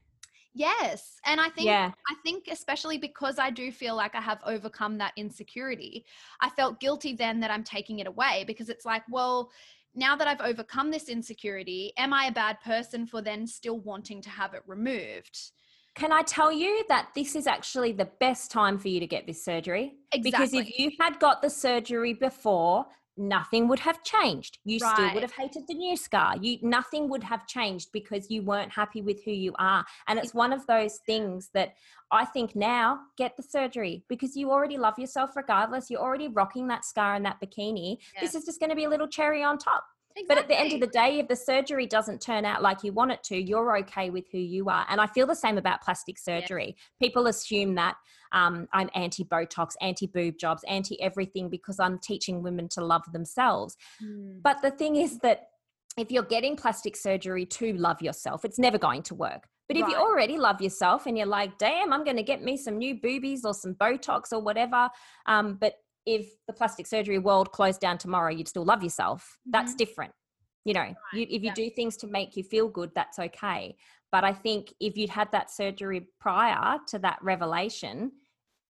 Yes. 0.53 1.21
And 1.25 1.41
I 1.41 1.49
think 1.49 1.67
Yeah. 1.67 1.93
I 2.11 2.15
think 2.25 2.49
especially 2.51 2.99
because 2.99 3.39
I 3.39 3.51
do 3.51 3.71
feel 3.71 3.95
like 3.95 4.15
I 4.17 4.21
have 4.21 4.41
overcome 4.45 4.99
that 4.99 5.13
insecurity. 5.17 6.05
I 6.41 6.51
felt 6.51 6.81
guilty 6.81 7.15
then 7.15 7.39
that 7.41 7.53
I'm 7.53 7.63
taking 7.63 8.01
it 8.01 8.09
away 8.09 8.45
because 8.47 8.69
it's 8.69 8.85
like, 8.85 9.03
well, 9.09 9.51
now 9.95 10.17
that 10.17 10.27
I've 10.27 10.41
overcome 10.41 10.91
this 10.91 11.09
insecurity, 11.09 11.93
am 11.97 12.13
I 12.13 12.27
a 12.27 12.33
bad 12.33 12.61
person 12.61 13.07
for 13.07 13.23
then 13.23 13.47
still 13.47 13.79
wanting 13.79 14.23
to 14.23 14.31
have 14.31 14.55
it 14.55 14.63
removed? 14.67 15.53
Can 15.95 16.13
I 16.13 16.23
tell 16.23 16.53
you 16.53 16.85
that 16.89 17.09
this 17.15 17.35
is 17.35 17.47
actually 17.47 17.93
the 17.93 18.09
best 18.21 18.51
time 18.51 18.79
for 18.79 18.89
you 18.89 19.01
to 19.01 19.07
get 19.07 19.27
this 19.27 19.45
surgery? 19.45 19.95
Exactly. 20.13 20.31
Because 20.31 20.55
if 20.55 20.79
you 20.79 20.91
had 21.01 21.19
got 21.19 21.43
the 21.43 21.51
surgery 21.51 22.15
before, 22.15 22.87
nothing 23.17 23.69
would 23.69 23.81
have 23.81 24.03
changed. 24.03 24.59
You 24.65 24.79
still 24.79 25.13
would 25.13 25.23
have 25.23 25.33
hated 25.33 25.65
the 25.69 25.75
new 25.75 25.97
scar. 25.97 26.37
You 26.41 26.59
nothing 26.63 27.09
would 27.11 27.23
have 27.25 27.47
changed 27.47 27.91
because 27.93 28.31
you 28.31 28.43
weren't 28.43 28.73
happy 28.73 29.03
with 29.03 29.23
who 29.25 29.31
you 29.33 29.53
are. 29.59 29.85
And 30.09 30.19
it's 30.19 30.33
one 30.33 30.53
of 30.53 30.67
those 30.67 30.99
things 31.07 31.51
that 31.55 31.75
I 32.11 32.25
think 32.25 32.57
now 32.57 33.01
get 33.19 33.37
the 33.37 33.43
surgery 33.43 34.05
because 34.09 34.37
you 34.37 34.51
already 34.51 34.79
love 34.79 34.99
yourself 34.99 35.37
regardless. 35.37 35.91
You're 35.91 36.01
already 36.01 36.29
rocking 36.29 36.69
that 36.69 36.85
scar 36.85 37.15
and 37.15 37.25
that 37.27 37.41
bikini. 37.41 37.99
This 38.21 38.35
is 38.35 38.45
just 38.45 38.59
going 38.59 38.71
to 38.71 38.77
be 38.77 38.85
a 38.85 38.89
little 38.89 39.09
cherry 39.09 39.43
on 39.43 39.59
top. 39.59 39.85
But 40.29 40.39
at 40.39 40.49
the 40.49 40.59
end 40.59 40.73
of 40.73 40.81
the 40.81 40.87
day, 40.87 41.19
if 41.19 41.29
the 41.29 41.37
surgery 41.37 41.87
doesn't 41.87 42.21
turn 42.21 42.45
out 42.45 42.63
like 42.63 42.83
you 42.83 42.93
want 42.93 43.13
it 43.13 43.23
to, 43.25 43.37
you're 43.37 43.77
okay 43.79 44.11
with 44.11 44.25
who 44.31 44.39
you 44.39 44.69
are. 44.69 44.85
And 44.89 45.01
I 45.01 45.07
feel 45.07 45.27
the 45.27 45.35
same 45.35 45.59
about 45.59 45.83
plastic 45.83 46.19
surgery. 46.19 46.77
People 47.01 47.27
assume 47.27 47.75
that 47.77 47.97
um, 48.33 48.69
I'm 48.73 48.91
anti 48.95 49.25
Botox, 49.25 49.75
anti 49.81 50.07
boob 50.07 50.39
jobs, 50.39 50.63
anti 50.69 51.01
everything 51.01 51.49
because 51.49 51.81
I'm 51.81 51.99
teaching 51.99 52.43
women 52.43 52.69
to 52.71 52.85
love 52.85 53.03
themselves. 53.13 53.77
Mm. 54.03 54.43
But 54.43 54.63
the 54.63 54.71
thing 54.71 54.97
is 54.97 55.19
that 55.21 55.49
if 55.97 56.11
you're 56.11 56.23
getting 56.23 56.57
plastic 56.57 56.97
surgery 56.97 57.45
to 57.47 57.73
love 57.75 58.01
yourself, 58.01 58.45
it's 58.45 58.59
never 58.59 58.79
going 58.79 59.03
to 59.05 59.15
work. 59.15 59.49
But 59.69 59.77
if 59.77 59.87
you 59.87 59.95
already 59.95 60.37
love 60.37 60.61
yourself 60.61 61.07
and 61.07 61.17
you're 61.17 61.29
like, 61.29 61.57
damn, 61.57 61.93
I'm 61.93 62.03
going 62.03 62.17
to 62.17 62.25
get 62.25 62.43
me 62.43 62.57
some 62.57 62.77
new 62.77 62.97
boobies 63.01 63.45
or 63.45 63.55
some 63.55 63.75
Botox 63.75 64.33
or 64.33 64.41
whatever, 64.41 64.91
um, 65.27 65.59
but 65.61 65.75
if 66.15 66.27
the 66.47 66.53
plastic 66.53 66.87
surgery 66.87 67.19
world 67.19 67.53
closed 67.53 67.81
down 67.81 67.99
tomorrow, 67.99 68.31
you'd 68.31 68.49
still 68.49 68.65
love 68.65 68.83
yourself. 68.83 69.39
That's 69.47 69.75
Mhm. 69.75 69.79
different. 69.79 70.15
You 70.65 70.75
know, 70.75 70.95
you, 71.15 71.23
if 71.23 71.43
you 71.43 71.49
yeah. 71.49 71.55
do 71.55 71.71
things 71.71 71.97
to 71.99 72.07
make 72.07 72.37
you 72.37 72.43
feel 72.45 72.69
good, 72.69 72.91
that's 72.95 73.19
okay. 73.19 73.77
But 74.13 74.25
I 74.25 74.33
think 74.33 74.75
if 74.81 74.97
you'd 74.97 75.11
had 75.11 75.31
that 75.33 75.51
surgery 75.51 76.09
prior 76.21 76.79
to 76.89 76.99
that 76.99 77.19
revelation, 77.23 78.13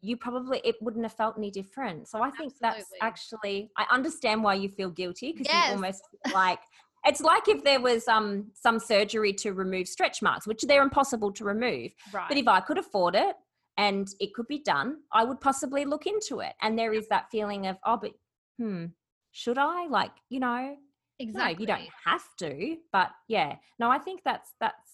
you 0.01 0.15
probably 0.15 0.61
it 0.63 0.75
wouldn't 0.81 1.03
have 1.03 1.13
felt 1.13 1.35
any 1.37 1.51
different. 1.51 2.07
So 2.07 2.21
I 2.21 2.29
think 2.29 2.53
that's 2.61 2.85
actually 3.01 3.71
I 3.75 3.85
understand 3.91 4.43
why 4.43 4.53
you 4.53 4.69
feel 4.69 4.89
guilty 4.89 5.31
because 5.31 5.47
Yes. 5.51 5.67
you 5.67 5.73
almost 5.73 6.03
like 6.33 6.59
it's 7.05 7.21
like 7.21 7.47
if 7.47 7.63
there 7.63 7.81
was 7.81 8.07
um 8.07 8.51
some 8.53 8.79
surgery 8.79 9.33
to 9.33 9.53
remove 9.53 9.87
stretch 9.87 10.21
marks, 10.21 10.45
which 10.47 10.61
they're 10.63 10.83
impossible 10.83 11.31
to 11.33 11.43
remove. 11.43 11.93
Right. 12.13 12.27
But 12.27 12.37
if 12.37 12.47
I 12.47 12.59
could 12.59 12.77
afford 12.77 13.15
it 13.15 13.35
and 13.79 14.09
it 14.19 14.33
could 14.33 14.47
be 14.47 14.59
done, 14.59 14.97
I 15.13 15.23
would 15.23 15.39
possibly 15.39 15.85
look 15.85 16.05
into 16.05 16.41
it. 16.41 16.51
And 16.61 16.77
there 16.77 16.93
is 16.93 17.07
that 17.07 17.31
feeling 17.31 17.65
of, 17.65 17.77
oh, 17.85 17.95
but 17.95 18.11
hmm, 18.57 18.87
should 19.31 19.57
I? 19.57 19.87
Like, 19.87 20.11
you 20.27 20.41
know, 20.41 20.75
exactly. 21.17 21.53
no, 21.53 21.59
you 21.61 21.65
don't 21.65 21.89
have 22.05 22.25
to, 22.39 22.75
but 22.91 23.09
yeah. 23.29 23.55
No, 23.79 23.89
I 23.89 23.97
think 23.97 24.21
that's 24.25 24.53
that's 24.59 24.89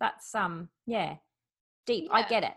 that's 0.00 0.34
um 0.34 0.70
yeah, 0.86 1.16
deep. 1.86 2.08
I 2.10 2.22
get 2.26 2.42
it. 2.42 2.54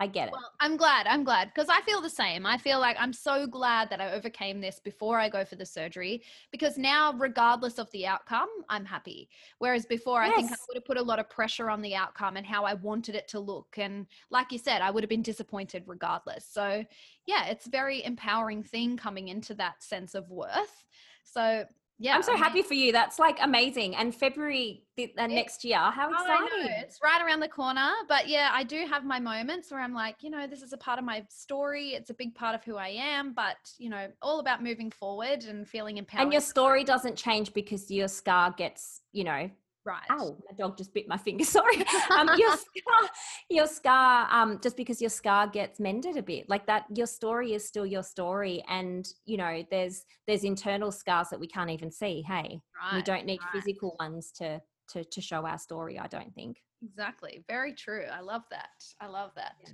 I 0.00 0.06
get 0.06 0.28
it. 0.28 0.32
Well, 0.32 0.50
I'm 0.60 0.78
glad. 0.78 1.06
I'm 1.06 1.24
glad 1.24 1.52
because 1.54 1.68
I 1.68 1.82
feel 1.82 2.00
the 2.00 2.08
same. 2.08 2.46
I 2.46 2.56
feel 2.56 2.80
like 2.80 2.96
I'm 2.98 3.12
so 3.12 3.46
glad 3.46 3.90
that 3.90 4.00
I 4.00 4.12
overcame 4.12 4.58
this 4.58 4.80
before 4.80 5.20
I 5.20 5.28
go 5.28 5.44
for 5.44 5.56
the 5.56 5.66
surgery 5.66 6.22
because 6.50 6.78
now, 6.78 7.12
regardless 7.12 7.78
of 7.78 7.90
the 7.90 8.06
outcome, 8.06 8.48
I'm 8.70 8.86
happy. 8.86 9.28
Whereas 9.58 9.84
before, 9.84 10.22
I 10.22 10.30
think 10.30 10.50
I 10.50 10.56
would 10.68 10.76
have 10.76 10.86
put 10.86 10.96
a 10.96 11.02
lot 11.02 11.18
of 11.18 11.28
pressure 11.28 11.68
on 11.68 11.82
the 11.82 11.94
outcome 11.94 12.38
and 12.38 12.46
how 12.46 12.64
I 12.64 12.74
wanted 12.74 13.14
it 13.14 13.28
to 13.28 13.40
look. 13.40 13.76
And 13.76 14.06
like 14.30 14.50
you 14.50 14.58
said, 14.58 14.80
I 14.80 14.90
would 14.90 15.02
have 15.04 15.10
been 15.10 15.20
disappointed 15.20 15.84
regardless. 15.86 16.46
So, 16.50 16.82
yeah, 17.26 17.46
it's 17.48 17.66
a 17.66 17.70
very 17.70 18.02
empowering 18.02 18.62
thing 18.62 18.96
coming 18.96 19.28
into 19.28 19.52
that 19.56 19.82
sense 19.82 20.14
of 20.14 20.30
worth. 20.30 20.86
So, 21.24 21.66
yeah. 22.00 22.14
I'm 22.14 22.22
so 22.22 22.34
happy 22.34 22.62
for 22.62 22.72
you. 22.72 22.92
That's 22.92 23.18
like 23.18 23.38
amazing. 23.42 23.94
And 23.94 24.14
February 24.14 24.84
the, 24.96 25.12
uh, 25.18 25.26
next 25.26 25.64
year, 25.64 25.76
how 25.76 26.10
exciting 26.10 26.48
Oh, 26.50 26.58
I 26.58 26.62
know! 26.62 26.74
It's 26.78 26.98
right 27.04 27.22
around 27.22 27.40
the 27.40 27.48
corner. 27.48 27.90
But 28.08 28.26
yeah, 28.26 28.48
I 28.52 28.64
do 28.64 28.86
have 28.86 29.04
my 29.04 29.20
moments 29.20 29.70
where 29.70 29.80
I'm 29.80 29.92
like, 29.92 30.16
you 30.22 30.30
know, 30.30 30.46
this 30.46 30.62
is 30.62 30.72
a 30.72 30.78
part 30.78 30.98
of 30.98 31.04
my 31.04 31.22
story. 31.28 31.90
It's 31.90 32.08
a 32.08 32.14
big 32.14 32.34
part 32.34 32.54
of 32.54 32.64
who 32.64 32.76
I 32.76 32.88
am. 32.88 33.34
But, 33.34 33.58
you 33.78 33.90
know, 33.90 34.08
all 34.22 34.40
about 34.40 34.62
moving 34.62 34.90
forward 34.90 35.44
and 35.44 35.68
feeling 35.68 35.98
empowered. 35.98 36.22
And 36.22 36.32
your 36.32 36.40
story 36.40 36.84
doesn't 36.84 37.16
change 37.16 37.52
because 37.52 37.90
your 37.90 38.08
scar 38.08 38.50
gets, 38.56 39.02
you 39.12 39.24
know, 39.24 39.50
right. 39.84 40.02
ow, 40.10 40.36
my 40.48 40.56
dog 40.56 40.76
just 40.76 40.92
bit 40.94 41.08
my 41.08 41.16
finger. 41.16 41.44
Sorry. 41.58 41.84
Um, 42.10 42.30
your 42.36 42.52
scar, 42.76 43.10
your 43.48 43.66
scar, 43.66 44.28
um, 44.30 44.60
just 44.62 44.76
because 44.76 45.00
your 45.00 45.10
scar 45.10 45.46
gets 45.46 45.80
mended 45.80 46.16
a 46.16 46.22
bit, 46.22 46.48
like 46.48 46.66
that, 46.66 46.84
your 46.94 47.06
story 47.06 47.54
is 47.54 47.66
still 47.66 47.86
your 47.86 48.02
story. 48.02 48.62
And 48.68 49.06
you 49.24 49.36
know, 49.36 49.64
there's 49.70 50.04
there's 50.26 50.44
internal 50.44 50.92
scars 50.92 51.28
that 51.30 51.40
we 51.40 51.46
can't 51.46 51.70
even 51.70 51.90
see. 51.90 52.22
Hey, 52.26 52.60
we 52.94 53.02
don't 53.02 53.26
need 53.26 53.40
right. 53.40 53.50
physical 53.52 53.96
ones 53.98 54.32
to 54.38 54.60
to 54.90 55.04
to 55.04 55.20
show 55.20 55.46
our 55.46 55.58
story. 55.58 55.98
I 55.98 56.06
don't 56.06 56.34
think. 56.34 56.58
Exactly. 56.82 57.44
Very 57.48 57.74
true. 57.74 58.04
I 58.10 58.20
love 58.20 58.42
that. 58.50 58.70
I 59.00 59.06
love 59.06 59.32
that. 59.36 59.52
Yeah. 59.62 59.72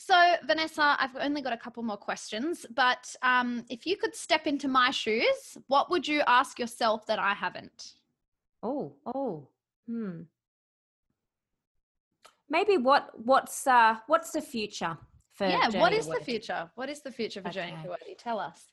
So, 0.00 0.14
Vanessa, 0.46 0.96
I've 1.00 1.16
only 1.16 1.42
got 1.42 1.52
a 1.52 1.56
couple 1.56 1.82
more 1.82 1.96
questions, 1.96 2.64
but 2.74 3.14
um, 3.22 3.64
if 3.68 3.84
you 3.84 3.96
could 3.96 4.14
step 4.14 4.46
into 4.46 4.68
my 4.68 4.92
shoes, 4.92 5.58
what 5.66 5.90
would 5.90 6.06
you 6.06 6.22
ask 6.28 6.60
yourself 6.60 7.04
that 7.06 7.18
I 7.18 7.34
haven't? 7.34 7.94
Oh, 8.62 8.94
oh, 9.14 9.48
hmm. 9.86 10.22
Maybe 12.50 12.76
what 12.78 13.10
what's 13.14 13.66
uh 13.66 13.96
what's 14.06 14.30
the 14.30 14.40
future 14.40 14.96
for? 15.34 15.46
yeah. 15.48 15.64
What 15.66 15.72
Journey 15.72 15.96
is 15.96 16.06
to 16.06 16.16
the 16.18 16.24
future? 16.24 16.70
What 16.74 16.88
is 16.88 17.02
the 17.02 17.12
future 17.12 17.42
for 17.42 17.50
Journey 17.50 17.72
Okay. 17.72 17.82
to 17.82 17.88
Worthy? 17.88 18.14
Tell 18.16 18.38
us. 18.40 18.64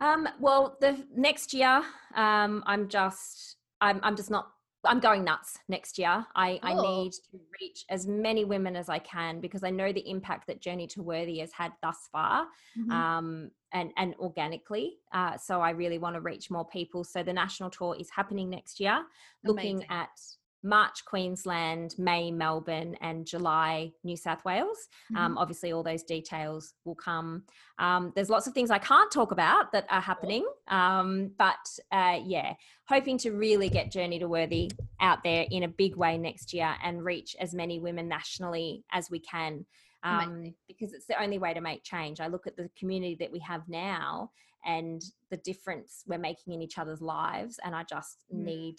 Um, 0.00 0.28
well, 0.38 0.76
the 0.80 1.04
next 1.16 1.52
year, 1.52 1.82
um, 2.14 2.62
I'm 2.66 2.88
just, 2.88 3.56
I'm, 3.80 3.98
I'm 4.04 4.14
just 4.14 4.30
not, 4.30 4.52
I'm 4.84 5.00
going 5.00 5.24
nuts 5.24 5.58
next 5.68 5.98
year. 5.98 6.24
I, 6.36 6.60
I 6.62 6.72
Oh. 6.74 6.82
need 7.02 7.12
to 7.12 7.40
reach 7.60 7.84
as 7.88 8.06
many 8.06 8.44
women 8.44 8.76
as 8.76 8.88
I 8.88 8.98
can 9.00 9.40
because 9.40 9.64
I 9.64 9.70
know 9.70 9.92
the 9.92 10.08
impact 10.08 10.46
that 10.46 10.60
Journey 10.60 10.86
to 10.88 11.02
Worthy 11.02 11.38
has 11.40 11.52
had 11.52 11.72
thus 11.82 12.08
far, 12.12 12.46
Mhm. 12.76 12.90
um, 12.92 13.50
and 13.72 13.92
and 13.96 14.14
organically. 14.16 14.98
Uh, 15.12 15.36
so 15.36 15.60
I 15.60 15.70
really 15.70 15.98
want 15.98 16.14
to 16.14 16.20
reach 16.20 16.50
more 16.50 16.64
people. 16.66 17.02
So 17.04 17.22
the 17.22 17.32
national 17.32 17.70
tour 17.70 17.96
is 17.98 18.08
happening 18.10 18.48
next 18.48 18.78
year, 18.80 19.04
looking 19.42 19.76
Amazing. 19.78 19.90
at 19.90 20.20
March 20.62 21.04
Queensland, 21.04 21.94
May 21.98 22.30
Melbourne, 22.30 22.96
and 23.00 23.26
July 23.26 23.92
New 24.02 24.16
South 24.16 24.44
Wales. 24.44 24.88
Mhm. 25.12 25.16
Um, 25.16 25.38
obviously, 25.38 25.72
all 25.72 25.82
those 25.82 26.02
details 26.02 26.74
will 26.84 26.94
come. 26.94 27.44
Um, 27.78 28.12
there's 28.14 28.30
lots 28.30 28.46
of 28.46 28.54
things 28.54 28.70
I 28.70 28.78
can't 28.78 29.10
talk 29.10 29.30
about 29.30 29.72
that 29.72 29.86
are 29.88 30.00
happening, 30.00 30.46
um, 30.66 31.28
but 31.38 31.78
uh, 31.92 32.20
yeah, 32.24 32.54
hoping 32.88 33.18
to 33.18 33.30
really 33.32 33.68
get 33.68 33.92
Journey 33.92 34.18
to 34.18 34.28
Worthy 34.28 34.70
out 35.00 35.22
there 35.22 35.46
in 35.50 35.62
a 35.62 35.68
big 35.68 35.94
way 35.96 36.18
next 36.18 36.52
year 36.52 36.74
and 36.82 37.04
reach 37.04 37.36
as 37.38 37.54
many 37.54 37.78
women 37.78 38.08
nationally 38.08 38.84
as 38.90 39.10
we 39.10 39.20
can. 39.20 39.64
Um, 40.04 40.54
because 40.68 40.92
it's 40.92 41.06
the 41.06 41.20
only 41.20 41.38
way 41.38 41.52
to 41.52 41.60
make 41.60 41.82
change. 41.82 42.20
I 42.20 42.28
look 42.28 42.46
at 42.46 42.56
the 42.56 42.70
community 42.78 43.16
that 43.16 43.32
we 43.32 43.40
have 43.40 43.68
now 43.68 44.30
and 44.64 45.02
the 45.30 45.36
difference 45.38 46.04
we're 46.06 46.18
making 46.18 46.52
in 46.52 46.62
each 46.62 46.78
other's 46.78 47.00
lives, 47.02 47.58
and 47.64 47.74
I 47.74 47.82
just 47.82 48.24
Mm. 48.32 48.44
need 48.44 48.76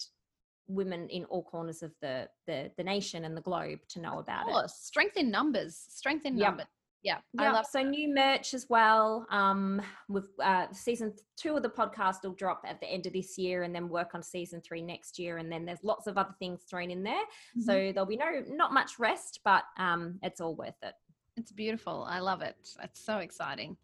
women 0.70 1.08
in 1.08 1.24
all 1.26 1.42
corners 1.42 1.82
of 1.82 1.92
the 2.00 2.28
the, 2.46 2.70
the 2.76 2.84
nation 2.84 3.24
and 3.24 3.36
the 3.36 3.40
globe 3.40 3.80
to 3.90 4.00
know 4.00 4.18
about 4.18 4.48
Of 4.50 4.64
it. 4.64 4.70
Strength 4.70 5.16
in 5.16 5.30
numbers. 5.30 5.76
Strength 5.88 6.26
in 6.26 6.36
Yep. 6.38 6.48
numbers. 6.48 6.66
Yeah. 7.02 7.18
I 7.38 7.50
love 7.50 7.64
so 7.64 7.80
new 7.82 8.12
merch 8.14 8.52
as 8.52 8.66
well. 8.68 9.26
Um, 9.30 9.80
with 10.10 10.26
uh, 10.42 10.66
season 10.72 11.14
two 11.38 11.56
of 11.56 11.62
the 11.62 11.70
podcast 11.70 12.16
will 12.24 12.34
drop 12.34 12.62
at 12.66 12.78
the 12.80 12.86
end 12.86 13.06
of 13.06 13.14
this 13.14 13.38
year, 13.38 13.62
and 13.62 13.74
then 13.74 13.88
work 13.88 14.14
on 14.14 14.22
season 14.22 14.60
three 14.60 14.82
next 14.82 15.18
year. 15.18 15.38
And 15.38 15.50
then 15.50 15.64
there's 15.64 15.82
lots 15.82 16.06
of 16.06 16.18
other 16.18 16.34
things 16.38 16.62
thrown 16.68 16.90
in 16.90 17.02
there, 17.02 17.22
Mhm. 17.56 17.62
so 17.62 17.72
there'll 17.92 18.04
be 18.04 18.18
no 18.18 18.44
not 18.48 18.74
much 18.74 18.98
rest, 18.98 19.40
but 19.44 19.64
um, 19.78 20.18
it's 20.22 20.42
all 20.42 20.54
worth 20.54 20.76
it. 20.82 20.94
It's 21.38 21.52
beautiful. 21.52 22.04
I 22.04 22.18
love 22.18 22.42
it. 22.42 22.54
It's 22.82 23.00
so 23.02 23.16
exciting. 23.18 23.78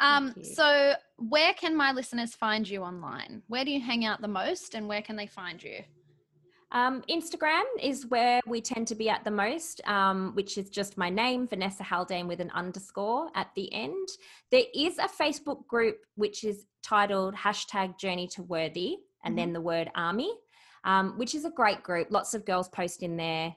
Um, 0.00 0.34
so 0.42 0.94
where 1.16 1.52
can 1.54 1.76
my 1.76 1.92
listeners 1.92 2.34
find 2.34 2.66
you 2.68 2.82
online? 2.82 3.42
Where 3.48 3.64
do 3.66 3.70
you 3.70 3.80
hang 3.80 4.04
out 4.06 4.20
the 4.22 4.28
most 4.28 4.74
and 4.74 4.88
where 4.88 5.02
can 5.02 5.16
they 5.16 5.26
find 5.26 5.62
you? 5.62 5.82
Um, 6.76 7.02
Instagram 7.08 7.62
is 7.82 8.04
where 8.08 8.42
we 8.46 8.60
tend 8.60 8.86
to 8.88 8.94
be 8.94 9.08
at 9.08 9.24
the 9.24 9.30
most, 9.30 9.80
um, 9.88 10.32
which 10.34 10.58
is 10.58 10.68
just 10.68 10.98
my 10.98 11.08
name, 11.08 11.48
Vanessa 11.48 11.82
Haldane, 11.82 12.28
with 12.28 12.38
an 12.38 12.50
underscore 12.50 13.30
at 13.34 13.48
the 13.56 13.72
end. 13.72 14.06
There 14.50 14.64
is 14.74 14.98
a 14.98 15.08
Facebook 15.08 15.66
group 15.66 16.04
which 16.16 16.44
is 16.44 16.66
titled 16.82 17.34
hashtag 17.34 17.98
Journey 17.98 18.28
to 18.34 18.42
Worthy, 18.42 18.98
and 19.24 19.38
then 19.38 19.54
the 19.54 19.60
word 19.60 19.90
Army, 19.94 20.30
um, 20.84 21.16
which 21.16 21.34
is 21.34 21.46
a 21.46 21.50
great 21.50 21.82
group. 21.82 22.08
Lots 22.10 22.34
of 22.34 22.44
girls 22.44 22.68
post 22.68 23.02
in 23.02 23.16
there. 23.16 23.56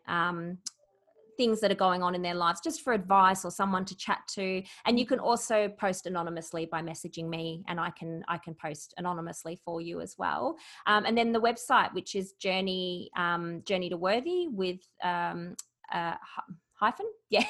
Things 1.39 1.61
that 1.61 1.71
are 1.71 1.75
going 1.87 2.03
on 2.03 2.15
in 2.15 2.21
their 2.21 2.35
lives 2.35 2.59
just 2.61 2.81
for 2.81 2.91
advice 2.91 3.45
or 3.45 3.51
someone 3.51 3.85
to 3.85 3.95
chat 3.95 4.19
to. 4.35 4.61
And 4.85 4.99
you 4.99 5.05
can 5.05 5.19
also 5.19 5.69
post 5.69 6.05
anonymously 6.05 6.65
by 6.65 6.81
messaging 6.81 7.29
me 7.29 7.63
and 7.69 7.79
i 7.79 7.91
can 7.91 8.23
i 8.27 8.37
can 8.37 8.53
post 8.55 8.93
anonymously 8.97 9.57
for 9.63 9.79
you 9.79 10.01
as 10.01 10.15
well. 10.17 10.57
Um, 10.85 11.05
and 11.05 11.17
then 11.17 11.31
the 11.31 11.39
website 11.39 11.93
which 11.93 12.13
is 12.13 12.33
journey 12.33 13.09
um, 13.17 13.63
journey 13.65 13.89
to 13.89 13.95
worthy 13.95 14.49
with 14.49 14.81
um, 15.01 15.55
uh, 15.93 16.15
hyphen? 16.73 17.05
Yeah 17.29 17.45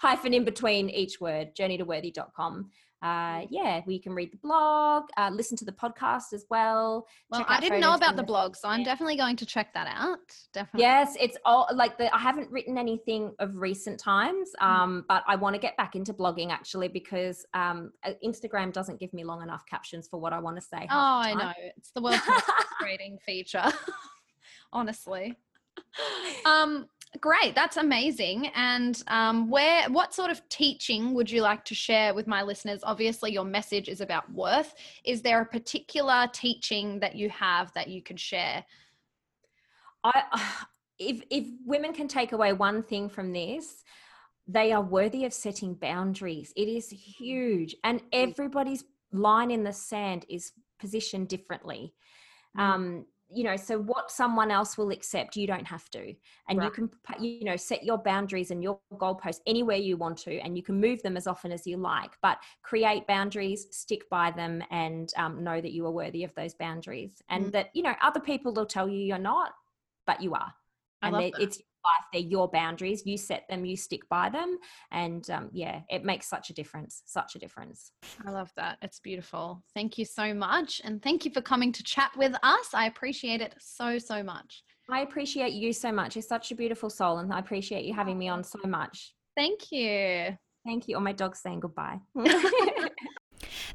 hyphen 0.00 0.34
in 0.34 0.44
between 0.44 0.90
each 0.90 1.20
word 1.20 1.54
journeytoworthy.com 1.58 2.70
uh, 3.02 3.42
yeah 3.50 3.80
where 3.84 3.92
you 3.94 4.00
can 4.00 4.12
read 4.14 4.32
the 4.32 4.36
blog 4.38 5.04
uh, 5.16 5.30
listen 5.32 5.56
to 5.56 5.64
the 5.64 5.72
podcast 5.72 6.32
as 6.32 6.44
well 6.50 7.06
Well, 7.30 7.44
I 7.48 7.60
didn't 7.60 7.80
know 7.80 7.94
about 7.94 8.16
the 8.16 8.22
blog, 8.22 8.56
so 8.56 8.68
I'm 8.68 8.80
yeah. 8.80 8.86
definitely 8.86 9.16
going 9.16 9.36
to 9.36 9.46
check 9.46 9.74
that 9.74 9.88
out. 9.90 10.18
Definitely. 10.52 10.82
Yes, 10.82 11.16
it's 11.20 11.36
all 11.44 11.68
like 11.74 11.98
the 11.98 12.14
I 12.14 12.18
haven't 12.18 12.50
written 12.50 12.78
anything 12.78 13.34
of 13.38 13.56
recent 13.56 13.98
times, 13.98 14.50
Mm. 14.60 14.66
um, 14.66 15.04
but 15.08 15.24
I 15.26 15.36
want 15.36 15.54
to 15.54 15.60
get 15.60 15.76
back 15.76 15.96
into 15.96 16.12
blogging 16.12 16.50
actually 16.50 16.88
because 16.88 17.44
um, 17.54 17.92
uh, 18.04 18.12
Instagram 18.24 18.72
doesn't 18.72 19.00
give 19.00 19.12
me 19.12 19.24
long 19.24 19.42
enough 19.42 19.64
captions 19.68 20.06
for 20.08 20.20
what 20.20 20.32
I 20.32 20.38
want 20.38 20.56
to 20.56 20.62
say. 20.62 20.82
Oh, 20.90 21.20
I 21.28 21.34
know. 21.34 21.52
It's 21.76 21.90
the 21.90 22.02
world's 22.02 22.22
most 22.28 22.44
frustrating 22.44 23.18
feature. 23.26 23.64
Honestly. 24.72 25.36
Um, 26.46 26.86
great. 27.20 27.54
That's 27.54 27.76
amazing. 27.76 28.48
And 28.54 29.02
um, 29.08 29.50
where, 29.50 29.88
what 29.90 30.14
sort 30.14 30.30
of 30.30 30.46
teaching 30.48 31.14
would 31.14 31.30
you 31.30 31.42
like 31.42 31.64
to 31.66 31.74
share 31.74 32.14
with 32.14 32.26
my 32.26 32.42
listeners? 32.42 32.80
Obviously, 32.82 33.32
your 33.32 33.44
message 33.44 33.88
is 33.88 34.00
about 34.00 34.30
worth. 34.32 34.74
Is 35.04 35.22
there 35.22 35.40
a 35.40 35.46
particular 35.46 36.28
teaching 36.32 37.00
that 37.00 37.14
you 37.14 37.28
have 37.30 37.72
that 37.74 37.88
you 37.88 38.02
could 38.02 38.18
share? 38.18 38.64
I 40.04 40.22
if 40.98 41.22
if 41.30 41.46
women 41.64 41.92
can 41.92 42.08
take 42.08 42.32
away 42.32 42.52
one 42.52 42.82
thing 42.82 43.08
from 43.08 43.32
this, 43.32 43.82
they 44.46 44.72
are 44.72 44.82
worthy 44.82 45.24
of 45.24 45.32
setting 45.32 45.74
boundaries. 45.74 46.52
It 46.56 46.68
is 46.68 46.90
huge, 46.90 47.74
and 47.84 48.02
everybody's 48.12 48.84
line 49.12 49.50
in 49.50 49.62
the 49.62 49.72
sand 49.72 50.24
is 50.28 50.52
positioned 50.78 51.28
differently. 51.28 51.94
Mm. 52.58 52.60
Um, 52.60 53.06
you 53.34 53.44
know, 53.44 53.56
so 53.56 53.78
what 53.78 54.10
someone 54.10 54.50
else 54.50 54.76
will 54.76 54.90
accept, 54.90 55.36
you 55.36 55.46
don't 55.46 55.66
have 55.66 55.88
to, 55.90 56.14
and 56.48 56.62
you 56.62 56.70
can 56.70 56.90
you 57.20 57.44
know 57.44 57.56
set 57.56 57.82
your 57.84 57.98
boundaries 57.98 58.50
and 58.50 58.62
your 58.62 58.78
goalposts 58.94 59.40
anywhere 59.46 59.76
you 59.76 59.96
want 59.96 60.18
to, 60.18 60.38
and 60.40 60.56
you 60.56 60.62
can 60.62 60.80
move 60.80 61.02
them 61.02 61.16
as 61.16 61.26
often 61.26 61.52
as 61.52 61.66
you 61.66 61.76
like. 61.76 62.12
But 62.22 62.38
create 62.62 63.06
boundaries, 63.06 63.66
stick 63.70 64.08
by 64.10 64.30
them, 64.30 64.62
and 64.70 65.12
um, 65.16 65.42
know 65.42 65.60
that 65.60 65.72
you 65.72 65.86
are 65.86 65.90
worthy 65.92 66.24
of 66.24 66.34
those 66.34 66.54
boundaries, 66.54 67.22
and 67.28 67.46
Mm. 67.46 67.52
that 67.52 67.70
you 67.74 67.82
know 67.82 67.94
other 68.02 68.20
people 68.20 68.52
will 68.52 68.66
tell 68.66 68.88
you 68.88 68.98
you're 68.98 69.18
not 69.18 69.52
but 70.06 70.20
you 70.20 70.34
are. 70.34 70.52
I 71.02 71.06
and 71.06 71.12
love 71.14 71.22
they- 71.22 71.30
that. 71.32 71.42
it's 71.42 71.62
life, 71.84 72.06
they're 72.12 72.22
your 72.22 72.48
boundaries. 72.48 73.02
You 73.04 73.16
set 73.16 73.44
them, 73.48 73.64
you 73.64 73.76
stick 73.76 74.08
by 74.08 74.28
them. 74.28 74.58
And 74.90 75.28
um, 75.30 75.50
yeah, 75.52 75.80
it 75.88 76.04
makes 76.04 76.28
such 76.28 76.50
a 76.50 76.54
difference, 76.54 77.02
such 77.06 77.34
a 77.34 77.38
difference. 77.38 77.92
I 78.26 78.30
love 78.30 78.52
that. 78.56 78.78
It's 78.82 79.00
beautiful. 79.00 79.62
Thank 79.74 79.98
you 79.98 80.04
so 80.04 80.34
much. 80.34 80.80
And 80.84 81.02
thank 81.02 81.24
you 81.24 81.30
for 81.30 81.40
coming 81.40 81.72
to 81.72 81.82
chat 81.82 82.12
with 82.16 82.34
us. 82.42 82.68
I 82.74 82.86
appreciate 82.86 83.40
it 83.40 83.54
so, 83.58 83.98
so 83.98 84.22
much. 84.22 84.62
I 84.90 85.00
appreciate 85.00 85.52
you 85.52 85.72
so 85.72 85.92
much. 85.92 86.16
You're 86.16 86.22
such 86.22 86.50
a 86.50 86.54
beautiful 86.54 86.90
soul, 86.90 87.18
and 87.18 87.32
I 87.32 87.38
appreciate 87.38 87.84
you 87.84 87.94
having 87.94 88.18
me 88.18 88.28
on 88.28 88.42
so 88.44 88.58
much. 88.66 89.14
Thank 89.36 89.70
you. 89.70 90.36
Thank 90.64 90.88
you. 90.88 90.96
Oh, 90.96 91.00
my 91.00 91.12
dog's 91.12 91.40
saying 91.40 91.60
goodbye. 91.60 91.98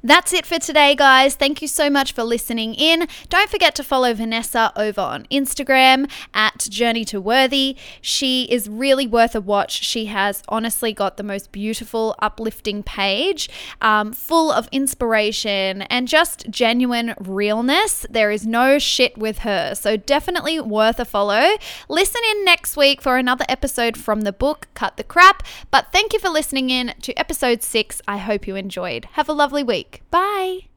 That's 0.03 0.33
it 0.33 0.45
for 0.45 0.59
today, 0.59 0.95
guys. 0.95 1.35
Thank 1.35 1.61
you 1.61 1.67
so 1.67 1.89
much 1.89 2.13
for 2.13 2.23
listening 2.23 2.75
in. 2.75 3.07
Don't 3.29 3.49
forget 3.49 3.75
to 3.75 3.83
follow 3.83 4.13
Vanessa 4.13 4.71
over 4.75 5.01
on 5.01 5.25
Instagram 5.31 6.09
at 6.33 6.67
Journey 6.69 7.03
to 7.05 7.19
Worthy. 7.19 7.75
She 8.01 8.43
is 8.45 8.69
really 8.69 9.07
worth 9.07 9.35
a 9.35 9.41
watch. 9.41 9.83
She 9.83 10.05
has 10.05 10.43
honestly 10.47 10.93
got 10.93 11.17
the 11.17 11.23
most 11.23 11.51
beautiful, 11.51 12.15
uplifting 12.19 12.83
page, 12.83 13.49
um, 13.81 14.13
full 14.13 14.51
of 14.51 14.67
inspiration 14.71 15.81
and 15.83 16.07
just 16.07 16.49
genuine 16.49 17.13
realness. 17.19 18.05
There 18.09 18.31
is 18.31 18.45
no 18.45 18.79
shit 18.79 19.17
with 19.17 19.39
her. 19.39 19.75
So 19.75 19.97
definitely 19.97 20.59
worth 20.59 20.99
a 20.99 21.05
follow. 21.05 21.57
Listen 21.89 22.21
in 22.31 22.45
next 22.45 22.77
week 22.77 23.01
for 23.01 23.17
another 23.17 23.45
episode 23.49 23.97
from 23.97 24.21
the 24.21 24.33
book 24.33 24.67
Cut 24.73 24.97
the 24.97 25.03
Crap. 25.03 25.43
But 25.71 25.91
thank 25.91 26.13
you 26.13 26.19
for 26.19 26.29
listening 26.29 26.69
in 26.69 26.93
to 27.01 27.13
episode 27.19 27.63
six. 27.63 28.01
I 28.07 28.17
hope 28.17 28.47
you 28.47 28.55
enjoyed. 28.55 29.05
Have 29.13 29.29
a 29.29 29.33
lovely 29.33 29.63
week. 29.91 30.01
Bye. 30.11 30.67